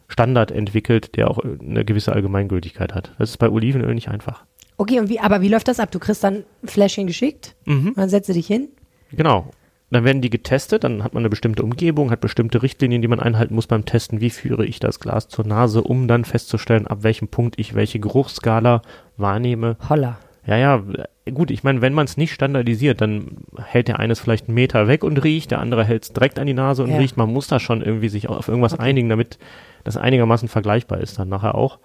Standard 0.08 0.52
entwickelt, 0.52 1.16
der 1.18 1.30
auch 1.32 1.40
eine 1.40 1.84
gewisse 1.84 2.14
Allgemeingültigkeit 2.14 2.94
hat. 2.94 3.14
Das 3.18 3.32
ist 3.32 3.38
bei 3.38 3.50
Olivenöl 3.50 3.96
nicht 3.96 4.10
einfach. 4.10 4.46
Okay, 4.78 5.00
und 5.00 5.10
wie, 5.10 5.20
aber 5.20 5.42
wie 5.42 5.50
läuft 5.50 5.68
das 5.68 5.80
ab? 5.80 5.92
Du 5.92 6.00
kriegst 6.00 6.24
dann 6.24 6.44
ein 6.62 6.68
Fläschchen 6.68 7.08
geschickt, 7.08 7.56
Mhm. 7.66 7.94
dann 7.96 8.10
setzt 8.10 8.30
du 8.30 8.34
dich 8.34 8.48
hin. 8.48 8.70
Genau. 9.12 9.50
Dann 9.94 10.06
werden 10.06 10.22
die 10.22 10.30
getestet, 10.32 10.84
dann 10.84 11.04
hat 11.04 11.14
man 11.14 11.22
eine 11.22 11.30
bestimmte 11.30 11.64
Umgebung, 11.64 12.10
hat 12.10 12.20
bestimmte 12.20 12.64
Richtlinien, 12.64 13.02
die 13.02 13.08
man 13.08 13.20
einhalten 13.20 13.54
muss 13.54 13.68
beim 13.68 13.86
Testen. 13.86 14.22
Wie 14.22 14.32
führe 14.32 14.66
ich 14.66 14.80
das 14.80 15.00
Glas 15.00 15.28
zur 15.28 15.46
Nase, 15.46 15.84
um 15.84 16.08
dann 16.08 16.26
festzustellen, 16.26 16.88
ab 16.88 17.00
welchem 17.04 17.28
Punkt 17.28 17.60
ich 17.60 17.76
welche 17.76 18.00
Geruchsskala 18.00 18.82
wahrnehme. 19.18 19.78
Holla. 19.88 20.18
Ja, 20.46 20.58
ja, 20.58 20.84
gut, 21.32 21.52
ich 21.52 21.64
meine, 21.64 21.82
wenn 21.82 21.94
man 21.94 22.06
es 22.06 22.18
nicht 22.18 22.34
standardisiert, 22.34 23.00
dann 23.00 23.38
hält 23.64 23.88
der 23.88 24.00
eines 24.00 24.20
vielleicht 24.20 24.48
einen 24.48 24.56
Meter 24.56 24.88
weg 24.88 25.04
und 25.04 25.24
riecht, 25.24 25.52
der 25.52 25.60
andere 25.60 25.86
hält 25.86 26.04
es 26.04 26.12
direkt 26.12 26.38
an 26.40 26.48
die 26.48 26.54
Nase 26.54 26.84
und 26.84 26.90
Ja. 26.90 26.98
riecht. 26.98 27.16
Man 27.16 27.32
muss 27.32 27.48
da 27.48 27.60
schon 27.60 27.82
irgendwie 27.82 28.10
sich 28.10 28.28
auf 28.28 28.48
irgendwas 28.50 28.78
einigen, 28.78 29.10
damit 29.10 29.38
das 29.84 29.96
einigermaßen 29.96 30.50
vergleichbar 30.50 31.00
ist 31.00 31.20
dann 31.20 31.30
nachher 31.30 31.56
auch. 31.56 31.80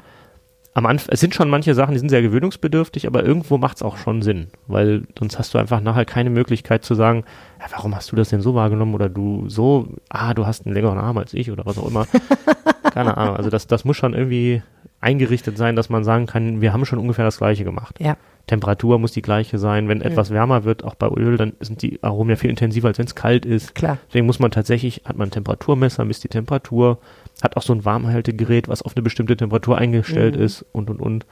Am 0.78 0.86
Anfang, 0.86 1.08
es 1.12 1.18
sind 1.18 1.34
schon 1.34 1.50
manche 1.50 1.74
Sachen, 1.74 1.94
die 1.94 1.98
sind 1.98 2.08
sehr 2.08 2.22
gewöhnungsbedürftig, 2.22 3.08
aber 3.08 3.24
irgendwo 3.24 3.58
macht 3.58 3.78
es 3.78 3.82
auch 3.82 3.96
schon 3.96 4.22
Sinn, 4.22 4.46
weil 4.68 5.02
sonst 5.18 5.36
hast 5.36 5.52
du 5.52 5.58
einfach 5.58 5.80
nachher 5.80 6.04
keine 6.04 6.30
Möglichkeit 6.30 6.84
zu 6.84 6.94
sagen, 6.94 7.24
ja, 7.58 7.66
warum 7.72 7.96
hast 7.96 8.12
du 8.12 8.14
das 8.14 8.28
denn 8.28 8.42
so 8.42 8.54
wahrgenommen 8.54 8.94
oder 8.94 9.08
du 9.08 9.48
so, 9.48 9.88
ah, 10.08 10.34
du 10.34 10.46
hast 10.46 10.66
einen 10.66 10.76
längeren 10.76 10.98
Arm 10.98 11.18
als 11.18 11.34
ich 11.34 11.50
oder 11.50 11.66
was 11.66 11.78
auch 11.78 11.88
immer. 11.88 12.06
Keine 12.94 13.16
Ahnung, 13.16 13.34
also 13.34 13.50
das, 13.50 13.66
das 13.66 13.84
muss 13.84 13.96
schon 13.96 14.14
irgendwie 14.14 14.62
eingerichtet 15.00 15.58
sein, 15.58 15.74
dass 15.74 15.88
man 15.88 16.04
sagen 16.04 16.26
kann, 16.26 16.60
wir 16.60 16.72
haben 16.72 16.84
schon 16.84 17.00
ungefähr 17.00 17.24
das 17.24 17.38
Gleiche 17.38 17.64
gemacht. 17.64 17.96
Ja. 17.98 18.16
Temperatur 18.46 19.00
muss 19.00 19.10
die 19.10 19.20
gleiche 19.20 19.58
sein. 19.58 19.88
Wenn 19.88 20.00
etwas 20.00 20.30
wärmer 20.30 20.62
wird, 20.62 20.84
auch 20.84 20.94
bei 20.94 21.08
Öl, 21.08 21.36
dann 21.36 21.54
sind 21.60 21.82
die 21.82 22.02
Aromen 22.02 22.30
ja 22.30 22.36
viel 22.36 22.50
intensiver, 22.50 22.86
als 22.86 22.98
wenn 22.98 23.06
es 23.06 23.16
kalt 23.16 23.44
ist. 23.44 23.74
Klar. 23.74 23.98
Deswegen 24.08 24.26
muss 24.26 24.38
man 24.38 24.52
tatsächlich, 24.52 25.02
hat 25.04 25.16
man 25.16 25.28
ein 25.28 25.32
Temperaturmesser, 25.32 26.04
misst 26.04 26.24
die 26.24 26.28
Temperatur, 26.28 26.98
hat 27.42 27.56
auch 27.56 27.62
so 27.62 27.72
ein 27.72 27.84
Warmhaltegerät, 27.84 28.68
was 28.68 28.82
auf 28.82 28.96
eine 28.96 29.02
bestimmte 29.02 29.36
Temperatur 29.36 29.78
eingestellt 29.78 30.36
Mhm. 30.36 30.42
ist 30.42 30.64
und, 30.72 30.90
und, 30.90 31.00
und. 31.00 31.26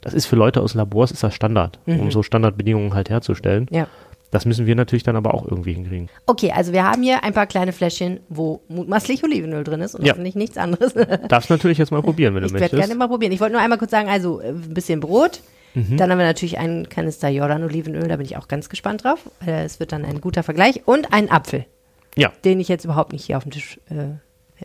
Das 0.00 0.14
ist 0.14 0.26
für 0.26 0.36
Leute 0.36 0.62
aus 0.62 0.72
Labors, 0.74 1.10
ist 1.10 1.22
das 1.22 1.34
Standard, 1.34 1.78
um 1.86 2.10
so 2.10 2.22
Standardbedingungen 2.22 2.94
halt 2.94 3.10
herzustellen. 3.10 3.66
Mhm. 3.70 3.76
Ja. 3.76 3.86
Das 4.30 4.44
müssen 4.46 4.64
wir 4.64 4.76
natürlich 4.76 5.02
dann 5.02 5.16
aber 5.16 5.34
auch 5.34 5.44
irgendwie 5.44 5.72
hinkriegen. 5.72 6.08
Okay, 6.26 6.52
also 6.52 6.72
wir 6.72 6.84
haben 6.84 7.02
hier 7.02 7.24
ein 7.24 7.32
paar 7.34 7.46
kleine 7.48 7.72
Fläschchen, 7.72 8.20
wo 8.28 8.62
mutmaßlich 8.68 9.24
Olivenöl 9.24 9.64
drin 9.64 9.80
ist 9.80 9.96
und 9.96 10.06
Ja. 10.06 10.12
hoffentlich 10.12 10.36
nichts 10.36 10.56
anderes. 10.56 10.94
Darfst 11.28 11.50
natürlich 11.50 11.78
jetzt 11.78 11.90
mal 11.90 12.00
probieren, 12.00 12.34
wenn 12.36 12.44
Ich 12.44 12.48
du 12.52 12.54
werde 12.54 12.76
möchtest. 12.76 12.80
gerne 12.88 12.94
mal 12.98 13.08
probieren. 13.08 13.32
Ich 13.32 13.40
wollte 13.40 13.54
nur 13.54 13.60
einmal 13.60 13.78
kurz 13.78 13.90
sagen, 13.90 14.08
also 14.08 14.40
äh, 14.40 14.50
ein 14.50 14.72
bisschen 14.72 15.00
Brot. 15.00 15.40
Mhm. 15.74 15.96
Dann 15.96 16.10
haben 16.12 16.18
wir 16.18 16.26
natürlich 16.26 16.58
einen 16.58 16.88
Kanister 16.88 17.28
Jordan-Olivenöl, 17.28 18.06
da 18.08 18.16
bin 18.16 18.24
ich 18.24 18.36
auch 18.36 18.46
ganz 18.48 18.68
gespannt 18.68 19.02
drauf. 19.04 19.28
Äh, 19.44 19.64
Es 19.64 19.80
wird 19.80 19.90
dann 19.92 20.04
ein 20.04 20.20
guter 20.20 20.44
Vergleich. 20.44 20.82
Und 20.86 21.12
einen 21.12 21.28
Apfel, 21.30 21.66
ja. 22.16 22.32
den 22.44 22.60
ich 22.60 22.68
jetzt 22.68 22.84
überhaupt 22.84 23.12
nicht 23.12 23.24
hier 23.24 23.36
auf 23.36 23.42
dem 23.42 23.50
Tisch 23.52 23.80
äh, 23.90 24.14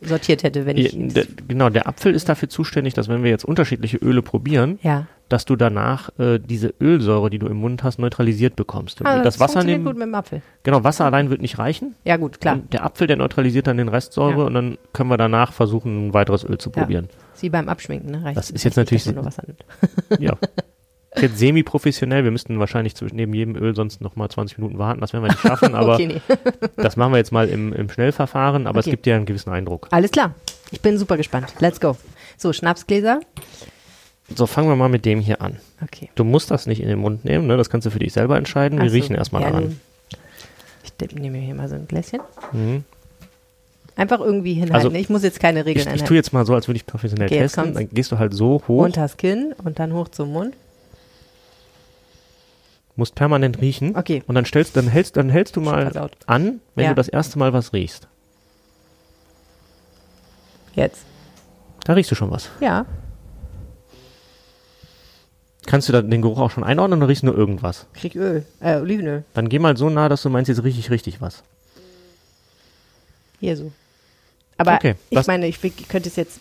sortiert 0.01 0.43
hätte, 0.43 0.65
wenn 0.65 0.77
Ja, 0.77 0.86
ich 0.86 0.93
ihn. 0.93 1.13
der, 1.13 1.25
genau, 1.47 1.69
der 1.69 1.88
Apfel 1.88 2.13
ist 2.13 2.27
dafür 2.29 2.49
zuständig, 2.49 2.93
dass 2.93 3.08
wenn 3.08 3.23
wir 3.23 3.29
jetzt 3.29 3.45
unterschiedliche 3.45 3.97
Öle 3.97 4.21
probieren, 4.21 4.79
Ja. 4.84 5.08
dass 5.29 5.45
du 5.45 5.55
danach 5.55 6.10
äh, 6.19 6.39
diese 6.39 6.73
Ölsäure, 6.81 7.29
die 7.29 7.39
du 7.39 7.47
im 7.47 7.58
Mund 7.58 7.84
hast, 7.84 7.97
neutralisiert 7.99 8.55
bekommst. 8.55 9.01
Ah, 9.05 9.23
das 9.23 9.39
Wasser 9.39 9.53
funktioniert 9.53 9.77
nehmen, 9.79 9.86
gut 9.86 9.95
mit 9.97 10.08
dem 10.08 10.15
Apfel. 10.15 10.41
genau, 10.63 10.84
Wasser 10.84 11.05
allein 11.05 11.29
wird 11.29 11.41
nicht 11.41 11.58
reichen. 11.58 11.95
Ja, 12.03 12.17
gut, 12.17 12.39
klar. 12.41 12.55
Und 12.55 12.73
der 12.73 12.84
Apfel, 12.86 13.08
der 13.08 13.17
neutralisiert 13.17 13.67
dann 13.67 13.77
den 13.77 13.88
Restsäure 13.89 14.39
Ja. 14.41 14.43
und 14.45 14.53
dann 14.53 14.77
können 14.93 15.10
wir 15.10 15.17
danach 15.17 15.53
versuchen, 15.53 16.08
ein 16.10 16.13
weiteres 16.13 16.43
Öl 16.43 16.58
zu 16.58 16.69
Ja. 16.75 16.81
probieren. 16.81 17.10
Sie 17.34 17.49
beim 17.49 17.67
Abschminken, 17.69 18.12
ne? 18.12 18.23
Reicht 18.23 18.38
Das 18.38 18.49
ist 18.49 18.63
jetzt 18.63 18.77
natürlich- 18.77 19.03
dass 19.03 19.13
man 19.13 19.23
nur 19.23 19.25
Wasser 19.25 19.43
nimmt. 19.47 20.21
Ja. 20.21 20.38
Ist 21.15 21.21
Jetzt 21.21 21.38
semi-professionell, 21.39 22.23
wir 22.23 22.32
müssten 22.32 22.60
wahrscheinlich 22.60 22.95
zwischen 22.95 23.15
neben 23.15 23.34
jedem 23.34 23.56
Öl 23.56 23.75
sonst 23.75 24.01
nochmal 24.01 24.30
20 24.30 24.58
Minuten 24.58 24.78
warten, 24.78 25.01
das 25.01 25.13
werden 25.13 25.23
wir 25.23 25.30
nicht 25.32 25.39
schaffen, 25.41 25.73
aber 25.75 25.93
okay, 25.95 26.08
nee. 26.08 26.21
das 26.78 26.97
machen 26.97 27.13
wir 27.13 27.17
jetzt 27.17 27.32
mal 27.32 27.47
im, 27.47 27.73
im 27.73 27.89
Schnellverfahren, 27.89 28.67
aber 28.67 28.80
Okay. 28.80 28.89
es 28.89 28.91
gibt 28.91 29.08
ja 29.08 29.15
einen 29.15 29.25
gewissen 29.25 29.51
Eindruck. 29.51 29.88
Alles 29.91 30.12
klar. 30.12 30.36
Ich 30.71 30.82
bin 30.82 30.97
super 30.97 31.15
gespannt. 31.17 31.54
Let's 31.60 31.80
go. 31.80 31.95
So, 32.38 32.51
Schnapsgläser. 32.51 33.21
So, 34.36 34.45
fangen 34.47 34.67
wir 34.67 34.75
mal 34.75 34.89
mit 34.89 35.06
dem 35.06 35.19
hier 35.19 35.41
an. 35.41 35.58
Okay. 35.84 36.10
Du 36.15 36.23
musst 36.23 36.49
das 36.51 36.65
nicht 36.65 36.82
in 36.82 36.88
den 36.88 36.99
Mund 36.99 37.23
nehmen, 37.25 37.47
ne? 37.47 37.56
das 37.58 37.69
kannst 37.69 37.86
du 37.86 37.91
für 37.91 37.99
dich 37.99 38.12
selber 38.13 38.38
entscheiden. 38.38 38.82
Wir 38.82 38.89
so. 38.89 38.95
riechen 38.95 39.15
erstmal 39.15 39.43
Ja, 39.43 39.51
daran. 39.51 39.80
Ich 41.01 41.15
nehme 41.15 41.38
mir 41.38 41.43
hier 41.43 41.56
mal 41.56 41.69
so 41.69 41.75
ein 41.75 41.88
Gläschen. 41.88 42.19
Mhm. 42.51 42.84
Einfach 43.97 44.19
irgendwie 44.19 44.54
hinhalten. 44.56 44.75
Also, 44.75 44.91
ich 44.91 45.10
muss 45.10 45.23
jetzt 45.23 45.39
keine 45.39 45.60
Regeln 45.65 45.75
Ich, 45.78 45.82
ich 45.84 45.88
einhalten. 45.88 46.06
tue 46.08 46.17
jetzt 46.17 46.34
mal 46.34 46.45
so, 46.45 46.54
als 46.54 46.67
würde 46.67 46.78
ich 46.78 46.86
professionell 46.86 47.28
Okay, 47.28 47.38
testen. 47.39 47.73
Dann 47.73 47.89
gehst 47.89 48.12
du 48.12 48.19
halt 48.19 48.34
so 48.34 48.62
hoch, 48.67 48.84
Unters 48.86 49.15
Kinn 49.17 49.54
und 49.63 49.80
dann 49.80 49.93
hoch 49.93 50.10
zum 50.10 50.34
Mund. 50.34 50.54
Musst 52.95 53.15
permanent 53.15 53.60
riechen. 53.62 53.95
Okay. 53.95 54.23
Und 54.27 54.36
dann 54.36 54.45
stellst, 54.45 54.75
dann 54.77 54.88
hältst, 54.88 55.17
dann 55.17 55.29
hältst 55.29 55.55
du 55.55 55.62
mal 55.62 56.10
an, 56.27 56.62
wenn 56.75 56.84
Ja. 56.84 56.89
du 56.91 56.95
das 56.95 57.08
erste 57.08 57.38
Mal 57.39 57.53
was 57.53 57.73
riechst. 57.73 58.08
Jetzt. 60.73 61.03
Da 61.86 61.93
riechst 61.93 62.12
du 62.12 62.15
schon 62.15 62.31
was. 62.31 62.49
Ja. 62.60 62.86
Kannst 65.65 65.89
du 65.89 65.93
da 65.93 66.01
den 66.01 66.21
Geruch 66.21 66.39
auch 66.39 66.51
schon 66.51 66.63
einordnen 66.63 66.99
oder 66.99 67.08
riechst 67.10 67.23
du 67.23 67.27
nur 67.27 67.38
irgendwas? 67.38 67.88
Krieg 67.93 68.15
Öl. 68.15 68.45
Äh, 68.60 68.77
Olivenöl. 68.77 69.23
Dann 69.34 69.49
geh 69.49 69.58
mal 69.60 69.75
so 69.77 69.89
nah, 69.89 70.10
dass 70.10 70.21
du 70.21 70.29
meinst, 70.29 70.47
jetzt 70.49 70.63
riech 70.63 70.77
ich 70.77 70.91
richtig 70.91 71.21
was. 71.21 71.43
Hier 73.39 73.58
so. 73.58 73.71
Aber 74.58 74.75
Okay, 74.75 74.95
ich 75.10 75.17
was- 75.17 75.27
meine, 75.27 75.47
ich 75.47 75.60
könnte 75.88 76.08
es 76.10 76.15
jetzt. 76.15 76.39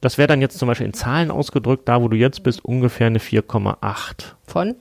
Das 0.00 0.18
wäre 0.18 0.28
dann 0.28 0.40
jetzt 0.40 0.56
zum 0.58 0.68
Beispiel 0.68 0.86
in 0.86 0.94
Zahlen 0.94 1.30
ausgedrückt, 1.30 1.88
da 1.88 2.00
wo 2.00 2.08
du 2.08 2.16
jetzt 2.16 2.42
bist, 2.44 2.64
ungefähr 2.64 3.08
eine 3.08 3.18
4,8. 3.18 4.36
Von? 4.46 4.76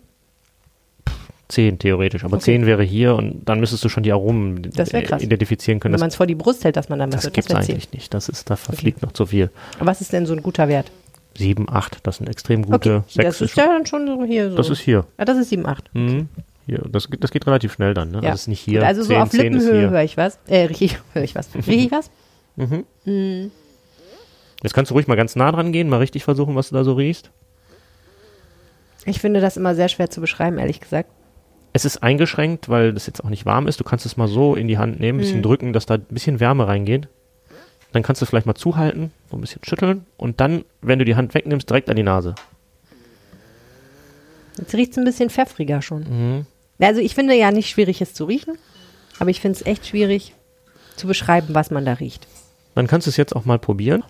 10 1.50 1.80
theoretisch, 1.80 2.24
aber 2.26 2.36
Okay. 2.38 2.44
10 2.58 2.66
wäre 2.66 2.84
hier 2.84 3.16
und 3.16 3.48
dann 3.48 3.60
müsstest 3.60 3.84
du 3.86 3.90
schon 3.90 4.04
die 4.04 4.12
Aromen 4.12 4.64
Das 4.76 4.92
äh, 4.94 5.02
identifizieren 5.20 5.80
können. 5.80 5.94
Wenn 5.94 6.00
man 6.02 6.10
Das, 6.10 6.16
es 6.16 6.18
vor 6.18 6.26
die 6.28 6.36
Brust 6.36 6.64
hält, 6.66 6.76
dass 6.76 6.90
man 6.90 7.00
dann 7.00 7.14
was 7.14 7.22
das 7.24 7.32
gibt's 7.34 7.50
wär 7.50 7.62
zehn. 7.62 7.76
eigentlich 7.76 7.92
nicht. 7.94 8.14
Das 8.14 8.28
ist, 8.30 8.50
da 8.50 8.56
verfliegt 8.58 9.02
noch 9.02 9.14
zu 9.14 9.26
viel. 9.28 9.50
Aber 9.78 9.88
Was 9.88 10.02
ist 10.02 10.12
denn 10.14 10.26
so 10.26 10.34
ein 10.34 10.44
guter 10.44 10.68
Wert? 10.68 10.92
7, 11.38 11.68
8, 11.70 12.00
das 12.04 12.18
sind 12.18 12.28
extrem 12.30 12.64
gute. 12.66 12.96
Okay, 12.98 13.04
6 13.10 13.26
das 13.26 13.42
ist 13.42 13.56
ja 13.58 13.68
dann 13.68 13.86
schon 13.86 14.08
so 14.08 14.24
hier 14.26 14.50
so. 14.50 14.58
das 14.58 14.70
ist 14.70 14.80
hier. 14.82 15.06
ah, 15.18 15.24
das 15.26 15.38
ist 15.38 15.50
7, 15.50 15.66
8. 15.66 15.90
Mhm. 15.94 16.30
Hier, 16.66 16.82
das, 16.92 17.10
geht- 17.10 17.24
das 17.24 17.32
geht 17.32 17.48
relativ 17.48 17.72
schnell 17.74 17.94
dann, 17.94 18.12
ne? 18.12 18.18
Ja. 18.18 18.24
Also 18.32 18.34
es 18.36 18.42
ist 18.42 18.48
nicht 18.50 18.60
hier. 18.60 18.86
also 18.86 19.04
so 19.04 19.10
10, 19.10 19.22
auf 19.22 19.30
10 19.30 19.54
ist 19.56 19.64
Lippenhöhe 19.64 19.90
höre 19.92 20.04
ich 20.04 20.18
was. 20.18 20.40
Äh, 20.48 20.64
riech 20.66 20.82
ich, 20.82 20.98
höre 21.14 21.24
ich 21.24 21.34
was. 21.36 21.48
Riech 21.56 21.86
ich 21.86 21.92
was? 21.92 22.10
Jetzt 24.64 24.74
kannst 24.74 24.90
du 24.92 24.96
ruhig 24.96 25.08
mal 25.08 25.16
ganz 25.16 25.36
nah 25.36 25.52
dran 25.52 25.72
gehen, 25.72 25.88
mal 25.88 25.98
richtig 26.00 26.24
versuchen, 26.24 26.56
was 26.56 26.70
du 26.70 26.76
da 26.76 26.84
so 26.84 26.94
riechst. 26.94 27.30
Ich 29.06 29.20
finde 29.22 29.40
das 29.40 29.56
immer 29.56 29.76
sehr 29.76 29.88
schwer 29.88 30.10
zu 30.10 30.20
beschreiben, 30.20 30.58
ehrlich 30.58 30.82
gesagt. 30.82 31.10
Es 31.78 31.86
ist 31.86 31.98
eingeschränkt, 32.02 32.70
weil 32.70 32.92
das 32.92 33.06
jetzt 33.06 33.24
auch 33.24 33.30
nicht 33.30 33.46
warm 33.46 33.68
ist. 33.68 33.80
Du 33.80 33.84
kannst 33.84 34.04
es 34.08 34.18
mal 34.18 34.28
so 34.28 34.56
in 34.56 34.68
die 34.68 34.80
Hand 34.80 35.00
nehmen, 35.00 35.18
ein 35.20 35.22
Mhm. 35.22 35.22
bisschen 35.22 35.44
drücken, 35.44 35.74
dass 35.74 35.86
da 35.86 35.94
ein 35.94 36.06
bisschen 36.10 36.40
Wärme 36.40 36.68
reingeht. 36.68 37.08
Dann 37.92 38.02
kannst 38.02 38.20
du 38.20 38.26
es 38.26 38.30
vielleicht 38.32 38.48
mal 38.48 38.56
zuhalten, 38.56 39.12
so 39.30 39.38
ein 39.38 39.42
bisschen 39.42 39.64
schütteln 39.64 40.08
und 40.18 40.40
dann, 40.42 40.66
wenn 40.82 40.98
du 40.98 41.06
die 41.06 41.16
Hand 41.16 41.36
wegnimmst, 41.36 41.70
direkt 41.70 41.88
an 41.92 41.96
die 41.96 42.02
Nase. 42.02 42.34
Jetzt 44.58 44.74
riecht 44.74 44.94
es 44.94 44.98
ein 44.98 45.04
bisschen 45.06 45.30
pfeffriger 45.30 45.84
schon. 45.84 46.02
Mhm. 46.40 46.46
Also 46.80 47.00
ich 47.00 47.14
finde 47.14 47.36
ja 47.36 47.52
nicht 47.52 47.70
schwierig, 47.70 48.02
es 48.02 48.16
zu 48.16 48.26
riechen, 48.26 48.58
aber 49.20 49.30
ich 49.30 49.40
finde 49.40 49.60
es 49.60 49.66
echt 49.68 49.86
schwierig 49.86 50.34
zu 50.96 51.06
beschreiben, 51.06 51.50
was 51.54 51.70
man 51.70 51.86
da 51.86 51.94
riecht. 51.94 52.26
Dann 52.74 52.88
kannst 52.88 53.06
du 53.06 53.10
es 53.12 53.18
jetzt 53.18 53.36
auch 53.36 53.46
mal 53.46 53.60
probieren. 53.60 54.04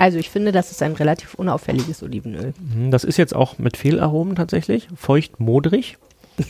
Also 0.00 0.16
ich 0.18 0.30
finde, 0.30 0.50
das 0.50 0.70
ist 0.70 0.82
ein 0.82 0.92
relativ 0.94 1.34
unauffälliges 1.34 2.02
Olivenöl. 2.02 2.54
Mhm, 2.58 2.90
Das 2.90 3.04
ist 3.04 3.18
jetzt 3.18 3.36
auch 3.36 3.58
mit 3.58 3.76
Fehlaromen 3.76 4.34
tatsächlich. 4.34 4.88
Feucht, 4.96 5.38
modrig. 5.40 5.98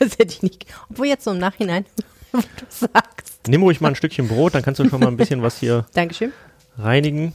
Das 0.00 0.18
hätte 0.18 0.32
ich 0.34 0.42
nicht. 0.42 0.66
Obwohl 0.90 1.06
jetzt 1.06 1.22
so 1.22 1.30
im 1.30 1.38
Nachhinein, 1.38 1.84
wo 2.32 2.38
du 2.40 2.64
sagst. 2.68 3.46
Nimm 3.46 3.62
ruhig 3.62 3.80
mal 3.80 3.90
ein 3.90 3.94
Stückchen 3.94 4.26
Brot, 4.26 4.54
dann 4.54 4.62
kannst 4.62 4.80
du 4.80 4.88
schon 4.88 4.98
mal 4.98 5.06
ein 5.06 5.16
bisschen 5.16 5.40
was 5.40 5.58
hier 5.60 5.86
Dankeschön. 5.94 6.32
reinigen. 6.76 7.32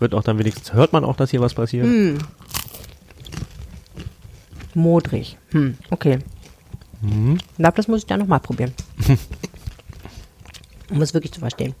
Wird 0.00 0.12
auch 0.12 0.24
dann 0.24 0.38
wenigstens, 0.40 0.72
hört 0.72 0.92
man 0.92 1.04
auch, 1.04 1.14
dass 1.16 1.30
hier 1.30 1.40
was 1.40 1.54
passiert. 1.54 1.86
Modrig. 4.74 5.38
Hm, 5.50 5.78
okay. 5.90 6.18
Ich 7.00 7.56
glaube, 7.56 7.76
das 7.76 7.86
muss 7.86 8.00
ich 8.00 8.06
dann 8.06 8.18
nochmal 8.20 8.40
probieren. 8.40 8.74
um 10.90 11.00
es 11.00 11.14
wirklich 11.14 11.32
zu 11.32 11.38
verstehen. 11.40 11.74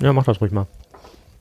Ja, 0.00 0.12
mach 0.12 0.24
das 0.24 0.40
ruhig 0.40 0.52
mal. 0.52 0.68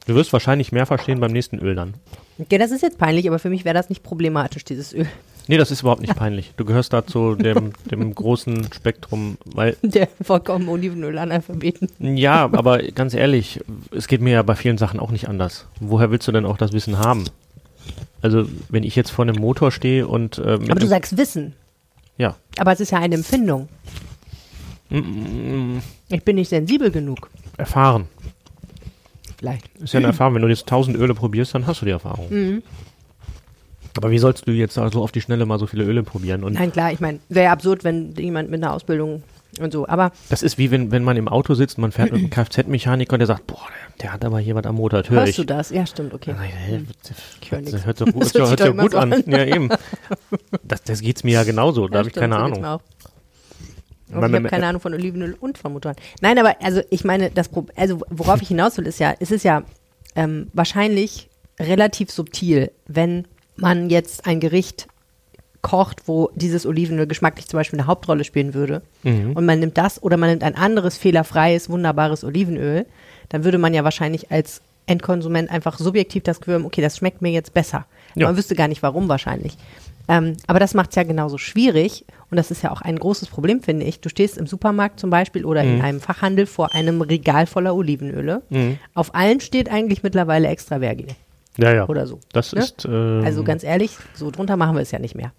Du 0.07 0.15
wirst 0.15 0.31
wahrscheinlich 0.33 0.71
mehr 0.71 0.85
verstehen 0.85 1.19
beim 1.19 1.31
nächsten 1.31 1.59
Öl 1.59 1.75
dann. 1.75 1.95
Okay, 2.37 2.57
das 2.57 2.71
ist 2.71 2.81
jetzt 2.81 2.97
peinlich, 2.97 3.27
aber 3.27 3.39
für 3.39 3.49
mich 3.49 3.65
wäre 3.65 3.73
das 3.73 3.89
nicht 3.89 4.03
problematisch, 4.03 4.63
dieses 4.65 4.93
Öl. 4.93 5.07
Nee, 5.47 5.57
das 5.57 5.69
ist 5.71 5.81
überhaupt 5.81 6.01
nicht 6.01 6.15
peinlich. 6.15 6.53
Du 6.57 6.65
gehörst 6.65 6.91
da 6.93 7.05
zu 7.05 7.35
dem, 7.35 7.73
dem 7.91 8.13
großen 8.15 8.71
Spektrum, 8.73 9.37
weil, 9.45 9.77
Der 9.83 10.07
vollkommen 10.21 10.67
Olivenöl-Analphabeten. 10.69 11.89
ja, 12.17 12.45
aber 12.51 12.79
ganz 12.79 13.13
ehrlich, 13.13 13.59
es 13.91 14.07
geht 14.07 14.21
mir 14.21 14.31
ja 14.33 14.41
bei 14.41 14.55
vielen 14.55 14.77
Sachen 14.77 14.99
auch 14.99 15.11
nicht 15.11 15.27
anders. 15.29 15.67
Woher 15.79 16.11
willst 16.11 16.27
du 16.27 16.31
denn 16.31 16.45
auch 16.45 16.57
das 16.57 16.73
Wissen 16.73 16.97
haben? 16.99 17.25
Also, 18.21 18.47
wenn 18.69 18.83
ich 18.83 18.95
jetzt 18.95 19.11
vor 19.11 19.23
einem 19.23 19.35
Motor 19.39 19.71
stehe 19.71 20.07
und, 20.07 20.39
äh, 20.39 20.53
Aber 20.53 20.75
du 20.79 20.87
sagst 20.87 21.17
Wissen. 21.17 21.53
ja, 22.17 22.35
Aber 22.57 22.71
es 22.73 22.79
ist 22.79 22.91
ja 22.91 22.97
eine 22.99 23.13
Empfindung. 23.15 23.69
Ich 26.09 26.23
bin 26.23 26.35
nicht 26.35 26.49
sensibel 26.49 26.89
genug. 26.91 27.29
erfahren. 27.57 28.07
Vielleicht. 29.37 29.67
Ist 29.77 29.93
ja 29.93 29.99
eine 29.99 30.07
Erfahrung. 30.07 30.35
Wenn 30.35 30.41
du 30.41 30.47
jetzt 30.47 30.67
tausend 30.67 30.97
Öle 30.97 31.13
probierst, 31.13 31.53
dann 31.55 31.67
hast 31.67 31.81
du 31.81 31.85
die 31.85 31.91
Erfahrung. 31.91 32.27
Mhm. 32.29 32.63
Aber 33.97 34.11
wie 34.11 34.17
sollst 34.19 34.47
du 34.47 34.51
jetzt 34.51 34.75
da 34.77 34.89
so 34.91 35.01
auf 35.03 35.11
die 35.11 35.21
Schnelle 35.21 35.45
mal 35.45 35.57
so 35.59 35.67
viele 35.67 35.83
Öle 35.85 36.03
probieren? 36.03 36.43
Und 36.43 36.53
Nein, 36.53 36.71
klar, 36.71 36.91
ich 36.91 36.99
meine, 36.99 37.19
wäre 37.29 37.45
ja 37.45 37.51
absurd, 37.53 37.83
wenn 37.83 38.13
jemand 38.15 38.49
mit 38.49 38.61
einer 38.61 38.73
Ausbildung 38.73 39.23
und 39.61 39.71
so. 39.71 39.87
Aber 39.87 40.11
das 40.29 40.43
ist 40.43 40.57
wie 40.57 40.69
wenn, 40.69 40.91
wenn 40.91 41.03
man 41.05 41.15
im 41.15 41.29
Auto 41.29 41.53
sitzt 41.53 41.77
und 41.77 41.83
man 41.83 41.91
fährt 41.93 42.11
mit 42.11 42.19
einem 42.21 42.29
Kfz-Mechaniker 42.29 43.13
und 43.13 43.19
der 43.19 43.27
sagt, 43.27 43.47
boah, 43.47 43.57
der, 43.69 44.01
der 44.01 44.13
hat 44.13 44.25
aber 44.25 44.39
hier 44.39 44.53
was 44.55 44.65
am 44.65 44.75
Motor, 44.75 45.03
höre 45.07 45.19
hörst 45.21 45.29
ich. 45.29 45.35
du 45.37 45.45
das? 45.45 45.69
Ja, 45.69 45.85
stimmt, 45.85 46.13
okay. 46.13 46.35
Ich 47.39 47.51
hör 47.51 47.59
nix. 47.61 47.71
das 47.71 47.85
hört 47.85 47.97
sich 47.97 48.59
ja 48.59 48.69
gut 48.71 48.95
an. 48.95 49.13
an. 49.13 49.23
Ja, 49.27 49.45
eben. 49.45 49.69
Das, 50.63 50.83
das 50.83 50.99
geht's 50.99 51.23
mir 51.23 51.33
ja 51.33 51.43
genauso, 51.45 51.87
da 51.87 51.93
Ja, 51.93 51.99
habe 51.99 52.09
ich 52.09 52.15
keine 52.15 52.35
so 52.35 52.41
Ahnung. 52.41 52.61
mir 52.61 52.69
auch. 52.71 52.81
Und 52.81 52.83
Weil 52.83 53.94
ich 54.09 54.15
habe 54.15 54.43
keine 54.43 54.67
Ahnung 54.67 54.81
von 54.81 54.93
Olivenöl 54.93 55.35
und 55.39 55.57
von 55.57 55.73
Motoren. 55.73 55.95
Nein, 56.21 56.37
aber 56.37 56.55
also 56.61 56.81
ich 56.89 57.03
meine, 57.03 57.31
das 57.31 57.49
Pro 57.49 57.65
also 57.75 58.01
worauf 58.09 58.41
ich 58.41 58.47
hinaus 58.47 58.77
will, 58.77 58.85
ist 58.87 58.99
ja, 58.99 59.15
es 59.19 59.31
ist 59.31 59.43
ja 59.43 59.63
ähm, 60.15 60.47
wahrscheinlich 60.53 61.29
relativ 61.59 62.11
subtil, 62.11 62.71
wenn 62.87 63.27
man 63.55 63.89
jetzt 63.89 64.27
ein 64.27 64.39
Gericht 64.39 64.87
kocht, 65.61 66.07
wo 66.07 66.29
dieses 66.35 66.65
Olivenöl 66.67 67.07
geschmacklich 67.07 67.47
zum 67.47 67.57
Beispiel 67.57 67.79
eine 67.79 67.87
Hauptrolle 67.87 68.23
spielen 68.23 68.53
würde 68.53 68.83
Mhm. 69.03 69.31
und 69.33 69.45
man 69.45 69.59
nimmt 69.59 69.77
das 69.77 70.01
oder 70.03 70.17
man 70.17 70.29
nimmt 70.29 70.43
ein 70.43 70.55
anderes 70.55 70.95
fehlerfreies, 70.97 71.69
wunderbares 71.69 72.23
Olivenöl, 72.23 72.85
dann 73.29 73.43
würde 73.43 73.57
man 73.57 73.73
ja 73.73 73.83
wahrscheinlich 73.83 74.31
als 74.31 74.61
Endkonsument 74.85 75.49
einfach 75.49 75.79
subjektiv 75.79 76.21
das 76.23 76.39
Gefühl 76.39 76.55
haben, 76.55 76.65
okay, 76.65 76.81
das 76.81 76.97
schmeckt 76.97 77.23
mir 77.23 77.31
jetzt 77.31 77.55
besser. 77.55 77.87
Ja. 78.13 78.27
Man 78.27 78.37
wüsste 78.37 78.53
gar 78.55 78.67
nicht 78.67 78.83
warum 78.83 79.09
wahrscheinlich. 79.09 79.57
Ähm, 80.07 80.37
aber 80.47 80.59
das 80.59 80.73
macht 80.73 80.91
es 80.91 80.95
ja 80.95 81.03
genauso 81.03 81.37
schwierig 81.37 82.05
und 82.29 82.37
das 82.37 82.51
ist 82.51 82.61
ja 82.61 82.71
auch 82.71 82.81
ein 82.81 82.97
großes 82.99 83.27
Problem, 83.29 83.61
finde 83.61 83.85
ich. 83.85 83.99
Du 84.01 84.09
stehst 84.09 84.37
im 84.37 84.45
Supermarkt 84.47 84.99
zum 84.99 85.09
Beispiel 85.09 85.45
oder 85.45 85.63
Mhm. 85.63 85.75
in 85.75 85.81
einem 85.81 85.99
Fachhandel 86.01 86.45
vor 86.45 86.73
einem 86.75 87.01
Regal 87.01 87.47
voller 87.47 87.75
Olivenöle. 87.75 88.41
Auf 88.93 89.15
allen 89.15 89.39
steht 89.39 89.71
eigentlich 89.71 90.03
mittlerweile 90.03 90.47
extra 90.47 90.79
Vergine 90.79 91.15
Ja, 91.57 91.73
ja. 91.73 91.87
oder 91.87 92.05
so. 92.07 92.19
Das 92.33 92.53
ne? 92.53 92.59
ist, 92.61 92.85
ähm, 92.85 93.23
Also 93.25 93.43
ganz 93.43 93.63
ehrlich, 93.63 93.97
so 94.13 94.29
drunter 94.31 94.57
machen 94.57 94.75
wir 94.75 94.81
es 94.81 94.91
ja 94.91 94.99
nicht 94.99 95.15
mehr. 95.15 95.31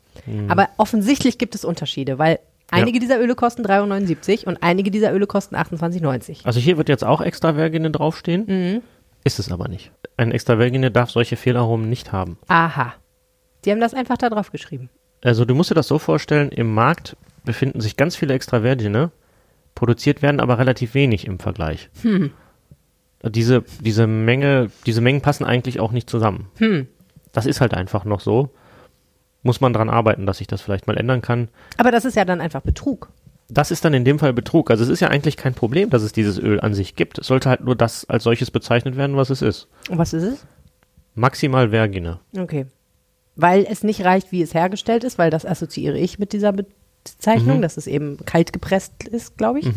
Aber 0.48 0.68
offensichtlich 0.78 1.38
gibt 1.38 1.54
es 1.54 1.64
Unterschiede, 1.64 2.18
weil 2.18 2.38
einige 2.70 2.98
dieser 2.98 3.20
Öle 3.20 3.34
kosten 3.36 3.62
3,79 3.64 4.46
und 4.46 4.62
einige 4.62 4.90
dieser 4.90 5.12
Öle 5.12 5.26
kosten 5.26 5.54
28,90. 5.56 6.44
also 6.44 6.58
hier 6.58 6.76
wird 6.76 6.88
jetzt 6.88 7.04
auch 7.04 7.20
extra 7.20 7.54
Vergine 7.54 7.90
draufstehen. 7.90 8.44
Mhm. 8.46 8.82
Ist 9.24 9.38
es 9.38 9.50
aber 9.52 9.68
nicht. 9.68 9.90
Ein 10.16 10.32
extra 10.32 10.56
Vergine 10.56 10.90
darf 10.90 11.10
solche 11.10 11.36
Fehlaromen 11.36 11.88
nicht 11.90 12.12
haben. 12.12 12.38
Aha. 12.48 12.94
Die 13.66 13.72
haben 13.72 13.80
das 13.80 13.94
einfach 13.94 14.16
da 14.16 14.30
drauf 14.30 14.52
geschrieben. 14.52 14.88
Also 15.22 15.44
du 15.44 15.54
musst 15.54 15.70
dir 15.70 15.74
das 15.74 15.88
so 15.88 15.98
vorstellen, 15.98 16.50
im 16.50 16.72
Markt 16.72 17.16
befinden 17.44 17.80
sich 17.80 17.96
ganz 17.96 18.14
viele 18.14 18.32
extra 18.32 18.60
Vergine, 18.60 19.10
produziert 19.74 20.22
werden 20.22 20.40
aber 20.40 20.58
relativ 20.58 20.94
wenig 20.94 21.26
im 21.26 21.40
Vergleich. 21.40 21.90
Hm. 22.02 22.30
Diese, 23.24 23.64
diese 23.80 24.06
Menge, 24.06 24.70
diese 24.86 25.00
Mengen 25.00 25.20
passen 25.20 25.44
eigentlich 25.44 25.80
auch 25.80 25.90
nicht 25.90 26.08
zusammen. 26.08 26.48
Hm. 26.58 26.86
Das 27.32 27.44
ist 27.44 27.60
halt 27.60 27.74
einfach 27.74 28.04
noch 28.04 28.20
so. 28.20 28.50
Muss 29.42 29.60
man 29.60 29.72
dran 29.72 29.90
arbeiten, 29.90 30.26
dass 30.26 30.38
sich 30.38 30.46
das 30.46 30.60
vielleicht 30.60 30.86
mal 30.86 30.96
ändern 30.96 31.22
kann. 31.22 31.48
Aber 31.76 31.90
das 31.90 32.04
ist 32.04 32.16
ja 32.16 32.24
dann 32.24 32.40
einfach 32.40 32.62
Betrug. 32.62 33.10
Das 33.48 33.70
ist 33.70 33.84
dann 33.84 33.94
in 33.94 34.04
dem 34.04 34.18
Fall 34.18 34.32
Betrug. 34.32 34.70
Also 34.70 34.84
es 34.84 34.90
ist 34.90 35.00
ja 35.00 35.08
eigentlich 35.08 35.36
kein 35.36 35.54
Problem, 35.54 35.90
dass 35.90 36.02
es 36.02 36.12
dieses 36.12 36.38
Öl 36.38 36.60
an 36.60 36.74
sich 36.74 36.96
gibt. 36.96 37.18
Es 37.18 37.28
sollte 37.28 37.48
halt 37.48 37.62
nur 37.62 37.76
das 37.76 38.08
als 38.08 38.24
solches 38.24 38.50
bezeichnet 38.50 38.96
werden, 38.96 39.16
was 39.16 39.30
es 39.30 39.42
ist. 39.42 39.68
Und 39.88 39.98
was 39.98 40.12
ist 40.12 40.24
es? 40.24 40.46
Maximal 41.14 41.70
Vergine. 41.70 42.20
Okay. 42.36 42.66
Weil 43.36 43.66
es 43.70 43.82
nicht 43.84 44.04
reicht, 44.04 44.32
wie 44.32 44.42
es 44.42 44.54
hergestellt 44.54 45.04
ist, 45.04 45.18
weil 45.18 45.30
das 45.30 45.44
assoziiere 45.46 45.98
ich 45.98 46.18
mit 46.18 46.32
dieser 46.32 46.52
Bezeichnung, 46.52 47.62
dass 47.62 47.76
es 47.76 47.86
eben 47.86 48.18
kalt 48.24 48.52
gepresst 48.52 49.06
ist, 49.08 49.36
glaube 49.36 49.60
ich. 49.60 49.68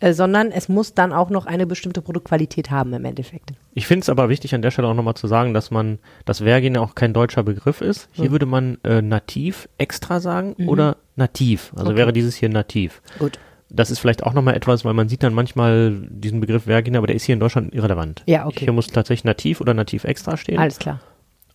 Äh, 0.00 0.12
sondern 0.12 0.52
es 0.52 0.68
muss 0.68 0.94
dann 0.94 1.12
auch 1.12 1.28
noch 1.28 1.46
eine 1.46 1.66
bestimmte 1.66 2.02
Produktqualität 2.02 2.70
haben 2.70 2.92
im 2.92 3.04
Endeffekt. 3.04 3.50
Ich 3.74 3.88
finde 3.88 4.02
es 4.02 4.08
aber 4.08 4.28
wichtig, 4.28 4.54
an 4.54 4.62
der 4.62 4.70
Stelle 4.70 4.86
auch 4.86 4.94
nochmal 4.94 5.14
zu 5.14 5.26
sagen, 5.26 5.54
dass 5.54 5.72
man, 5.72 5.98
dass 6.24 6.38
Vergine 6.38 6.80
auch 6.80 6.94
kein 6.94 7.12
deutscher 7.12 7.42
Begriff 7.42 7.80
ist. 7.80 8.08
Hier 8.12 8.30
würde 8.30 8.46
man 8.46 8.78
äh, 8.84 9.02
nativ 9.02 9.68
extra 9.76 10.20
sagen 10.20 10.54
oder 10.68 10.98
nativ. 11.16 11.72
Also 11.72 11.86
Mhm. 11.86 11.90
Okay. 11.90 11.96
wäre 11.98 12.12
dieses 12.12 12.36
hier 12.36 12.48
nativ. 12.48 13.02
Gut. 13.18 13.40
Das 13.70 13.90
ist 13.90 13.98
vielleicht 13.98 14.22
auch 14.22 14.34
nochmal 14.34 14.54
etwas, 14.54 14.84
weil 14.84 14.94
man 14.94 15.08
sieht 15.08 15.22
dann 15.24 15.34
manchmal 15.34 16.00
diesen 16.10 16.38
Begriff 16.40 16.62
Vergine, 16.64 16.98
aber 16.98 17.08
der 17.08 17.16
ist 17.16 17.24
hier 17.24 17.32
in 17.34 17.40
Deutschland 17.40 17.74
irrelevant. 17.74 18.22
Ja, 18.26 18.46
okay. 18.46 18.60
Hier 18.60 18.72
muss 18.72 18.86
tatsächlich 18.86 19.24
nativ 19.24 19.60
oder 19.60 19.74
nativ 19.74 20.04
extra 20.04 20.36
stehen. 20.36 20.58
Alles 20.60 20.78
klar. 20.78 21.00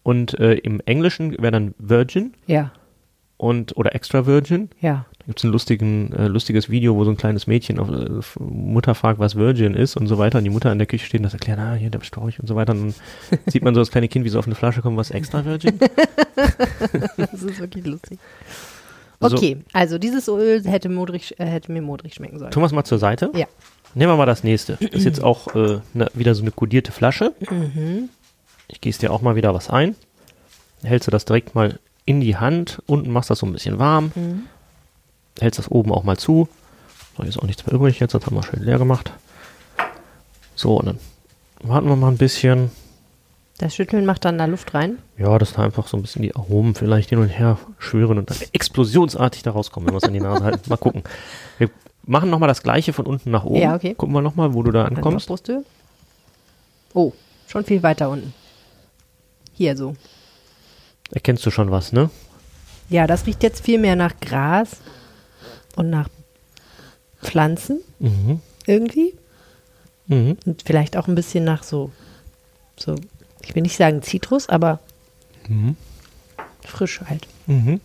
Und 0.03 0.37
äh, 0.39 0.55
im 0.55 0.81
Englischen 0.85 1.31
wäre 1.41 1.51
dann 1.51 1.73
Virgin 1.77 2.33
Ja, 2.45 2.71
und 3.37 3.75
oder 3.77 3.95
extra 3.95 4.25
Virgin. 4.25 4.69
ja. 4.79 5.05
Da 5.19 5.27
gibt 5.27 5.39
es 5.39 5.45
ein 5.45 5.51
lustigen, 5.51 6.11
äh, 6.11 6.27
lustiges 6.27 6.69
Video, 6.69 6.97
wo 6.97 7.05
so 7.05 7.09
ein 7.11 7.15
kleines 7.15 7.47
Mädchen 7.47 7.79
auf 7.79 7.87
äh, 7.89 8.43
Mutter 8.43 8.93
fragt, 8.93 9.19
was 9.19 9.35
Virgin 9.37 9.73
ist 9.73 9.95
und 9.95 10.07
so 10.07 10.17
weiter. 10.17 10.39
Und 10.39 10.43
die 10.43 10.49
Mutter 10.49 10.69
in 10.69 10.77
der 10.79 10.85
Küche 10.87 11.05
steht 11.05 11.21
und 11.21 11.23
das 11.23 11.33
erklärt, 11.33 11.59
ah, 11.59 11.75
hier 11.75 11.89
der 11.89 12.01
Storch 12.01 12.41
und 12.41 12.47
so 12.47 12.55
weiter. 12.57 12.73
Und 12.73 12.93
dann 13.29 13.39
sieht 13.47 13.63
man 13.63 13.73
so 13.73 13.79
das 13.79 13.89
kleine 13.89 14.09
Kind, 14.09 14.25
wie 14.25 14.29
so 14.29 14.37
auf 14.39 14.45
eine 14.47 14.55
Flasche 14.55 14.81
kommt, 14.81 14.97
was 14.97 15.11
extra 15.11 15.45
Virgin. 15.45 15.79
Das 17.17 17.41
ist 17.41 17.59
wirklich 17.59 17.85
lustig. 17.85 18.19
So. 19.21 19.37
Okay, 19.37 19.57
also 19.71 19.97
dieses 19.97 20.27
Öl 20.27 20.61
hätte, 20.65 20.89
modrig, 20.89 21.39
äh, 21.39 21.45
hätte 21.45 21.71
mir 21.71 21.81
modrig 21.81 22.13
schmecken 22.15 22.39
sollen. 22.39 22.51
Tun 22.51 22.61
wir 22.61 22.67
es 22.67 22.73
mal 22.73 22.83
zur 22.83 22.97
Seite. 22.97 23.31
Ja. 23.33 23.45
Nehmen 23.95 24.11
wir 24.11 24.17
mal 24.17 24.25
das 24.25 24.43
nächste. 24.43 24.77
Das 24.81 24.89
ist 24.91 25.05
jetzt 25.05 25.23
auch 25.23 25.55
äh, 25.55 25.79
ne, 25.93 26.09
wieder 26.13 26.35
so 26.35 26.41
eine 26.41 26.51
kodierte 26.51 26.91
Flasche. 26.91 27.33
Mhm. 27.49 28.09
Ich 28.73 28.81
gieße 28.81 29.01
dir 29.01 29.11
auch 29.11 29.21
mal 29.21 29.35
wieder 29.35 29.53
was 29.53 29.69
ein. 29.69 29.95
Hältst 30.81 31.07
du 31.07 31.11
das 31.11 31.25
direkt 31.25 31.53
mal 31.53 31.79
in 32.05 32.21
die 32.21 32.37
Hand. 32.37 32.81
Unten 32.87 33.11
machst 33.11 33.29
du 33.29 33.33
das 33.33 33.39
so 33.39 33.45
ein 33.45 33.53
bisschen 33.53 33.77
warm. 33.77 34.11
Mhm. 34.15 34.43
Hältst 35.39 35.59
das 35.59 35.69
oben 35.69 35.91
auch 35.91 36.03
mal 36.03 36.17
zu. 36.17 36.49
So, 37.15 37.23
ist 37.23 37.37
auch 37.37 37.43
nichts 37.43 37.65
mehr 37.67 37.75
übrig 37.75 37.99
jetzt. 37.99 38.15
Das 38.15 38.25
haben 38.25 38.35
wir 38.35 38.41
schön 38.41 38.63
leer 38.63 38.79
gemacht. 38.79 39.11
So, 40.55 40.77
und 40.77 40.87
dann 40.87 40.99
warten 41.61 41.87
wir 41.87 41.95
mal 41.95 42.07
ein 42.07 42.17
bisschen. 42.17 42.71
Das 43.59 43.75
Schütteln 43.75 44.07
macht 44.07 44.25
dann 44.25 44.39
da 44.39 44.45
Luft 44.45 44.73
rein. 44.73 44.97
Ja, 45.19 45.37
dass 45.37 45.53
da 45.53 45.61
einfach 45.61 45.87
so 45.87 45.95
ein 45.95 46.01
bisschen 46.01 46.23
die 46.23 46.35
Aromen 46.35 46.73
vielleicht 46.73 47.09
hin 47.09 47.19
und 47.19 47.29
her 47.29 47.59
schwören 47.77 48.17
und 48.17 48.31
dann 48.31 48.37
explosionsartig 48.53 49.43
da 49.43 49.51
rauskommen, 49.51 49.85
wenn 49.87 49.93
wir 49.93 49.99
es 49.99 50.03
an 50.03 50.13
die 50.13 50.19
Nase 50.19 50.43
halten. 50.43 50.67
Mal 50.67 50.77
gucken. 50.77 51.03
Wir 51.59 51.69
machen 52.05 52.31
nochmal 52.31 52.49
das 52.49 52.63
gleiche 52.63 52.91
von 52.91 53.05
unten 53.05 53.29
nach 53.29 53.43
oben. 53.43 53.61
Ja, 53.61 53.75
okay. 53.75 53.93
Gucken 53.93 54.15
wir 54.15 54.21
nochmal, 54.23 54.55
wo 54.55 54.63
du 54.63 54.71
da 54.71 54.85
ankommst. 54.85 55.31
Oh, 56.95 57.13
schon 57.47 57.63
viel 57.65 57.83
weiter 57.83 58.09
unten. 58.09 58.33
Hier 59.53 59.77
so. 59.77 59.95
Erkennst 61.11 61.45
du 61.45 61.51
schon 61.51 61.71
was, 61.71 61.91
ne? 61.91 62.09
Ja, 62.89 63.07
das 63.07 63.25
riecht 63.25 63.43
jetzt 63.43 63.63
viel 63.63 63.79
mehr 63.79 63.95
nach 63.95 64.19
Gras 64.19 64.77
und 65.75 65.89
nach 65.89 66.09
Pflanzen 67.21 67.79
Mhm. 67.99 68.41
irgendwie. 68.65 69.13
Mhm. 70.07 70.37
Und 70.45 70.63
vielleicht 70.65 70.97
auch 70.97 71.07
ein 71.07 71.15
bisschen 71.15 71.43
nach 71.43 71.63
so, 71.63 71.91
so, 72.77 72.95
ich 73.41 73.55
will 73.55 73.61
nicht 73.63 73.77
sagen 73.77 74.01
Zitrus, 74.01 74.49
aber 74.49 74.79
Mhm. 75.47 75.75
frisch 76.65 77.01
halt. 77.01 77.27
Mhm. 77.47 77.79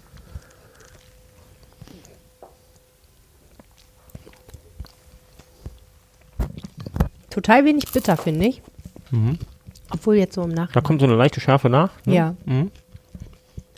Total 7.31 7.65
wenig 7.65 7.85
bitter, 7.93 8.17
finde 8.17 8.47
ich. 8.47 8.63
Mhm. 9.11 9.39
Obwohl 9.91 10.17
jetzt 10.17 10.35
so 10.35 10.43
im 10.43 10.55
Da 10.55 10.63
Nachhinein. 10.63 10.83
kommt 10.85 11.01
so 11.01 11.07
eine 11.07 11.17
leichte 11.17 11.41
Schärfe 11.41 11.69
nach. 11.69 11.91
Ne? 12.05 12.15
Ja. 12.15 12.35
Mhm. 12.45 12.71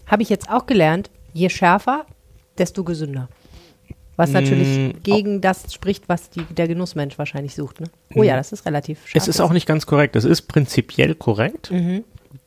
Habe 0.07 0.23
ich 0.23 0.29
jetzt 0.29 0.51
auch 0.51 0.67
gelernt, 0.67 1.11
je 1.33 1.49
schärfer, 1.49 2.05
desto 2.59 2.83
gesünder. 2.85 3.29
Was 4.17 4.33
natürlich 4.33 4.69
Mm, 4.69 4.91
gegen 5.03 5.41
das 5.41 5.73
spricht, 5.73 6.09
was 6.09 6.29
die, 6.29 6.43
der 6.45 6.69
Genussmensch 6.69 7.17
wahrscheinlich 7.19 7.55
sucht. 7.55 7.81
Ne? 7.81 7.87
Oh 8.15 8.23
ja, 8.23 8.37
das 8.37 8.53
ist 8.53 8.67
relativ 8.67 9.07
scharf. 9.07 9.23
Es 9.23 9.29
ist 9.29 9.41
auch 9.41 9.53
nicht 9.53 9.67
ganz 9.67 9.87
korrekt. 9.87 10.15
Es 10.17 10.25
ist 10.25 10.43
prinzipiell 10.43 11.15
korrekt. 11.15 11.71
Mhm. 11.71 12.05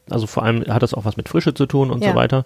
Also 0.09 0.27
vor 0.27 0.43
allem 0.43 0.65
hat 0.67 0.83
das 0.83 0.93
auch 0.93 1.05
was 1.05 1.17
mit 1.17 1.29
Frische 1.29 1.53
zu 1.55 1.65
tun 1.65 1.89
und 1.89 2.03
Ja. 2.03 2.11
so 2.11 2.15
weiter. 2.15 2.43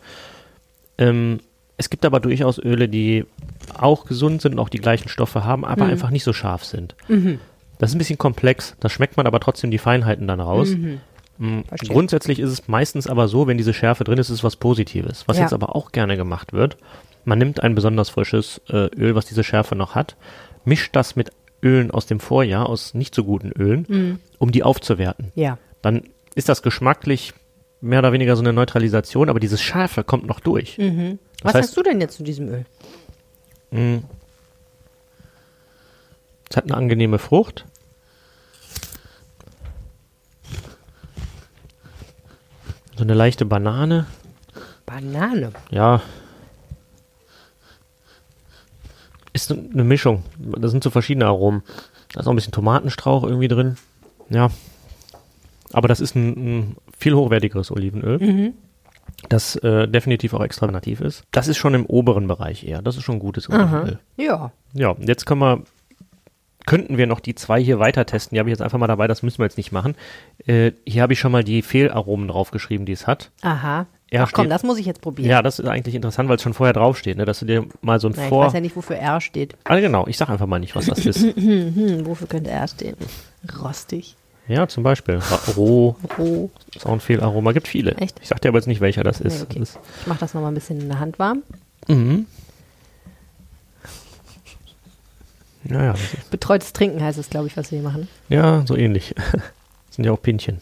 Ähm, 0.97 1.39
es 1.75 1.89
gibt 1.89 2.05
aber 2.05 2.19
durchaus 2.21 2.57
Öle, 2.57 2.87
die 2.87 3.25
auch 3.77 4.05
gesund 4.05 4.41
sind 4.41 4.53
und 4.53 4.59
auch 4.59 4.69
die 4.69 4.79
gleichen 4.79 5.09
Stoffe 5.09 5.43
haben, 5.43 5.65
aber 5.65 5.85
Mhm. 5.85 5.91
einfach 5.91 6.09
nicht 6.09 6.23
so 6.23 6.31
scharf 6.31 6.63
sind. 6.63 6.95
Das 7.79 7.91
ist 7.91 7.95
ein 7.95 7.99
bisschen 7.99 8.17
komplex. 8.17 8.75
Da 8.79 8.89
schmeckt 8.89 9.17
man 9.17 9.27
aber 9.27 9.39
trotzdem 9.39 9.71
die 9.71 9.77
Feinheiten 9.77 10.27
dann 10.27 10.39
raus. 10.39 10.69
Mhm. 10.69 10.99
Verstehe. 11.67 11.89
Grundsätzlich 11.89 12.39
ist 12.39 12.49
es 12.49 12.67
meistens 12.67 13.05
aber 13.07 13.27
so, 13.27 13.45
wenn 13.45 13.57
diese 13.57 13.73
Schärfe 13.73 14.03
drin 14.03 14.17
ist, 14.17 14.29
ist 14.29 14.37
es 14.39 14.43
was 14.43 14.55
Positives. 14.55 15.23
Was 15.27 15.37
Ja. 15.37 15.43
jetzt 15.43 15.53
aber 15.53 15.75
auch 15.75 15.91
gerne 15.91 16.17
gemacht 16.17 16.51
wird, 16.53 16.77
man 17.25 17.37
nimmt 17.37 17.61
ein 17.61 17.75
besonders 17.75 18.09
frisches 18.09 18.59
äh, 18.69 18.87
Öl, 18.95 19.13
was 19.13 19.25
diese 19.27 19.43
Schärfe 19.43 19.75
noch 19.75 19.93
hat, 19.93 20.15
mischt 20.65 20.95
das 20.95 21.15
mit 21.15 21.29
Ölen 21.61 21.91
aus 21.91 22.07
dem 22.07 22.19
Vorjahr, 22.19 22.67
aus 22.67 22.95
nicht 22.95 23.13
so 23.13 23.23
guten 23.23 23.51
Ölen, 23.51 23.85
Mhm. 23.87 24.19
um 24.39 24.51
die 24.51 24.63
aufzuwerten. 24.63 25.31
Ja. 25.35 25.59
Dann 25.83 26.03
ist 26.33 26.49
das 26.49 26.63
geschmacklich 26.63 27.33
mehr 27.81 27.99
oder 27.99 28.13
weniger 28.13 28.35
so 28.35 28.41
eine 28.41 28.53
Neutralisation, 28.53 29.29
aber 29.29 29.39
dieses 29.39 29.61
Scharfe 29.61 30.03
kommt 30.03 30.25
noch 30.25 30.39
durch. 30.39 30.79
Mhm. 30.79 31.19
Was 31.43 31.53
heißt- 31.53 31.57
hast 31.59 31.77
du 31.77 31.83
denn 31.83 32.01
jetzt 32.01 32.17
zu 32.17 32.23
diesem 32.23 32.47
Öl? 32.49 32.65
Mm. 33.69 33.97
Es 36.49 36.57
hat 36.57 36.65
eine 36.65 36.75
angenehme 36.75 37.19
Frucht. 37.19 37.65
So 42.95 43.03
eine 43.03 43.13
leichte 43.13 43.45
Banane. 43.45 44.07
Banane. 44.85 45.51
Ja. 45.69 46.01
Ist 49.33 49.51
eine 49.51 49.83
Mischung. 49.83 50.23
Da 50.39 50.67
sind 50.67 50.83
so 50.83 50.89
verschiedene 50.89 51.27
Aromen. 51.27 51.61
Da 52.13 52.21
ist 52.21 52.27
auch 52.27 52.31
ein 52.31 52.35
bisschen 52.35 52.53
Tomatenstrauch 52.53 53.23
irgendwie 53.23 53.49
drin. 53.49 53.77
Ja. 54.29 54.49
Aber 55.73 55.87
das 55.87 55.99
ist 55.99 56.15
ein, 56.15 56.29
ein 56.29 56.77
viel 56.97 57.13
hochwertigeres 57.13 57.69
Olivenöl. 57.69 58.53
Das 59.29 59.55
äh, 59.57 59.87
definitiv 59.87 60.33
auch 60.33 60.43
extra 60.43 60.65
nativ 60.67 61.01
ist. 61.01 61.23
Das 61.31 61.47
ist 61.47 61.57
schon 61.57 61.73
im 61.73 61.85
oberen 61.85 62.27
Bereich 62.27 62.63
eher. 62.63 62.81
Das 62.81 62.97
ist 62.97 63.03
schon 63.03 63.19
gutes 63.19 63.49
Olivenöl. 63.49 63.99
Ja. 64.15 64.51
Ja, 64.73 64.89
und 64.89 65.07
jetzt 65.07 65.25
können 65.25 65.41
wir, 65.41 65.61
könnten 66.67 66.97
wir 66.97 67.07
noch 67.07 67.19
die 67.19 67.33
zwei 67.33 67.59
hier 67.63 67.79
weiter 67.79 68.05
testen. 68.05 68.35
Die 68.35 68.39
habe 68.39 68.49
ich 68.49 68.53
jetzt 68.53 68.61
einfach 68.61 68.77
mal 68.77 68.85
dabei, 68.85 69.07
das 69.07 69.23
müssen 69.23 69.39
wir 69.39 69.45
jetzt 69.45 69.57
nicht 69.57 69.71
machen. 69.71 69.95
Äh, 70.45 70.73
hier 70.85 71.01
habe 71.01 71.13
ich 71.13 71.19
schon 71.19 71.31
mal 71.31 71.43
die 71.43 71.63
Fehlaromen 71.63 72.27
draufgeschrieben, 72.27 72.85
die 72.85 72.91
es 72.91 73.07
hat. 73.07 73.31
Aha. 73.41 73.87
Ja, 74.11 74.23
Ach 74.23 74.31
komm, 74.31 74.43
steht- 74.45 74.51
das 74.53 74.63
muss 74.63 74.77
ich 74.77 74.85
jetzt 74.85 75.01
probieren. 75.01 75.29
Ja, 75.29 75.41
das 75.41 75.59
ist 75.59 75.65
eigentlich 75.67 75.95
interessant, 75.95 76.29
weil 76.29 76.35
es 76.37 76.41
schon 76.43 76.53
vorher 76.53 76.71
draufsteht, 76.73 77.17
ne? 77.17 77.25
dass 77.25 77.39
du 77.39 77.45
dir 77.45 77.65
mal 77.81 77.99
so 77.99 78.07
ein 78.07 78.13
Na, 78.15 78.23
ich 78.23 78.29
Vor... 78.29 78.45
weiß 78.45 78.53
ja 78.53 78.61
nicht, 78.61 78.75
wofür 78.75 78.95
R 78.97 79.19
steht. 79.19 79.55
ah, 79.65 79.77
genau, 79.79 80.05
ich 80.07 80.15
sag 80.17 80.29
einfach 80.29 80.45
mal 80.45 80.59
nicht, 80.59 80.75
was 80.75 80.85
das 80.85 80.99
ist. 81.05 81.23
Hm, 81.35 82.05
wofür 82.05 82.27
könnte 82.27 82.49
R 82.51 82.67
stehen? 82.67 82.95
Rostig. 83.61 84.15
ja, 84.47 84.67
zum 84.67 84.83
Beispiel. 84.83 85.19
Roh 85.57 85.95
Roh. 86.17 86.49
ist 86.75 86.85
auch 86.85 86.93
ein 86.93 86.99
Fehlaroma, 87.01 87.51
gibt 87.51 87.67
viele. 87.67 87.95
Echt? 87.95 88.17
Ich 88.21 88.27
sag 88.29 88.41
dir 88.41 88.49
aber 88.49 88.57
jetzt 88.59 88.67
nicht, 88.67 88.79
welcher 88.81 89.03
das 89.03 89.19
Nee, 89.19 89.27
ist. 89.27 89.43
okay. 89.43 89.59
Das 89.59 89.69
ist 89.71 89.79
Ich 90.01 90.07
mache 90.07 90.19
das 90.19 90.33
nochmal 90.33 90.51
ein 90.51 90.55
bisschen 90.55 90.79
in 90.79 90.87
der 90.87 90.99
Hand 90.99 91.19
warm. 91.19 91.43
mhm. 91.87 92.25
Ja, 95.69 95.83
ja, 95.83 95.95
Betreutes 96.31 96.71
Trinken 96.73 97.03
heißt 97.03 97.17
es, 97.17 97.29
glaube 97.29 97.47
ich, 97.47 97.57
was 97.57 97.71
wir 97.71 97.79
hier 97.79 97.87
machen. 97.87 98.07
ja, 98.29 98.65
so 98.65 98.75
ähnlich. 98.75 99.13
Das 99.15 99.41
sind 99.95 100.05
ja 100.05 100.11
auch 100.11 100.21
Pinchen. 100.21 100.59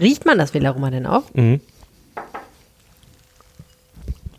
Riecht 0.00 0.26
man 0.26 0.38
das 0.38 0.50
Felaroma 0.52 0.90
denn 0.90 1.06
auch? 1.06 1.22
Mhm. 1.34 1.60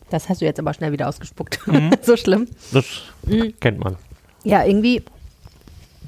Das 0.10 0.30
hast 0.30 0.42
du 0.42 0.46
jetzt 0.46 0.60
aber 0.60 0.74
schnell 0.74 0.92
wieder 0.92 1.08
ausgespuckt. 1.08 1.66
Mhm. 1.68 1.92
so 2.02 2.18
schlimm. 2.18 2.48
Das 2.72 2.86
Mhm. 3.26 3.54
kennt 3.60 3.80
man. 3.80 3.96
Ja, 4.44 4.64
irgendwie. 4.64 5.04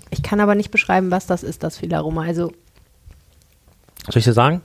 Ich 0.09 0.21
kann 0.23 0.39
aber 0.39 0.55
nicht 0.55 0.71
beschreiben, 0.71 1.11
was 1.11 1.25
das 1.27 1.43
ist, 1.43 1.63
das 1.63 1.77
Felaroma. 1.77 2.23
Also 2.23 2.51
Soll 4.09 4.17
ich 4.19 4.23
dir 4.25 4.33
sagen? 4.33 4.61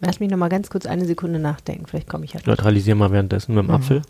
lass 0.00 0.20
mich 0.20 0.30
nochmal 0.30 0.48
ganz 0.50 0.68
kurz 0.68 0.84
eine 0.86 1.06
Sekunde 1.06 1.38
nachdenken. 1.38 1.86
Vielleicht 1.86 2.08
komme 2.08 2.24
ich 2.26 2.32
ja. 2.34 2.40
Neutralisieren 2.44 2.98
mal 2.98 3.10
währenddessen 3.12 3.54
mit 3.54 3.64
dem 3.64 3.70
Apfel. 3.70 4.02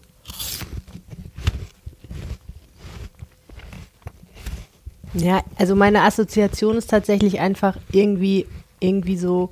Ja, 5.15 5.43
also 5.57 5.77
meine 5.77 6.03
Assoziation 6.03 6.77
ist 6.77 6.91
tatsächlich 6.91 7.39
einfach 7.39 7.77
irgendwie, 7.93 8.47
irgendwie 8.81 9.17
so 9.17 9.51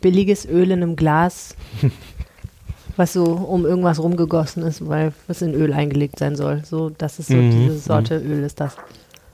billiges 0.00 0.46
Öl 0.46 0.70
in 0.70 0.82
einem 0.82 0.96
Glas, 0.96 1.56
was 2.96 3.12
so 3.12 3.24
um 3.24 3.64
irgendwas 3.66 3.98
rumgegossen 4.00 4.62
ist, 4.62 4.86
weil 4.88 5.12
es 5.26 5.42
in 5.42 5.54
Öl 5.54 5.72
eingelegt 5.72 6.18
sein 6.20 6.36
soll. 6.36 6.62
So, 6.64 6.90
das 6.90 7.18
ist 7.18 7.28
so 7.28 7.34
Mhm, 7.36 7.50
diese 7.50 7.78
Sorte 7.78 8.18
Öl 8.18 8.44
ist 8.44 8.60
das. 8.60 8.76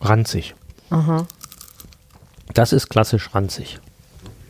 Ranzig. 0.01 0.55
Aha. 0.91 1.27
Das 2.55 2.73
ist 2.73 2.89
klassisch 2.89 3.35
ranzig. 3.35 3.79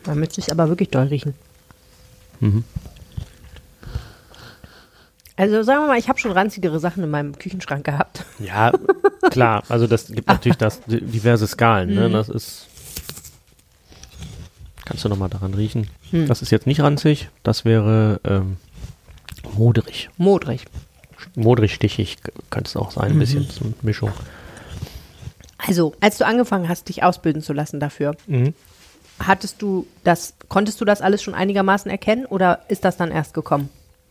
Man 0.05 0.19
müsste 0.19 0.35
sich 0.35 0.51
aber 0.51 0.69
wirklich 0.69 0.89
doll 0.89 1.07
riechen. 1.07 1.33
Mhm. 2.39 2.63
Also 5.39 5.63
sagen 5.63 5.83
wir 5.83 5.87
mal, 5.87 5.97
ich 5.97 6.09
habe 6.09 6.19
schon 6.19 6.31
ranzigere 6.33 6.79
Sachen 6.81 7.01
in 7.01 7.09
meinem 7.09 7.37
Küchenschrank 7.39 7.85
gehabt. 7.85 8.25
Ja, 8.39 8.73
klar. 9.31 9.63
Also 9.69 9.87
das 9.87 10.07
gibt 10.07 10.27
natürlich 10.27 10.57
das 10.57 10.81
di- 10.81 10.99
diverse 10.99 11.47
Skalen. 11.47 11.93
Ne? 11.93 12.09
Das 12.09 12.27
ist. 12.27 12.67
Kannst 14.85 15.05
du 15.05 15.09
noch 15.09 15.17
mal 15.17 15.29
daran 15.29 15.53
riechen? 15.53 15.87
Das 16.11 16.41
ist 16.41 16.51
jetzt 16.51 16.67
nicht 16.67 16.81
ranzig. 16.81 17.29
Das 17.43 17.63
wäre 17.63 18.19
ähm, 18.25 18.57
modrig. 19.55 20.09
Modrig. 20.17 20.65
Modrig 21.35 21.73
stichig 21.73 22.21
k- 22.23 22.31
könnte 22.49 22.67
es 22.69 22.75
auch 22.75 22.91
sein. 22.91 23.11
Ein 23.11 23.19
bisschen 23.19 23.43
so 23.49 23.63
eine 23.65 23.73
Mischung. 23.81 24.11
Also, 25.57 25.93
als 26.01 26.17
du 26.17 26.25
angefangen 26.25 26.67
hast, 26.67 26.89
dich 26.89 27.03
ausbilden 27.03 27.41
zu 27.41 27.53
lassen 27.53 27.79
dafür, 27.79 28.15
Mhm. 28.27 28.53
hattest 29.19 29.61
du 29.61 29.85
das, 30.03 30.33
konntest 30.47 30.81
du 30.81 30.85
das 30.85 31.01
alles 31.01 31.21
schon 31.21 31.35
einigermaßen 31.35 31.89
erkennen 31.91 32.25
oder 32.25 32.61
ist 32.67 32.83
das 32.83 32.97
dann 32.97 33.11
erst 33.11 33.33
gekommen? 33.33 33.69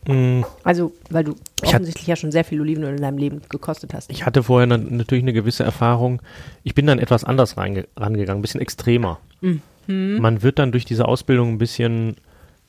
Mm, 0.08 0.42
Also, 0.64 0.92
weil 1.10 1.24
du 1.24 1.34
Ich 1.62 1.68
hat- 1.68 1.74
offensichtlich 1.76 2.06
ja 2.06 2.16
schon 2.16 2.32
sehr 2.32 2.44
viel 2.44 2.60
Olivenöl 2.60 2.96
in 2.96 3.02
deinem 3.02 3.18
Leben 3.18 3.42
gekostet 3.48 3.94
hast. 3.94 4.10
Ich 4.10 4.24
hatte 4.26 4.42
vorher 4.42 4.66
na- 4.66 4.76
natürlich 4.78 5.22
eine 5.22 5.32
gewisse 5.32 5.64
Erfahrung. 5.64 6.20
Ich 6.64 6.74
bin 6.74 6.86
dann 6.86 6.98
etwas 6.98 7.24
anders 7.24 7.56
rangegangen, 7.56 8.28
ein 8.28 8.42
bisschen 8.42 8.60
extremer. 8.60 9.20
Man 9.86 10.42
wird 10.42 10.58
dann 10.58 10.72
durch 10.72 10.84
diese 10.84 11.06
Ausbildung 11.06 11.50
ein 11.52 11.58
bisschen 11.58 12.16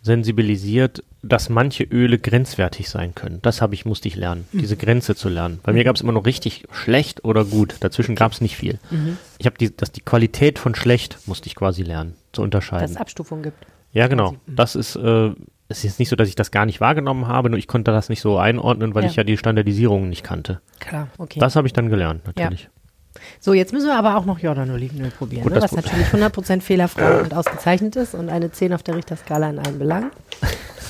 sensibilisiert, 0.01 1.03
dass 1.21 1.49
manche 1.49 1.83
Öle 1.83 2.17
grenzwertig 2.19 2.89
sein 2.89 3.13
können. 3.15 3.39
Das 3.41 3.61
habe 3.61 3.73
ich, 3.73 3.85
musste 3.85 4.07
ich 4.07 4.15
lernen, 4.15 4.47
diese 4.53 4.77
Grenze 4.77 5.13
zu 5.15 5.27
lernen. 5.27 5.59
Bei 5.61 5.73
mir 5.73 5.83
gab 5.83 5.95
es 5.97 6.01
immer 6.01 6.13
noch 6.13 6.25
richtig 6.25 6.63
schlecht 6.71 7.25
oder 7.25 7.43
gut. 7.43 7.75
Dazwischen 7.81 8.15
gab 8.15 8.31
es 8.31 8.39
nicht 8.39 8.55
viel. 8.55 8.79
Ich 9.37 9.45
habe 9.45 9.57
die, 9.57 9.75
dass 9.75 9.91
die 9.91 9.99
Qualität 10.01 10.57
von 10.57 10.73
schlecht 10.75 11.17
musste 11.25 11.47
ich 11.47 11.55
quasi 11.55 11.83
lernen, 11.83 12.13
zu 12.31 12.41
dass 12.41 12.45
unterscheiden. 12.45 12.91
es 12.91 12.97
Abstufungen 12.97 13.43
gibt. 13.43 13.57
Ja, 13.91 14.07
genau. 14.07 14.35
Das 14.47 14.75
ist, 14.75 14.95
äh, 14.95 15.31
es 15.69 15.77
ist 15.79 15.83
jetzt 15.83 15.99
nicht 15.99 16.09
so, 16.09 16.15
dass 16.15 16.27
ich 16.27 16.35
das 16.35 16.51
gar 16.51 16.65
nicht 16.65 16.81
wahrgenommen 16.81 17.27
habe, 17.27 17.49
nur 17.49 17.57
ich 17.59 17.67
konnte 17.67 17.91
das 17.91 18.09
nicht 18.09 18.21
so 18.21 18.37
einordnen, 18.37 18.93
weil 18.95 19.03
Ja. 19.03 19.09
ich 19.09 19.15
ja 19.15 19.23
die 19.23 19.37
Standardisierung 19.37 20.09
nicht 20.09 20.23
kannte. 20.23 20.59
Klar, 20.79 21.07
okay. 21.17 21.39
Das 21.39 21.55
habe 21.55 21.67
ich 21.67 21.73
dann 21.73 21.89
gelernt, 21.89 22.25
natürlich. 22.25 22.69
so, 23.39 23.53
jetzt 23.53 23.71
müssen 23.73 23.87
wir 23.87 23.95
aber 23.97 24.17
auch 24.17 24.25
noch 24.25 24.39
Jordan-Olivenöl 24.39 25.11
probieren, 25.11 25.43
Gut, 25.43 25.53
ne? 25.53 25.59
das 25.59 25.71
was 25.75 25.83
natürlich 25.85 26.07
100% 26.07 26.61
fehlerfrei 26.61 27.19
und 27.23 27.33
ausgezeichnet 27.33 27.95
ist 27.95 28.15
und 28.15 28.29
eine 28.29 28.51
10 28.51 28.73
auf 28.73 28.83
der 28.83 28.95
Richterskala 28.95 29.49
in 29.49 29.59
allen 29.59 29.79
Belangen. 29.79 30.11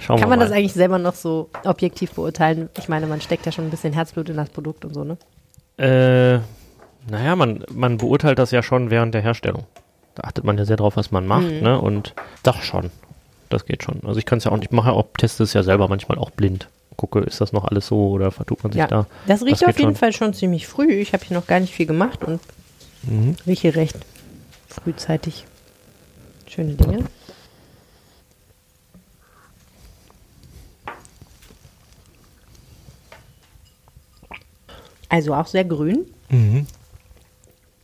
Schauen 0.00 0.20
Kann 0.20 0.28
man 0.28 0.38
mal. 0.38 0.44
das 0.46 0.54
eigentlich 0.54 0.72
selber 0.72 0.98
noch 0.98 1.14
so 1.14 1.50
objektiv 1.64 2.12
beurteilen? 2.12 2.68
Ich 2.78 2.88
meine, 2.88 3.06
man 3.06 3.20
steckt 3.20 3.44
ja 3.44 3.52
schon 3.52 3.64
ein 3.64 3.70
bisschen 3.70 3.92
Herzblut 3.92 4.28
in 4.28 4.36
das 4.36 4.50
Produkt 4.50 4.84
und 4.84 4.94
so, 4.94 5.02
ne? 5.04 5.16
Äh, 5.78 6.38
naja, 7.10 7.34
man, 7.36 7.64
man 7.72 7.98
beurteilt 7.98 8.38
das 8.38 8.50
ja 8.52 8.62
schon 8.62 8.90
während 8.90 9.14
der 9.14 9.22
Herstellung. 9.22 9.64
Da 10.16 10.24
achtet 10.24 10.44
man 10.44 10.58
ja 10.58 10.64
sehr 10.64 10.76
drauf, 10.76 10.96
was 10.96 11.10
man 11.12 11.26
macht, 11.26 11.44
Mhm. 11.46 11.60
ne? 11.60 11.80
Und 11.80 12.14
doch 12.42 12.62
schon. 12.62 12.90
Das 13.48 13.64
geht 13.64 13.84
schon. 13.84 14.00
Also 14.04 14.18
ich 14.18 14.26
kann 14.26 14.38
es 14.38 14.44
ja 14.44 14.50
auch 14.50 14.56
nicht, 14.56 14.66
ich 14.70 14.72
mache 14.72 14.88
ja 14.88 14.94
auch, 14.94 15.06
teste 15.16 15.44
es 15.44 15.52
ja 15.52 15.62
selber 15.62 15.86
manchmal 15.88 16.18
auch 16.18 16.30
blind. 16.30 16.68
Gucke, 16.96 17.20
ist 17.20 17.40
das 17.42 17.52
noch 17.52 17.64
alles 17.66 17.86
so 17.86 18.08
oder 18.08 18.30
vertut 18.32 18.62
man 18.64 18.72
sich 18.72 18.80
Ja, 18.80 18.86
da? 18.86 19.06
das 19.26 19.42
riecht 19.44 19.60
geht 19.60 19.68
auf 19.68 19.78
jeden 19.78 19.90
schon. 19.90 19.96
Fall 19.96 20.12
schon 20.12 20.32
ziemlich 20.34 20.66
früh. 20.66 20.90
Ich 20.94 21.12
habe 21.12 21.24
hier 21.24 21.36
noch 21.36 21.46
gar 21.46 21.60
nicht 21.60 21.72
viel 21.74 21.86
gemacht 21.86 22.24
und 22.24 22.40
Mhm. 23.02 23.36
Rieche 23.46 23.76
recht 23.76 23.96
frühzeitig 24.68 25.44
schöne 26.48 26.72
Dinge. 26.74 27.04
Also 35.08 35.34
auch 35.34 35.46
sehr 35.46 35.64
grün. 35.64 36.06
Mhm. 36.30 36.66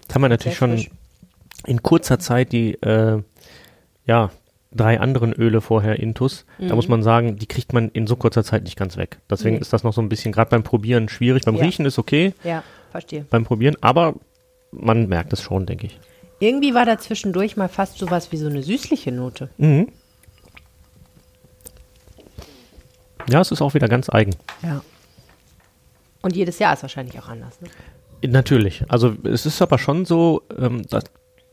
Jetzt 0.03 0.14
haben 0.14 0.22
wir 0.22 0.28
natürlich 0.28 0.59
schon. 0.59 0.85
In 1.66 1.82
kurzer 1.82 2.18
Zeit 2.18 2.52
die 2.52 2.74
äh, 2.82 3.22
ja, 4.06 4.30
drei 4.74 4.98
anderen 5.00 5.32
Öle 5.32 5.60
vorher 5.60 5.98
intus. 6.00 6.46
Da 6.58 6.74
muss 6.74 6.88
man 6.88 7.02
sagen, 7.02 7.36
die 7.36 7.46
kriegt 7.46 7.72
man 7.72 7.90
in 7.90 8.06
so 8.06 8.16
kurzer 8.16 8.42
Zeit 8.42 8.64
nicht 8.64 8.76
ganz 8.76 8.96
weg. 8.96 9.18
Deswegen 9.30 9.56
Nee. 9.56 9.60
ist 9.60 9.72
das 9.72 9.82
noch 9.84 9.92
so 9.92 10.00
ein 10.00 10.08
bisschen, 10.08 10.32
gerade 10.32 10.50
beim 10.50 10.62
Probieren 10.62 11.08
schwierig. 11.08 11.44
Beim 11.44 11.56
Ja. 11.56 11.64
Riechen 11.64 11.84
ist 11.86 11.98
okay, 11.98 12.32
Ja, 12.42 12.62
verstehe. 12.90 13.26
beim 13.28 13.44
Probieren, 13.44 13.76
aber 13.80 14.14
man 14.70 15.08
merkt 15.08 15.32
es 15.34 15.42
schon, 15.42 15.66
denke 15.66 15.86
ich. 15.86 16.00
Irgendwie 16.40 16.74
war 16.74 16.86
da 16.86 16.98
zwischendurch 16.98 17.56
mal 17.56 17.68
fast 17.68 17.98
sowas 17.98 18.32
wie 18.32 18.36
so 18.38 18.48
eine 18.48 18.62
süßliche 18.62 19.12
Note. 19.12 19.50
Mhm. 19.58 19.88
Ja, 23.28 23.40
es 23.40 23.50
ist 23.52 23.62
auch 23.62 23.74
wieder 23.74 23.88
ganz 23.88 24.08
eigen. 24.10 24.34
Ja. 24.62 24.82
Und 26.22 26.34
jedes 26.36 26.58
Jahr 26.58 26.72
ist 26.72 26.82
wahrscheinlich 26.82 27.18
auch 27.20 27.28
anders. 27.28 27.60
Ne? 27.60 27.68
Natürlich. 28.28 28.84
Also 28.88 29.14
es 29.24 29.46
ist 29.46 29.60
aber 29.62 29.78
schon 29.78 30.04
so, 30.04 30.42
ähm, 30.58 30.82
das, 30.88 31.04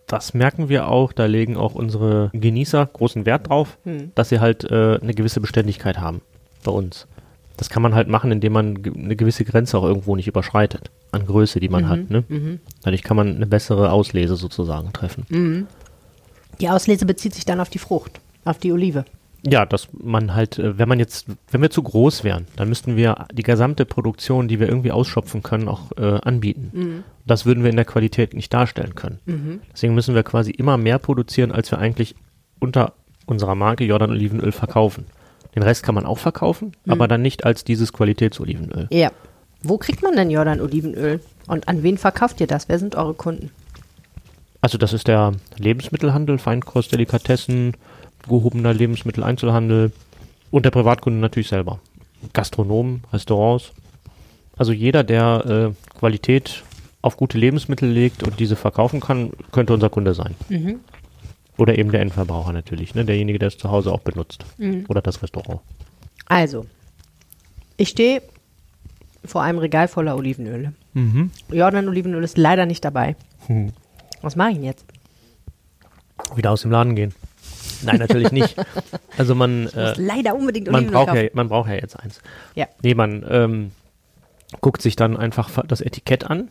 das 0.10 0.34
merken 0.34 0.68
wir 0.70 0.88
auch, 0.89 1.14
da 1.14 1.26
legen 1.26 1.55
auch 1.55 1.74
unsere 1.76 2.30
Genießer 2.34 2.86
großen 2.86 3.26
Wert 3.26 3.47
drauf, 3.49 3.78
dass 4.16 4.30
sie 4.30 4.39
halt 4.41 4.64
äh, 4.66 4.99
eine 5.01 5.14
gewisse 5.14 5.39
Beständigkeit 5.39 5.99
haben 5.99 6.22
bei 6.64 6.72
uns. 6.72 7.07
Das 7.55 7.70
kann 7.70 7.82
man 7.82 7.93
halt 7.95 8.07
machen, 8.07 8.32
indem 8.32 8.53
man 8.53 8.82
ge- 8.84 8.93
eine 8.93 9.16
gewisse 9.16 9.43
Grenze 9.45 9.78
auch 9.78 9.84
irgendwo 9.84 10.16
nicht 10.16 10.28
überschreitet 10.28 10.91
an 11.12 11.26
Größe, 11.26 11.60
die 11.60 11.70
man 11.70 11.89
hat. 11.89 12.10
Ne? 12.10 12.24
Dadurch 12.84 13.03
kann 13.03 13.18
man 13.18 13.36
eine 13.36 13.45
bessere 13.47 13.91
Auslese 13.91 14.36
sozusagen 14.36 14.93
treffen. 14.93 15.26
Die 16.62 16.70
Auslese 16.70 17.05
bezieht 17.05 17.34
sich 17.36 17.45
dann 17.45 17.60
auf 17.60 17.70
die 17.70 17.80
Frucht, 17.80 18.20
auf 18.45 18.57
die 18.60 18.72
Olive. 18.72 19.05
Ja, 19.46 19.66
dass 19.66 19.88
man 19.94 20.36
halt, 20.36 20.60
äh, 20.60 20.78
wenn 20.78 20.90
man 20.90 21.00
jetzt, 21.00 21.28
wenn 21.52 21.62
wir 21.62 21.70
zu 21.70 21.82
groß 21.82 22.24
wären, 22.24 22.46
dann 22.56 22.70
müssten 22.70 22.96
wir 22.96 23.28
die 23.32 23.44
gesamte 23.44 23.86
Produktion, 23.86 24.48
die 24.48 24.60
wir 24.60 24.68
irgendwie 24.68 24.92
ausschöpfen 24.92 25.44
können, 25.44 25.68
auch 25.68 25.92
äh, 25.98 26.20
anbieten. 26.22 27.04
Das 27.26 27.46
würden 27.46 27.64
wir 27.64 27.70
in 27.70 27.76
der 27.76 27.86
Qualität 27.86 28.34
nicht 28.34 28.54
darstellen 28.54 28.96
können. 28.96 29.62
Deswegen 29.72 29.94
müssen 29.94 30.16
wir 30.16 30.24
quasi 30.24 30.52
immer 30.52 30.78
mehr 30.78 31.00
produzieren, 31.00 31.52
als 31.52 31.72
wir 31.72 31.78
eigentlich 31.78 32.16
unter 32.60 32.94
unserer 33.28 33.56
Marke 33.56 33.86
Jordan 33.86 34.10
Olivenöl 34.10 34.52
verkaufen. 34.52 35.06
Den 35.56 35.64
Rest 35.64 35.84
kann 35.84 35.96
man 35.96 36.06
auch 36.06 36.18
verkaufen, 36.18 36.74
aber 36.88 37.08
dann 37.08 37.22
nicht 37.22 37.46
als 37.46 37.64
dieses 37.64 37.94
Qualitätsolivenöl. 37.94 38.88
Ja. 38.92 39.12
Wo 39.62 39.78
kriegt 39.78 40.02
man 40.04 40.16
denn 40.16 40.30
Jordan 40.30 40.62
Olivenöl? 40.62 41.20
Und 41.48 41.68
an 41.68 41.84
wen 41.84 41.98
verkauft 41.98 42.40
ihr 42.40 42.48
das? 42.48 42.70
Wer 42.70 42.80
sind 42.80 42.96
eure 42.96 43.14
Kunden? 43.14 43.52
Also 44.62 44.78
das 44.78 44.94
ist 44.94 45.08
der 45.08 45.34
Lebensmittelhandel, 45.58 46.38
Feinkost, 46.38 46.92
Delikatessen, 46.92 47.74
gehobener 48.28 48.74
Lebensmitteleinzelhandel 48.74 49.92
und 50.52 50.66
der 50.66 50.72
Privatkunde 50.72 51.20
natürlich 51.20 51.48
selber. 51.48 51.80
Gastronomen, 52.34 53.04
Restaurants. 53.14 53.72
Also 54.58 54.74
jeder, 54.74 55.04
der 55.04 55.74
äh, 55.74 55.98
Qualität 55.98 56.64
auf 57.02 57.16
gute 57.16 57.38
Lebensmittel 57.38 57.90
legt 57.90 58.24
und 58.24 58.40
diese 58.40 58.56
verkaufen 58.58 59.00
kann, 59.00 59.32
könnte 59.52 59.74
unser 59.74 59.90
Kunde 59.90 60.14
sein. 60.14 60.36
Oder 61.58 61.78
eben 61.78 61.92
der 61.92 62.02
Endverbraucher 62.02 62.52
natürlich, 62.52 62.94
ne? 62.94 63.06
derjenige, 63.06 63.40
der 63.40 63.48
es 63.48 63.58
zu 63.58 63.70
Hause 63.72 63.92
auch 63.94 64.02
benutzt. 64.02 64.44
Oder 64.90 65.02
das 65.02 65.22
Restaurant. 65.24 65.62
Also, 66.26 66.66
ich 67.78 67.90
stehe 67.90 68.22
vor 69.24 69.42
einem 69.44 69.60
Regal 69.60 69.88
voller 69.88 70.16
Olivenöle. 70.18 70.74
Jordan 71.52 71.88
Olivenöl 71.88 72.24
ist 72.24 72.38
leider 72.38 72.66
nicht 72.66 72.84
dabei. 72.84 73.16
Was 74.22 74.36
mache 74.36 74.50
ich 74.50 74.56
denn 74.56 74.66
jetzt? 74.66 74.86
Wieder 76.36 76.52
aus 76.52 76.64
dem 76.64 76.72
Laden 76.72 76.96
gehen. 76.96 77.14
Nein, 77.84 77.98
natürlich 77.98 78.32
nicht. 78.32 78.56
Also 79.18 79.36
man, 79.36 79.68
äh, 79.70 79.94
leider 79.98 80.36
unbedingt 80.36 80.70
man, 80.72 80.88
braucht 80.88 81.14
ja, 81.16 81.30
man 81.34 81.50
braucht 81.50 81.70
ja 81.70 81.76
jetzt 81.76 82.00
eins. 82.00 82.22
Ja. 82.56 82.68
Nee, 82.82 82.94
man 82.96 83.26
ähm, 83.30 83.72
guckt 84.62 84.82
sich 84.82 84.96
dann 84.96 85.18
einfach 85.18 85.50
fa- 85.50 85.64
das 85.68 85.82
Etikett 85.82 86.24
an 86.26 86.50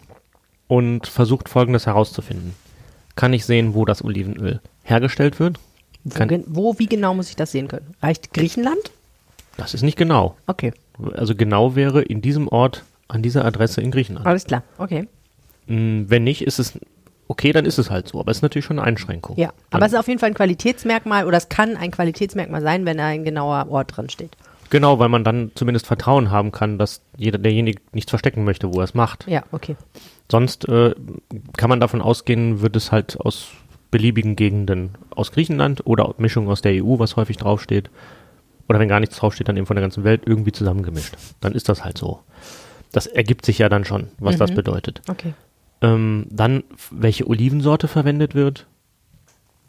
und 0.67 1.07
versucht 1.07 1.49
folgendes 1.49 1.87
herauszufinden. 1.87 2.55
Kann 3.17 3.33
ich 3.33 3.45
sehen, 3.45 3.75
wo 3.75 3.85
das 3.85 4.05
Olivenöl 4.05 4.61
hergestellt 4.85 5.41
wird? 5.41 5.59
Wo, 6.05 6.45
wo, 6.47 6.79
wie 6.79 6.87
genau 6.87 7.15
muss 7.15 7.29
ich 7.29 7.37
das 7.37 7.53
sehen 7.53 7.69
können? 7.69 7.95
Reicht 8.03 8.33
Griechenland? 8.33 8.91
das 9.57 9.75
ist 9.75 9.83
nicht 9.83 9.99
genau. 9.99 10.37
Okay, 10.47 10.73
Also 11.15 11.35
genau 11.35 11.75
wäre 11.75 12.01
in 12.03 12.23
diesem 12.23 12.47
Ort, 12.47 12.85
an 13.09 13.23
dieser 13.23 13.45
Adresse 13.45 13.81
in 13.81 13.91
Griechenland. 13.91 14.25
alles 14.27 14.45
klar. 14.45 14.63
Okay. 14.79 15.09
Mm, 15.67 16.05
Wenn 16.07 16.23
nicht, 16.23 16.43
ist 16.43 16.61
es 16.61 16.79
okay, 17.29 17.53
dann 17.53 17.65
ist 17.65 17.79
es 17.79 17.91
halt 17.91 18.09
so. 18.09 18.19
Aber 18.19 18.31
es 18.31 18.39
ist 18.39 18.43
natürlich 18.43 18.65
schon 18.65 18.79
eine 18.79 18.87
Einschränkung. 18.87 19.37
Ja, 19.37 19.53
aber 19.71 19.87
es 19.87 19.93
ist 19.93 19.99
auf 19.99 20.09
jeden 20.09 20.19
Fall 20.19 20.31
ein 20.31 20.35
Qualitätsmerkmal 20.35 21.27
oder 21.27 21.37
es 21.37 21.49
kann 21.49 21.77
ein 21.77 21.91
Qualitätsmerkmal 21.91 22.63
sein, 22.63 22.85
wenn 22.87 22.99
da 22.99 23.07
ein 23.07 23.25
genauer 23.25 23.67
Ort 23.71 23.97
drin 23.97 24.09
steht. 24.09 24.37
Genau, 24.71 24.99
weil 24.99 25.09
man 25.09 25.25
dann 25.25 25.53
zumindest 25.55 25.87
Vertrauen 25.87 26.31
haben 26.31 26.53
kann, 26.53 26.79
dass 26.79 27.01
jeder 27.17 27.39
derjenige 27.39 27.81
nichts 27.93 28.11
verstecken 28.11 28.45
möchte, 28.45 28.73
wo 28.73 28.81
er 28.81 28.85
es 28.85 28.95
macht. 28.95 29.27
Ja, 29.27 29.45
okay. 29.53 29.77
Sonst 30.31 30.69
äh, 30.69 30.95
kann 31.57 31.71
man 31.71 31.81
davon 31.81 32.03
ausgehen, 32.03 32.61
wird 32.61 32.77
es 32.77 32.93
halt 32.93 33.19
aus 33.21 33.49
beliebigen 33.91 34.37
Gegenden 34.37 34.91
aus 35.11 35.33
Griechenland 35.33 35.87
oder 35.87 36.15
Mischung 36.19 36.49
aus 36.49 36.61
der 36.61 36.85
EU, 36.85 36.99
was 36.99 37.17
häufig 37.17 37.39
draufsteht. 37.39 37.89
Oder 38.69 38.79
wenn 38.79 38.89
gar 38.89 39.01
nichts 39.01 39.17
draufsteht, 39.17 39.49
dann 39.49 39.57
eben 39.57 39.65
von 39.65 39.77
der 39.77 39.83
ganzen 39.83 40.05
Welt 40.05 40.23
irgendwie 40.27 40.53
zusammengemischt. 40.53 41.17
Dann 41.41 41.53
ist 41.53 41.71
das 41.71 41.85
halt 41.85 41.97
so. 41.97 42.21
Das 42.93 43.07
ergibt 43.07 43.47
sich 43.47 43.59
ja 43.59 43.71
dann 43.71 43.87
schon, 43.87 44.09
was 44.19 44.37
das 44.37 44.55
bedeutet. 44.55 45.01
Okay. 45.09 45.33
Ähm, 45.81 46.27
dann, 46.31 46.65
welche 46.91 47.27
Olivensorte 47.29 47.89
verwendet 47.89 48.35
wird. 48.35 48.67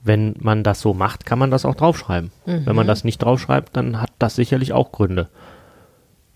Wenn 0.01 0.35
man 0.39 0.63
das 0.63 0.79
so 0.79 0.93
macht, 0.93 1.25
kann 1.25 1.37
man 1.39 1.51
das 1.51 1.65
auch 1.65 1.75
draufschreiben. 1.75 2.31
Wenn 2.45 2.75
man 2.75 2.87
das 2.87 3.03
nicht 3.03 3.17
draufschreibt, 3.17 3.75
dann 3.75 3.99
hat 4.01 4.11
das 4.17 4.35
sicherlich 4.35 4.71
auch 4.71 4.93
Gründe. 4.93 5.27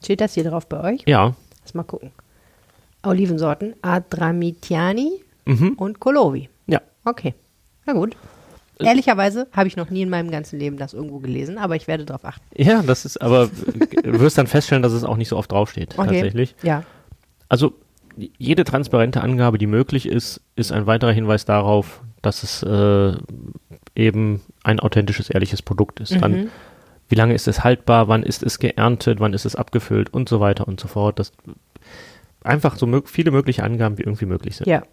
Steht 0.03 0.19
das 0.19 0.34
hier 0.34 0.43
drauf 0.43 0.67
bei 0.67 0.82
euch? 0.93 1.03
Ja, 1.07 1.34
Lass 1.63 1.74
mal 1.74 1.84
gucken. 1.84 2.11
Olivensorten 3.03 3.74
Adramitiani 3.82 5.21
mhm. 5.45 5.74
und 5.78 5.99
Kolovi. 6.01 6.49
ja. 6.67 6.82
Okay. 7.05 7.34
Na 7.86 7.93
gut. 7.93 8.15
Ehrlicherweise 8.80 9.47
habe 9.53 9.67
ich 9.67 9.78
noch 9.78 9.89
nie 9.89 10.01
in 10.01 10.09
meinem 10.09 10.32
ganzen 10.32 10.57
Leben 10.59 10.78
das 10.78 10.93
irgendwo 10.93 11.19
gelesen, 11.19 11.57
aber 11.57 11.76
ich 11.76 11.88
werde 11.88 12.05
darauf 12.05 12.26
achten. 12.26 12.43
Ja, 12.55 12.82
das 12.82 13.05
ist, 13.05 13.21
aber 13.21 13.47
du 14.03 14.19
wirst 14.19 14.38
dann 14.38 14.47
feststellen, 14.47 14.84
dass 14.84 14.93
es 14.93 15.03
auch 15.05 15.15
nicht 15.17 15.30
so 15.30 15.38
oft 15.38 15.51
draufsteht, 15.51 15.97
Okay. 15.97 16.07
tatsächlich. 16.09 16.55
Ja. 16.63 16.84
Also 17.49 17.74
jede 18.38 18.64
transparente 18.64 19.22
Angabe, 19.22 19.57
die 19.57 19.68
möglich 19.68 20.07
ist, 20.07 20.41
ist 20.55 20.72
ein 20.72 20.86
weiterer 20.86 21.11
Hinweis 21.11 21.45
darauf, 21.45 22.01
dass 22.22 22.43
es 22.43 22.64
äh, 22.64 23.14
eben 23.95 24.41
ein 24.64 24.80
authentisches, 24.80 25.30
ehrliches 25.30 25.61
Produkt 25.61 25.99
ist. 25.99 26.22
Dann, 26.22 26.49
wie 27.09 27.16
lange 27.16 27.34
ist 27.34 27.47
es 27.47 27.64
haltbar, 27.64 28.07
wann 28.07 28.24
ist 28.24 28.43
es 28.43 28.59
geerntet, 28.59 29.20
wann 29.20 29.34
ist 29.34 29.45
es 29.45 29.55
abgefüllt 29.55 30.14
und 30.14 30.30
so 30.30 30.39
weiter 30.39 30.68
und 30.68 30.80
so 30.80 30.88
fort. 30.88 31.20
Das 31.20 31.32
einfach 32.43 32.78
so 32.78 32.86
mö 32.88 33.01
viele 33.05 33.32
mögliche 33.32 33.64
Angaben, 33.64 33.97
wie 33.97 34.03
irgendwie 34.03 34.26
möglich 34.26 34.55
sind. 34.55 34.68
Ja. 34.68 34.84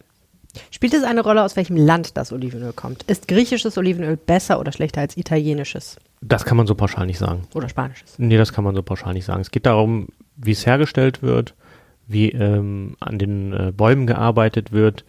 Spielt 0.73 0.95
es 0.95 1.05
eine 1.05 1.21
Rolle, 1.23 1.45
aus 1.45 1.55
welchem 1.57 1.77
Land 1.77 2.17
das 2.17 2.33
Olivenöl 2.33 2.73
kommt? 2.73 3.05
Ist 3.05 3.29
griechisches 3.29 3.79
Olivenöl 3.79 4.17
besser 4.17 4.59
oder 4.59 4.73
schlechter 4.73 5.01
als 5.01 5.17
italienisches 5.17 5.97
Das 6.21 6.45
kann 6.45 6.57
man 6.57 6.67
so 6.67 6.75
pauschal 6.75 7.07
nicht 7.07 7.19
sagen. 7.19 7.47
oder 7.55 7.69
spanisches? 7.69 8.19
Nee, 8.19 8.37
das 8.37 8.53
kann 8.53 8.65
man 8.65 8.75
so 8.75 8.83
pauschal 8.83 9.15
nicht 9.15 9.25
sagen. 9.25 9.41
Es 9.41 9.53
geht 9.53 9.67
darum, 9.67 10.09
wie 10.37 10.51
es 10.51 10.67
hergestellt 10.67 11.23
wird, 11.23 11.55
wie 12.11 12.31
ähm, 12.31 12.97
an 13.01 13.19
den 13.19 13.53
äh, 13.53 13.73
Bäumen 13.75 14.07
gearbeitet 14.07 14.73
wird. 14.73 15.05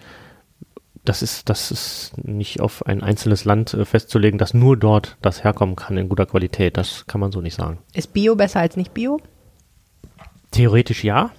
Das 1.04 1.24
ist, 1.24 1.50
das 1.50 1.72
ist 1.72 2.14
nicht 2.24 2.62
auf 2.62 2.86
ein 2.86 3.02
einzelnes 3.02 3.44
Land 3.44 3.74
äh, 3.74 3.86
festzulegen, 3.86 4.38
dass 4.38 4.54
nur 4.54 4.78
dort 4.78 5.18
das 5.22 5.44
herkommen 5.44 5.76
kann 5.76 5.98
in 5.98 6.10
guter 6.10 6.28
Qualität. 6.28 6.78
Das 6.78 7.08
kann 7.08 7.20
man 7.20 7.32
so 7.32 7.42
nicht 7.42 7.56
sagen. 7.56 7.80
Ist 7.94 8.14
Bio 8.14 8.36
besser 8.36 8.60
als 8.60 8.78
nicht 8.78 8.94
Bio? 8.94 9.20
Theoretisch 10.52 11.04
ja, 11.04 11.32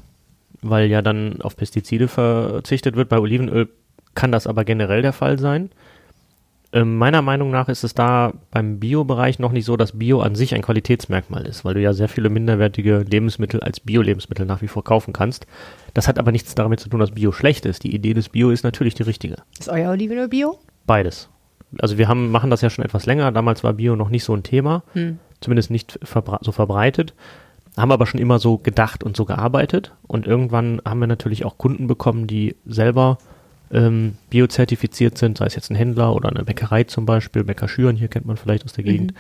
weil 0.63 0.89
ja 0.89 1.01
dann 1.01 1.41
auf 1.43 1.57
Pestizide 1.57 2.09
verzichtet 2.09 2.97
wird. 2.97 3.09
Bei 3.09 3.19
Olivenöl 3.19 3.69
kann 4.15 4.33
das 4.33 4.47
aber 4.47 4.65
generell 4.65 5.03
der 5.03 5.13
Fall 5.13 5.39
sein. 5.39 5.71
Ähm, 6.75 6.97
meiner 6.97 7.21
Meinung 7.21 7.51
nach 7.51 7.69
ist 7.69 7.85
es 7.85 7.93
da 7.93 8.33
beim 8.51 8.81
Bio-Bereich 8.81 9.39
noch 9.39 9.53
nicht 9.53 9.67
so, 9.67 9.77
dass 9.77 9.99
Bio 9.99 10.21
an 10.21 10.35
sich 10.35 10.55
ein 10.55 10.63
Qualitätsmerkmal 10.63 11.47
ist, 11.47 11.67
weil 11.67 11.75
du 11.75 11.83
ja 11.83 11.93
sehr 11.93 12.09
viele 12.09 12.31
minderwertige 12.31 13.05
Lebensmittel 13.09 13.61
als 13.61 13.81
Bio-Lebensmittel 13.81 14.47
nach 14.47 14.63
wie 14.63 14.69
vor 14.69 14.83
kaufen 14.83 15.13
kannst. 15.13 15.47
Das 15.93 16.09
hat 16.09 16.19
aber 16.19 16.33
nichts 16.33 16.55
damit 16.55 16.81
zu 16.81 16.89
tun, 16.89 17.01
dass 17.01 17.11
Bio 17.11 17.31
schlecht 17.33 17.67
ist. 17.67 17.85
Die 17.85 17.95
Idee 17.95 18.15
des 18.15 18.31
Bio 18.31 18.51
ist 18.51 18.65
natürlich 18.65 18.95
die 18.95 19.03
richtige. 19.03 19.37
Ist 19.59 19.69
euer 19.69 19.91
Olivenöl 19.91 20.29
Bio? 20.29 20.59
Beides. 20.87 21.29
Also 21.79 21.99
wir 21.99 22.09
haben, 22.09 22.31
machen 22.31 22.49
das 22.49 22.63
ja 22.63 22.71
schon 22.71 22.85
etwas 22.85 23.05
länger. 23.05 23.33
Damals 23.33 23.63
war 23.65 23.75
Bio 23.75 23.95
noch 23.95 24.09
nicht 24.09 24.25
so 24.25 24.35
ein 24.35 24.43
Thema, 24.43 24.83
zumindest 25.41 25.71
nicht 25.71 25.99
verbre 26.03 26.39
so 26.41 26.53
verbreitet. 26.53 27.15
Haben 27.77 27.93
aber 27.93 28.07
schon 28.07 28.21
immer 28.21 28.39
so 28.39 28.59
gedacht 28.59 29.05
und 29.05 29.17
so 29.17 29.25
gearbeitet. 29.25 29.93
Und 30.07 30.27
irgendwann 30.27 30.81
haben 30.87 31.01
wir 31.01 31.07
natürlich 31.07 31.45
auch 31.45 31.57
Kunden 31.57 31.87
bekommen, 31.87 32.27
die 32.27 32.57
selber 32.67 33.19
ähm, 33.73 34.17
biozertifiziert 34.31 35.19
sind, 35.19 35.39
sei 35.39 35.47
es 35.47 35.55
jetzt 35.55 35.71
ein 35.71 35.77
Händler 35.77 36.15
oder 36.15 36.29
eine 36.29 36.45
Bäckerei 36.45 36.85
zum 36.85 37.07
Beispiel, 37.07 37.45
Bäcker 37.45 37.69
Schüren, 37.69 37.97
hier 37.97 38.09
kennt 38.09 38.27
man 38.27 38.37
vielleicht 38.37 38.65
aus 38.65 38.75
der 38.75 38.85
Gegend. 38.85 39.15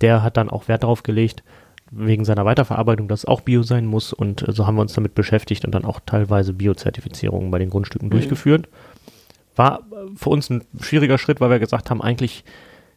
Der 0.00 0.22
hat 0.22 0.36
dann 0.36 0.50
auch 0.50 0.68
Wert 0.68 0.82
darauf 0.82 1.02
gelegt, 1.02 1.42
wegen 1.90 2.24
seiner 2.24 2.44
Weiterverarbeitung, 2.44 3.08
dass 3.08 3.20
es 3.20 3.24
auch 3.26 3.42
Bio 3.42 3.62
sein 3.62 3.86
muss. 3.86 4.12
Und 4.12 4.46
äh, 4.46 4.52
so 4.52 4.66
haben 4.66 4.76
wir 4.76 4.82
uns 4.82 4.94
damit 4.94 5.14
beschäftigt 5.14 5.64
und 5.64 5.74
dann 5.74 5.84
auch 5.84 6.00
teilweise 6.04 6.52
Biozertifizierungen 6.52 7.50
bei 7.50 7.58
den 7.58 7.70
Grundstücken 7.70 8.10
durchgeführt. 8.10 8.68
War 9.54 9.86
für 10.16 10.30
uns 10.30 10.50
ein 10.50 10.64
schwieriger 10.80 11.16
Schritt, 11.16 11.40
weil 11.40 11.50
wir 11.50 11.58
gesagt 11.58 11.88
haben, 11.88 12.02
eigentlich 12.02 12.44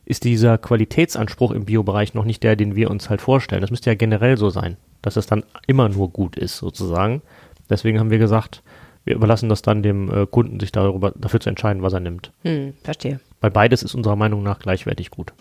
ist 0.06 0.24
dieser 0.24 0.58
Qualitätsanspruch 0.58 1.52
im 1.52 1.66
Biobereich 1.66 2.16
noch 2.16 2.26
nicht 2.26 2.42
der, 2.44 2.56
den 2.56 2.76
wir 2.76 2.90
uns 2.90 3.10
halt 3.10 3.22
vorstellen. 3.22 3.62
Das 3.62 3.70
müsste 3.70 3.92
ja 3.92 3.96
generell 3.96 4.38
so 4.38 4.50
sein, 4.50 4.76
dass 5.04 5.16
es 5.16 5.28
dann 5.28 5.44
immer 5.68 5.88
nur 5.88 6.10
gut 6.10 6.36
ist, 6.36 6.58
sozusagen. 6.58 7.22
Deswegen 7.70 8.00
haben 8.00 8.10
wir 8.10 8.18
gesagt, 8.18 8.64
wir 9.06 9.16
überlassen 9.16 9.50
das 9.50 9.62
dann 9.62 9.84
dem 9.84 10.12
äh, 10.12 10.26
Kunden, 10.26 10.60
sich 10.60 10.72
darüber, 10.72 11.12
dafür 11.16 11.40
zu 11.40 11.50
entscheiden, 11.50 11.82
was 11.82 11.94
er 11.94 12.00
nimmt. 12.00 12.32
Hm, 12.44 12.74
verstehe. 12.84 13.20
Weil 13.42 13.52
beides 13.52 13.84
ist 13.84 13.96
unserer 13.96 14.16
Meinung 14.16 14.44
nach 14.44 14.60
gleichwertig 14.60 15.12
gut. 15.12 15.34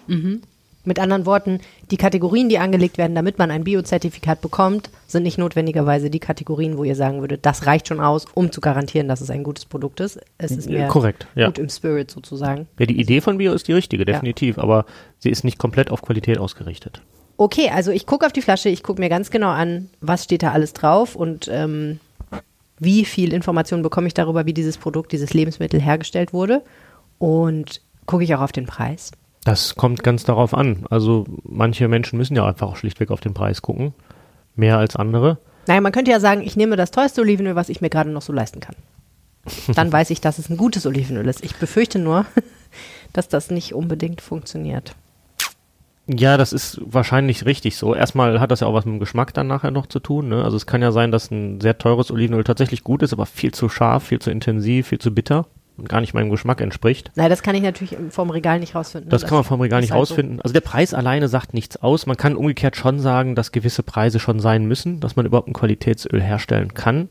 Mit 0.84 1.00
anderen 1.00 1.26
Worten, 1.26 1.60
die 1.90 1.98
Kategorien, 1.98 2.48
die 2.48 2.58
angelegt 2.58 2.96
werden, 2.96 3.14
damit 3.14 3.38
man 3.38 3.50
ein 3.50 3.64
Biozertifikat 3.64 4.40
bekommt, 4.40 4.88
sind 5.06 5.24
nicht 5.24 5.36
notwendigerweise 5.36 6.08
die 6.08 6.20
Kategorien, 6.20 6.78
wo 6.78 6.84
ihr 6.84 6.96
sagen 6.96 7.20
würdet, 7.20 7.44
das 7.44 7.66
reicht 7.66 7.88
schon 7.88 8.00
aus, 8.00 8.24
um 8.32 8.52
zu 8.52 8.62
garantieren, 8.62 9.06
dass 9.06 9.20
es 9.20 9.28
ein 9.28 9.42
gutes 9.42 9.66
Produkt 9.66 10.00
ist. 10.00 10.18
Es 10.38 10.52
ist 10.52 10.70
mehr 10.70 10.88
Korrekt, 10.88 11.26
ja. 11.34 11.46
gut 11.46 11.58
im 11.58 11.68
Spirit 11.68 12.10
sozusagen. 12.10 12.68
Ja, 12.78 12.86
die 12.86 12.98
Idee 12.98 13.20
von 13.20 13.36
Bio 13.36 13.52
ist 13.52 13.68
die 13.68 13.74
richtige, 13.74 14.06
definitiv, 14.06 14.58
aber 14.58 14.86
sie 15.18 15.28
ist 15.28 15.44
nicht 15.44 15.58
komplett 15.58 15.90
auf 15.90 16.00
Qualität 16.00 16.38
ausgerichtet. 16.38 17.02
Okay, 17.36 17.70
also 17.72 17.90
ich 17.90 18.06
gucke 18.06 18.24
auf 18.24 18.32
die 18.32 18.42
Flasche, 18.42 18.68
ich 18.68 18.82
gucke 18.82 19.00
mir 19.00 19.10
ganz 19.10 19.30
genau 19.30 19.50
an, 19.50 19.90
was 20.00 20.24
steht 20.24 20.42
da 20.42 20.52
alles 20.52 20.72
drauf 20.72 21.16
und 21.16 21.48
ähm, 21.52 22.00
wie 22.78 23.04
viel 23.04 23.32
Information 23.32 23.82
bekomme 23.82 24.06
ich 24.06 24.14
darüber, 24.14 24.46
wie 24.46 24.54
dieses 24.54 24.78
Produkt, 24.78 25.12
dieses 25.12 25.34
Lebensmittel 25.34 25.80
hergestellt 25.80 26.32
wurde. 26.32 26.62
Und 27.18 27.80
gucke 28.06 28.24
ich 28.24 28.34
auch 28.34 28.40
auf 28.40 28.52
den 28.52 28.66
Preis. 28.66 29.12
Das 29.44 29.74
kommt 29.76 30.02
ganz 30.02 30.24
darauf 30.24 30.54
an. 30.54 30.86
Also 30.90 31.24
manche 31.42 31.88
Menschen 31.88 32.18
müssen 32.18 32.36
ja 32.36 32.46
einfach 32.46 32.68
auch 32.68 32.76
schlichtweg 32.76 33.10
auf 33.10 33.20
den 33.20 33.34
Preis 33.34 33.62
gucken. 33.62 33.94
Mehr 34.56 34.78
als 34.78 34.96
andere. 34.96 35.38
Naja, 35.66 35.80
man 35.80 35.92
könnte 35.92 36.10
ja 36.10 36.20
sagen, 36.20 36.42
ich 36.42 36.56
nehme 36.56 36.76
das 36.76 36.90
teuerste 36.90 37.20
Olivenöl, 37.20 37.54
was 37.54 37.68
ich 37.68 37.80
mir 37.80 37.90
gerade 37.90 38.10
noch 38.10 38.22
so 38.22 38.32
leisten 38.32 38.60
kann. 38.60 38.76
Dann 39.74 39.92
weiß 39.92 40.10
ich, 40.10 40.20
dass 40.20 40.38
es 40.38 40.50
ein 40.50 40.56
gutes 40.56 40.86
Olivenöl 40.86 41.26
ist. 41.28 41.44
Ich 41.44 41.56
befürchte 41.56 41.98
nur, 41.98 42.26
dass 43.12 43.28
das 43.28 43.50
nicht 43.50 43.74
unbedingt 43.74 44.20
funktioniert. 44.20 44.94
Ja, 46.08 46.38
das 46.38 46.54
ist 46.54 46.80
wahrscheinlich 46.82 47.44
richtig 47.44 47.76
so. 47.76 47.94
Erstmal 47.94 48.40
hat 48.40 48.50
das 48.50 48.60
ja 48.60 48.66
auch 48.66 48.74
was 48.74 48.86
mit 48.86 48.94
dem 48.94 48.98
Geschmack 49.00 49.34
dann 49.34 49.46
nachher 49.46 49.70
noch 49.70 49.86
zu 49.86 50.00
tun. 50.00 50.28
Ne? 50.28 50.42
Also 50.42 50.56
es 50.56 50.66
kann 50.66 50.80
ja 50.80 50.90
sein, 50.90 51.12
dass 51.12 51.30
ein 51.30 51.60
sehr 51.60 51.76
teures 51.76 52.10
Olivenöl 52.10 52.44
tatsächlich 52.44 52.82
gut 52.82 53.02
ist, 53.02 53.12
aber 53.12 53.26
viel 53.26 53.52
zu 53.52 53.68
scharf, 53.68 54.04
viel 54.04 54.18
zu 54.18 54.30
intensiv, 54.30 54.88
viel 54.88 54.98
zu 54.98 55.14
bitter 55.14 55.46
und 55.76 55.88
gar 55.88 56.00
nicht 56.00 56.14
meinem 56.14 56.30
Geschmack 56.30 56.60
entspricht. 56.62 57.12
Nein, 57.14 57.28
das 57.28 57.42
kann 57.42 57.54
ich 57.54 57.62
natürlich 57.62 57.96
vom 58.10 58.30
Regal 58.30 58.58
nicht 58.58 58.74
rausfinden. 58.74 59.10
Das 59.10 59.26
kann 59.26 59.36
man 59.36 59.44
vom 59.44 59.60
Regal 59.60 59.80
nicht 59.80 59.92
halt 59.92 60.06
so. 60.06 60.14
rausfinden. 60.14 60.40
Also 60.40 60.54
der 60.54 60.60
Preis 60.62 60.94
alleine 60.94 61.28
sagt 61.28 61.52
nichts 61.52 61.76
aus. 61.76 62.06
Man 62.06 62.16
kann 62.16 62.36
umgekehrt 62.36 62.76
schon 62.76 63.00
sagen, 63.00 63.34
dass 63.34 63.52
gewisse 63.52 63.82
Preise 63.82 64.18
schon 64.18 64.40
sein 64.40 64.64
müssen, 64.64 65.00
dass 65.00 65.14
man 65.14 65.26
überhaupt 65.26 65.48
ein 65.48 65.52
Qualitätsöl 65.52 66.22
herstellen 66.22 66.72
kann. 66.72 67.08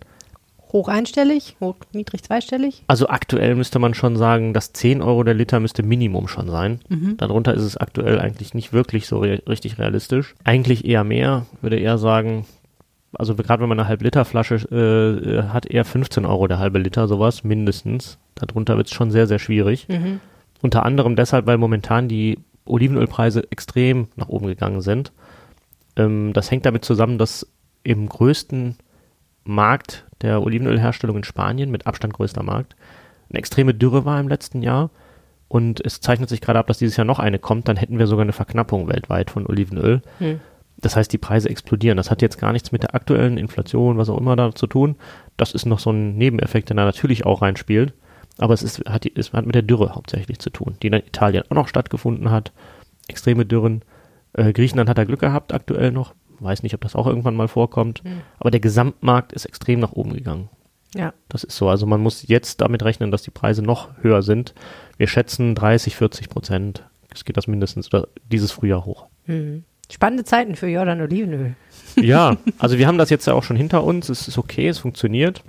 Hoch 0.74 0.88
einstellig, 0.88 1.56
hoch, 1.60 1.76
niedrig 1.94 2.24
zweistellig. 2.24 2.84
Also 2.88 3.08
aktuell 3.08 3.56
müsste 3.56 3.80
man 3.80 3.94
schon 3.94 4.18
sagen, 4.18 4.54
dass 4.54 4.74
10 4.74 5.02
Euro 5.02 5.24
der 5.24 5.34
Liter 5.34 5.60
müsste 5.60 5.84
Minimum 5.84 6.28
schon 6.28 6.50
sein. 6.50 6.82
Darunter 7.18 7.54
ist 7.54 7.64
es 7.64 7.78
aktuell 7.78 8.20
eigentlich 8.20 8.54
nicht 8.54 8.74
wirklich 8.74 9.08
so 9.08 9.20
re 9.20 9.42
richtig 9.48 9.80
realistisch. 9.80 10.36
Eigentlich 10.44 10.86
eher 10.86 11.04
mehr, 11.04 11.46
würde 11.62 11.78
eher 11.80 11.98
sagen, 11.98 12.46
also 13.14 13.36
gerade 13.36 13.62
wenn 13.62 13.70
man 13.70 13.80
eine 13.80 13.88
Halb-Liter-Flasche 13.88 14.68
äh, 14.72 15.38
äh, 15.38 15.44
hat, 15.50 15.66
eher 15.66 15.86
15 15.86 16.26
Euro 16.26 16.48
der 16.48 16.60
halbe 16.60 16.80
Liter, 16.80 17.08
sowas 17.08 17.44
mindestens. 17.44 18.18
Darunter 18.36 18.78
wird 18.78 18.88
es 18.88 18.94
schon 18.94 19.12
sehr, 19.12 19.28
sehr 19.28 19.40
schwierig. 19.40 19.88
Unter 20.62 20.86
anderem 20.86 21.16
deshalb, 21.16 21.46
weil 21.48 21.58
momentan 21.58 22.08
die 22.08 22.40
Olivenölpreise 22.66 23.50
extrem 23.52 24.08
nach 24.16 24.28
oben 24.28 24.48
gegangen 24.48 24.82
sind. 24.82 25.12
Ähm, 25.96 26.34
das 26.34 26.52
hängt 26.52 26.66
damit 26.66 26.84
zusammen, 26.84 27.18
dass 27.18 27.48
im 27.84 28.10
größten 28.10 28.76
Markt 29.46 30.06
der 30.22 30.42
Olivenölherstellung 30.42 31.18
in 31.18 31.24
Spanien, 31.24 31.72
mit 31.72 31.88
Abstand 31.88 32.14
größter 32.14 32.44
Markt, 32.44 32.76
eine 33.30 33.40
extreme 33.40 33.74
Dürre 33.74 34.06
war 34.06 34.20
im 34.20 34.28
letzten 34.28 34.62
Jahr. 34.62 34.90
Und 35.50 35.86
es 35.86 36.02
zeichnet 36.02 36.28
sich 36.30 36.42
gerade 36.42 36.60
ab, 36.60 36.68
dass 36.68 36.78
dieses 36.80 36.98
Jahr 36.98 37.06
noch 37.06 37.20
eine 37.20 37.40
kommt. 37.40 37.68
Dann 37.70 37.78
hätten 37.78 38.00
wir 38.00 38.08
sogar 38.08 38.24
eine 38.24 38.34
Verknappung 38.34 38.88
weltweit 38.90 39.32
von 39.32 39.48
Olivenöl. 39.48 40.02
Hm. 40.20 40.40
Das 40.78 40.96
heißt, 40.96 41.12
die 41.14 41.18
Preise 41.18 41.50
explodieren. 41.50 41.98
Das 41.98 42.12
hat 42.12 42.22
jetzt 42.22 42.38
gar 42.38 42.52
nichts 42.52 42.72
mit 42.72 42.84
der 42.84 42.94
aktuellen 42.96 43.38
Inflation, 43.38 43.98
was 43.98 44.10
auch 44.10 44.18
immer 44.18 44.36
da 44.36 44.54
zu 44.54 44.68
tun. 44.68 44.96
Das 45.38 45.54
ist 45.54 45.66
noch 45.66 45.80
so 45.80 45.90
ein 45.92 46.18
Nebeneffekt, 46.18 46.70
der 46.70 46.76
da 46.76 46.84
natürlich 46.86 47.26
auch 47.26 47.42
reinspielt. 47.42 47.94
Aber 48.38 48.54
es, 48.54 48.62
ist, 48.62 48.84
hat, 48.90 49.06
die- 49.06 49.16
es 49.16 49.32
hat 49.34 49.46
mit 49.46 49.56
der 49.56 49.62
Dürre 49.64 49.96
hauptsächlich 49.96 50.40
zu 50.40 50.50
tun, 50.50 50.76
die 50.84 50.88
in 50.88 50.94
Italien 50.94 51.44
auch 51.50 51.56
noch 51.56 51.68
stattgefunden 51.70 52.30
hat. 52.30 52.52
Extreme 53.08 53.46
Dürren. 53.46 53.82
Äh, 54.34 54.52
Griechenland 54.54 54.90
hat 54.90 54.98
da 54.98 55.06
Glück 55.06 55.22
gehabt 55.22 55.54
aktuell 55.54 55.92
noch. 55.92 56.14
Weiß 56.40 56.64
nicht, 56.64 56.76
ob 56.76 56.82
das 56.82 56.96
auch 56.96 57.08
irgendwann 57.08 57.36
mal 57.36 57.48
vorkommt. 57.48 58.04
Aber 58.40 58.52
der 58.52 58.60
Gesamtmarkt 58.60 59.34
ist 59.34 59.46
extrem 59.46 59.80
nach 59.80 59.94
oben 59.94 60.14
gegangen. 60.14 60.50
Ja. 60.96 61.14
Das 61.30 61.44
ist 61.44 61.58
so. 61.58 61.70
Also 61.70 61.86
man 61.86 62.02
muss 62.02 62.28
jetzt 62.28 62.62
damit 62.62 62.84
rechnen, 62.84 63.12
dass 63.12 63.22
die 63.22 63.32
Preise 63.32 63.62
noch 63.62 63.90
höher 64.02 64.22
sind. 64.22 64.54
Wir 64.98 65.08
schätzen 65.08 65.56
30, 65.56 65.96
40 65.96 66.30
Prozent. 66.30 66.84
Es 67.14 67.26
geht 67.26 67.38
das 67.38 67.48
mindestens 67.48 67.94
oder 67.94 68.08
dieses 68.32 68.52
Frühjahr 68.52 68.86
hoch. 68.86 69.08
Hm. 69.26 69.64
Spannende 69.92 70.24
Zeiten 70.24 70.56
für 70.56 70.68
Jordan 70.68 71.02
Olivenöl. 71.02 71.56
Ja, 72.00 72.38
also 72.60 72.78
wir 72.78 72.86
haben 72.86 73.00
das 73.00 73.10
jetzt 73.10 73.26
ja 73.26 73.34
auch 73.34 73.44
schon 73.44 73.58
hinter 73.58 73.84
uns. 73.84 74.10
Es 74.10 74.28
ist 74.28 74.38
okay, 74.38 74.68
es 74.68 74.78
funktioniert. 74.78 75.44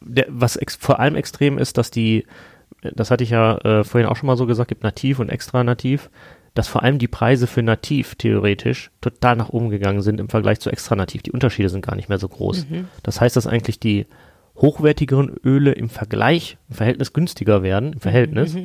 Der, 0.00 0.26
was 0.28 0.60
vor 0.78 1.00
allem 1.00 1.16
extrem 1.16 1.58
ist, 1.58 1.76
dass 1.76 1.90
die, 1.90 2.24
das 2.82 3.10
hatte 3.10 3.24
ich 3.24 3.30
ja 3.30 3.58
äh, 3.58 3.82
vorhin 3.82 4.08
auch 4.08 4.14
schon 4.14 4.28
mal 4.28 4.36
so 4.36 4.46
gesagt, 4.46 4.68
gibt 4.68 4.84
nativ 4.84 5.18
und 5.18 5.30
extra 5.30 5.64
nativ, 5.64 6.08
dass 6.54 6.68
vor 6.68 6.82
allem 6.82 6.98
die 6.98 7.08
Preise 7.08 7.46
für 7.46 7.62
nativ 7.62 8.14
theoretisch 8.14 8.90
total 9.00 9.36
nach 9.36 9.48
oben 9.48 9.70
gegangen 9.70 10.02
sind 10.02 10.20
im 10.20 10.28
Vergleich 10.28 10.60
zu 10.60 10.70
extra 10.70 10.94
nativ. 10.94 11.22
Die 11.22 11.32
Unterschiede 11.32 11.68
sind 11.68 11.84
gar 11.84 11.96
nicht 11.96 12.08
mehr 12.08 12.18
so 12.18 12.28
groß. 12.28 12.66
Das 13.02 13.20
heißt, 13.20 13.36
dass 13.36 13.46
eigentlich 13.46 13.80
die 13.80 14.06
hochwertigeren 14.56 15.34
Öle 15.44 15.72
im 15.72 15.88
Vergleich, 15.88 16.56
im 16.68 16.76
Verhältnis 16.76 17.12
günstiger 17.12 17.64
werden, 17.64 17.94
im 17.94 18.00
Verhältnis. 18.00 18.56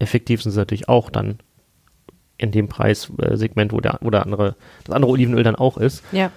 Effektiv 0.00 0.42
sind 0.42 0.52
sie 0.52 0.58
natürlich 0.58 0.88
auch 0.88 1.08
dann 1.08 1.38
in 2.36 2.50
dem 2.50 2.68
Preissegment, 2.68 3.72
wo 3.72 3.80
der, 3.80 3.98
wo 4.02 4.10
der 4.10 4.24
andere, 4.24 4.56
das 4.84 4.94
andere 4.94 5.12
Olivenöl 5.12 5.42
dann 5.42 5.56
auch 5.56 5.78
ist. 5.78 6.02
Ja. 6.12 6.30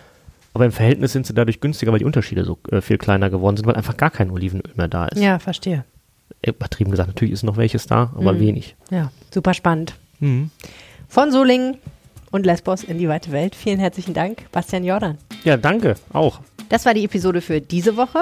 Aber 0.53 0.65
im 0.65 0.71
Verhältnis 0.71 1.11
sind 1.13 1.25
sie 1.25 1.33
dadurch 1.33 1.59
günstiger, 1.59 1.91
weil 1.91 1.99
die 1.99 2.05
Unterschiede 2.05 2.45
so 2.45 2.57
äh, 2.71 2.81
viel 2.81 2.97
kleiner 2.97 3.29
geworden 3.29 3.57
sind, 3.57 3.65
weil 3.65 3.75
einfach 3.75 3.97
gar 3.97 4.09
kein 4.09 4.31
Olivenöl 4.31 4.73
mehr 4.75 4.87
da 4.87 5.05
ist. 5.07 5.21
Ja, 5.21 5.39
verstehe. 5.39 5.85
Übertrieben 6.45 6.91
gesagt, 6.91 7.07
natürlich 7.09 7.33
ist 7.33 7.43
noch 7.43 7.57
welches 7.57 7.87
da, 7.87 8.13
aber 8.15 8.39
wenig. 8.39 8.75
Ja, 8.91 9.11
super 9.31 9.53
spannend. 9.53 9.95
Von 11.11 11.31
Solingen 11.31 11.79
und 12.29 12.45
Lesbos 12.45 12.83
in 12.83 12.99
die 12.99 13.09
weite 13.09 13.31
Welt. 13.31 13.55
Vielen 13.55 13.79
herzlichen 13.79 14.13
Dank, 14.13 14.43
Bastian 14.51 14.83
Jordan. 14.83 15.17
Ja, 15.43 15.57
danke, 15.57 15.95
auch. 16.13 16.39
Das 16.69 16.85
war 16.85 16.93
die 16.93 17.03
Episode 17.03 17.41
für 17.41 17.59
diese 17.59 17.97
Woche. 17.97 18.19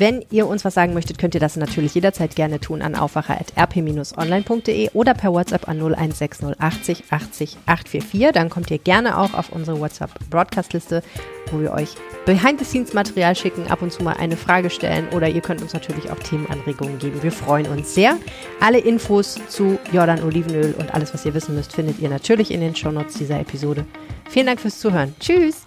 Wenn 0.00 0.24
ihr 0.30 0.46
uns 0.46 0.64
was 0.64 0.72
sagen 0.72 0.94
möchtet, 0.94 1.18
könnt 1.18 1.34
ihr 1.34 1.42
das 1.42 1.56
natürlich 1.56 1.94
jederzeit 1.94 2.34
gerne 2.34 2.58
tun 2.58 2.80
an 2.80 2.94
aufwacher.rp-online.de 2.94 4.88
oder 4.94 5.12
per 5.12 5.30
WhatsApp 5.30 5.68
an 5.68 5.76
0160 5.76 6.58
80 6.58 7.04
80 7.10 7.58
844. 7.66 8.32
Dann 8.32 8.48
kommt 8.48 8.70
ihr 8.70 8.78
gerne 8.78 9.18
auch 9.18 9.34
auf 9.34 9.52
unsere 9.52 9.78
WhatsApp-Broadcast-Liste, 9.78 11.02
wo 11.50 11.60
wir 11.60 11.72
euch 11.72 11.90
Behind-the-Scenes-Material 12.24 13.36
schicken, 13.36 13.66
ab 13.66 13.82
und 13.82 13.92
zu 13.92 14.02
mal 14.02 14.14
eine 14.14 14.38
Frage 14.38 14.70
stellen 14.70 15.06
oder 15.10 15.28
ihr 15.28 15.42
könnt 15.42 15.60
uns 15.60 15.74
natürlich 15.74 16.10
auch 16.10 16.18
Themenanregungen 16.18 16.98
geben. 16.98 17.22
Wir 17.22 17.32
freuen 17.32 17.66
uns 17.66 17.94
sehr. 17.94 18.16
Alle 18.58 18.78
Infos 18.78 19.38
zu 19.48 19.78
Jordan 19.92 20.22
Olivenöl 20.22 20.74
und 20.78 20.94
alles, 20.94 21.12
was 21.12 21.26
ihr 21.26 21.34
wissen 21.34 21.54
müsst, 21.54 21.74
findet 21.74 21.98
ihr 21.98 22.08
natürlich 22.08 22.52
in 22.52 22.62
den 22.62 22.74
Shownotes 22.74 23.18
dieser 23.18 23.38
Episode. 23.38 23.84
Vielen 24.30 24.46
Dank 24.46 24.60
fürs 24.60 24.78
Zuhören. 24.78 25.14
Tschüss! 25.20 25.66